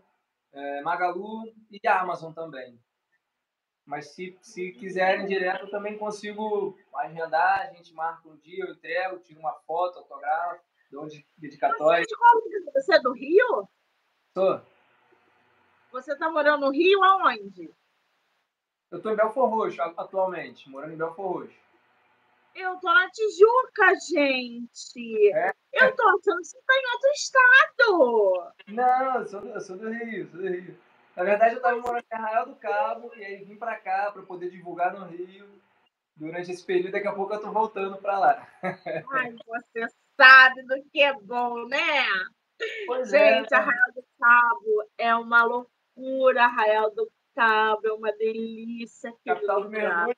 é, 0.53 0.81
Magalu 0.81 1.51
e 1.71 1.87
Amazon 1.87 2.31
também. 2.33 2.77
Mas 3.87 4.09
se, 4.09 4.37
se 4.41 4.73
quiserem 4.73 5.25
direto, 5.25 5.63
eu 5.63 5.71
também 5.71 5.97
consigo 5.97 6.77
agendar, 6.93 7.61
a 7.61 7.73
gente 7.73 7.93
marca 7.93 8.27
um 8.27 8.35
dia, 8.35 8.65
eu 8.65 8.73
entrego, 8.73 9.19
tiro 9.19 9.39
uma 9.39 9.53
foto, 9.65 9.99
autografo, 9.99 10.61
dou 10.91 11.05
um 11.05 11.09
dedicatório. 11.37 12.05
Você 12.73 12.95
é 12.95 12.99
do 12.99 13.13
Rio? 13.13 13.65
Sou. 14.33 14.61
Você 15.93 16.11
está 16.11 16.29
morando 16.29 16.65
no 16.65 16.71
Rio 16.71 17.01
aonde? 17.01 17.73
Eu 18.91 18.97
estou 18.97 19.13
em 19.13 19.15
Belfor 19.15 19.49
Roxo 19.49 19.81
atualmente, 19.81 20.69
morando 20.69 20.93
em 20.93 20.97
Belfor 20.97 21.43
Roxo. 21.43 21.57
Eu 22.55 22.75
tô 22.79 22.93
na 22.93 23.09
Tijuca, 23.09 23.93
gente. 24.09 25.33
É? 25.33 25.53
Eu 25.73 25.95
tô 25.95 26.03
achando 26.09 26.39
que 26.39 26.45
você 26.45 26.59
tá 26.65 26.73
em 26.73 26.91
outro 26.93 27.09
estado. 27.11 28.53
Não, 28.67 29.19
eu 29.19 29.27
sou, 29.27 29.45
eu 29.45 29.61
sou 29.61 29.77
do 29.77 29.89
Rio, 29.89 30.29
sou 30.29 30.41
do 30.41 30.47
Rio. 30.49 30.86
Na 31.17 31.23
verdade, 31.23 31.55
eu 31.55 31.57
estava 31.57 31.81
morando 31.81 32.05
em 32.13 32.15
Arraial 32.15 32.45
do 32.45 32.55
Cabo 32.57 33.11
e 33.15 33.25
aí 33.25 33.43
vim 33.43 33.55
para 33.55 33.75
cá 33.77 34.11
para 34.11 34.21
poder 34.21 34.51
divulgar 34.51 34.93
no 34.93 35.07
Rio 35.07 35.47
durante 36.15 36.51
esse 36.51 36.63
período. 36.63 36.91
Daqui 36.91 37.07
a 37.07 37.11
pouco 37.11 37.33
eu 37.33 37.37
estou 37.37 37.51
voltando 37.51 37.97
para 37.97 38.19
lá. 38.19 38.47
Ai, 39.11 39.35
você 39.47 39.87
sabe 40.15 40.61
do 40.67 40.75
que 40.91 41.01
é 41.01 41.13
bom, 41.13 41.67
né? 41.67 42.05
Pois 42.85 43.11
é, 43.13 43.37
Gente, 43.37 43.51
é. 43.51 43.57
Arraial 43.57 43.93
do 43.95 44.03
Cabo 44.19 44.89
é 44.95 45.15
uma 45.15 45.43
loucura. 45.43 46.43
Arraial 46.43 46.91
do 46.93 47.11
Cabo 47.33 47.87
é 47.87 47.93
uma 47.93 48.11
delícia. 48.11 49.11
Capital 49.25 49.63
do 49.63 49.69
mergulho. 49.71 50.15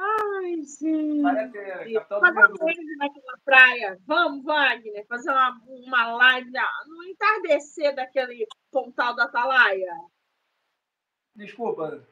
Ai, 0.00 0.62
gente. 0.62 1.22
Pena. 1.22 2.04
Fazer 2.08 2.38
uma 2.38 2.64
live 2.64 2.96
naquela 2.96 3.38
praia. 3.44 3.98
Vamos, 4.06 4.44
Wagner, 4.44 5.06
fazer 5.08 5.30
uma, 5.30 5.60
uma 5.66 6.16
live 6.16 6.50
no 6.86 7.04
entardecer 7.04 7.94
daquele 7.94 8.46
pontal 8.70 9.16
da 9.16 9.24
Atalaia. 9.24 9.92
Desculpa. 11.34 12.06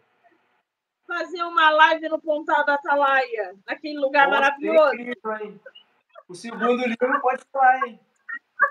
Fazer 1.07 1.43
uma 1.45 1.71
live 1.71 2.09
no 2.09 2.21
pontal 2.21 2.65
da 2.65 2.75
Atalaia, 2.75 3.55
naquele 3.65 3.99
lugar 3.99 4.27
Nossa, 4.29 4.41
maravilhoso. 4.41 4.95
Incrível, 4.95 5.37
hein? 5.37 5.61
O 6.29 6.35
segundo 6.35 6.85
livro 6.85 7.21
pode 7.21 7.43
ser 7.43 7.57
lá, 7.57 7.87
hein? 7.87 8.01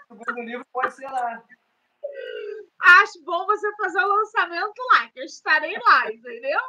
O 0.09 0.17
segundo 0.17 0.41
livro 0.41 0.65
pode 0.73 0.93
ser 0.93 1.09
lá. 1.09 1.41
Acho 3.01 3.23
bom 3.23 3.45
você 3.45 3.73
fazer 3.77 3.99
o 3.99 4.07
lançamento 4.07 4.79
lá, 4.91 5.09
que 5.09 5.21
eu 5.21 5.23
estarei 5.23 5.77
lá, 5.77 6.11
entendeu? 6.11 6.59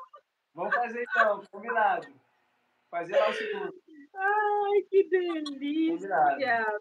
Vamos 0.54 0.74
fazer 0.74 1.02
então, 1.02 1.42
combinado. 1.50 2.25
Fazer 2.96 3.14
lá 3.14 3.28
o 3.28 3.32
segundo. 3.34 3.74
Ai, 4.14 4.82
que 4.88 5.06
delícia! 5.10 6.80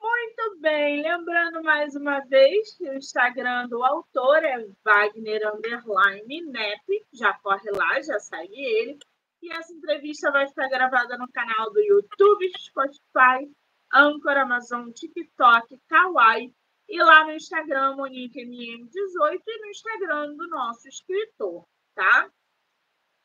Muito 0.00 0.58
bem, 0.58 1.00
lembrando 1.00 1.62
mais 1.62 1.94
uma 1.94 2.18
vez 2.26 2.76
que 2.76 2.90
o 2.90 2.94
Instagram 2.94 3.68
do 3.68 3.84
autor 3.84 4.44
é 4.44 4.66
Wagner 4.84 5.42
Underline 5.54 6.42
Nep, 6.50 7.06
já 7.12 7.32
corre 7.34 7.70
lá, 7.70 8.02
já 8.02 8.18
segue 8.18 8.60
ele. 8.60 8.98
E 9.40 9.52
essa 9.52 9.72
entrevista 9.72 10.32
vai 10.32 10.42
estar 10.42 10.68
gravada 10.68 11.16
no 11.16 11.30
canal 11.30 11.72
do 11.72 11.78
YouTube, 11.80 12.50
Spotify, 12.58 13.48
Anchor, 13.94 14.38
Amazon, 14.38 14.90
TikTok, 14.90 15.80
Kawaii 15.88 16.52
e 16.88 17.00
lá 17.00 17.26
no 17.26 17.32
Instagram 17.34 17.94
MoniqueMM18 17.94 19.40
e 19.46 19.60
no 19.60 19.66
Instagram 19.68 20.34
do 20.34 20.48
nosso 20.48 20.88
escritor, 20.88 21.64
tá? 21.94 22.28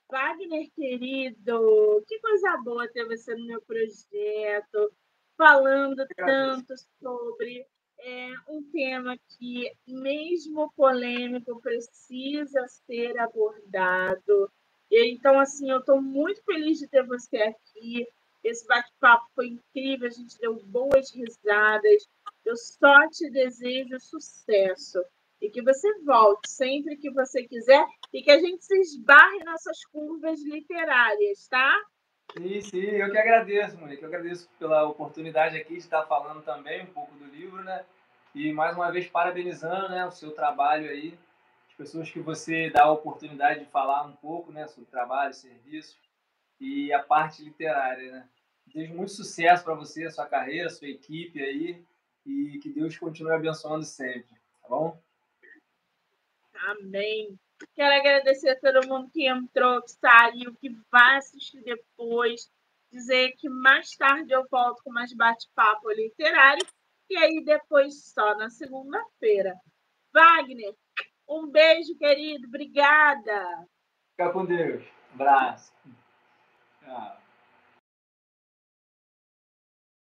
Wagner, 0.10 0.70
querido, 0.74 2.04
que 2.08 2.20
coisa 2.20 2.58
boa 2.64 2.88
ter 2.88 3.06
você 3.06 3.36
no 3.36 3.46
meu 3.46 3.62
projeto, 3.62 4.94
falando 5.38 6.06
tanto 6.16 6.74
sobre 7.02 7.66
é, 8.00 8.32
um 8.48 8.64
tema 8.72 9.18
que, 9.38 9.70
mesmo 9.86 10.72
polêmico, 10.76 11.60
precisa 11.62 12.66
ser 12.86 13.20
abordado. 13.20 14.50
E, 14.90 15.12
então, 15.12 15.40
assim, 15.40 15.70
eu 15.70 15.80
estou 15.80 16.02
muito 16.02 16.42
feliz 16.44 16.80
de 16.80 16.88
ter 16.88 17.06
você 17.06 17.38
aqui. 17.38 18.08
Esse 18.44 18.66
bate-papo 18.66 19.28
foi 19.36 19.48
incrível, 19.48 20.08
a 20.08 20.12
gente 20.12 20.40
deu 20.40 20.56
boas 20.68 21.12
risadas. 21.12 22.08
Eu 22.46 22.56
só 22.56 23.10
te 23.10 23.30
desejo 23.30 24.00
sucesso 24.00 25.04
e 25.42 25.50
que 25.50 25.62
você 25.62 25.88
volte 26.04 26.50
sempre 26.50 26.98
que 26.98 27.12
você 27.12 27.44
quiser 27.44 27.86
e 28.14 28.22
que 28.22 28.32
a 28.32 28.40
gente 28.40 28.64
se 28.64 28.80
esbarre 28.80 29.44
nessas 29.44 29.84
curvas 29.86 30.44
literárias, 30.44 31.48
tá? 31.48 31.76
Sim, 32.36 32.62
sim, 32.62 32.82
eu 32.82 33.10
que 33.12 33.18
agradeço, 33.18 33.78
Monique. 33.78 34.04
Eu 34.04 34.10
agradeço 34.10 34.50
pela 34.60 34.84
oportunidade 34.84 35.58
aqui 35.58 35.74
de 35.74 35.80
estar 35.80 36.06
falando 36.06 36.42
também 36.44 36.84
um 36.84 36.94
pouco 36.94 37.16
do 37.16 37.26
livro, 37.26 37.64
né? 37.64 37.86
E 38.36 38.52
mais 38.52 38.76
uma 38.76 38.92
vez 38.92 39.08
parabenizando 39.08 39.90
né, 39.90 40.06
o 40.06 40.12
seu 40.12 40.32
trabalho 40.32 40.90
aí, 40.90 41.18
as 41.70 41.74
pessoas 41.76 42.10
que 42.10 42.20
você 42.20 42.70
dá 42.70 42.84
a 42.84 42.92
oportunidade 42.92 43.62
de 43.62 43.72
falar 43.72 44.04
um 44.04 44.14
pouco 44.14 44.52
né, 44.52 44.68
sobre 44.68 44.90
trabalho, 44.90 45.34
serviço 45.34 45.98
e 46.60 46.92
a 46.92 47.02
parte 47.02 47.44
literária, 47.44 48.12
né? 48.12 48.30
Desejo 48.66 48.94
muito 48.94 49.12
sucesso 49.14 49.64
para 49.64 49.74
você, 49.74 50.06
a 50.06 50.12
sua 50.12 50.26
carreira, 50.26 50.68
a 50.68 50.70
sua 50.70 50.90
equipe 50.90 51.42
aí 51.42 51.84
e 52.26 52.60
que 52.60 52.70
Deus 52.70 52.98
continue 52.98 53.32
abençoando 53.34 53.86
sempre, 53.86 54.36
tá 54.62 54.68
bom? 54.68 55.02
Amém. 56.66 57.38
Quero 57.76 57.96
agradecer 57.96 58.50
a 58.50 58.60
todo 58.60 58.88
mundo 58.88 59.10
que 59.12 59.28
entrou, 59.28 59.82
que 59.82 59.92
saiu, 59.92 60.56
que 60.56 60.70
vai 60.92 61.18
assistir 61.18 61.62
depois. 61.64 62.50
Dizer 62.92 63.34
que 63.38 63.50
mais 63.50 63.96
tarde 63.96 64.32
eu 64.32 64.46
volto 64.50 64.82
com 64.84 64.92
mais 64.92 65.14
bate-papo 65.14 65.92
literário. 65.92 66.66
E 67.10 67.18
aí 67.18 67.44
depois 67.44 68.12
só 68.12 68.36
na 68.36 68.50
segunda-feira. 68.50 69.56
Wagner, 70.14 70.74
um 71.28 71.48
beijo, 71.48 71.98
querido. 71.98 72.48
Obrigada. 72.48 73.68
Fica 74.12 74.32
com 74.32 74.46
Deus. 74.46 74.84
abraço. 75.14 75.74
Tchau. 76.84 77.27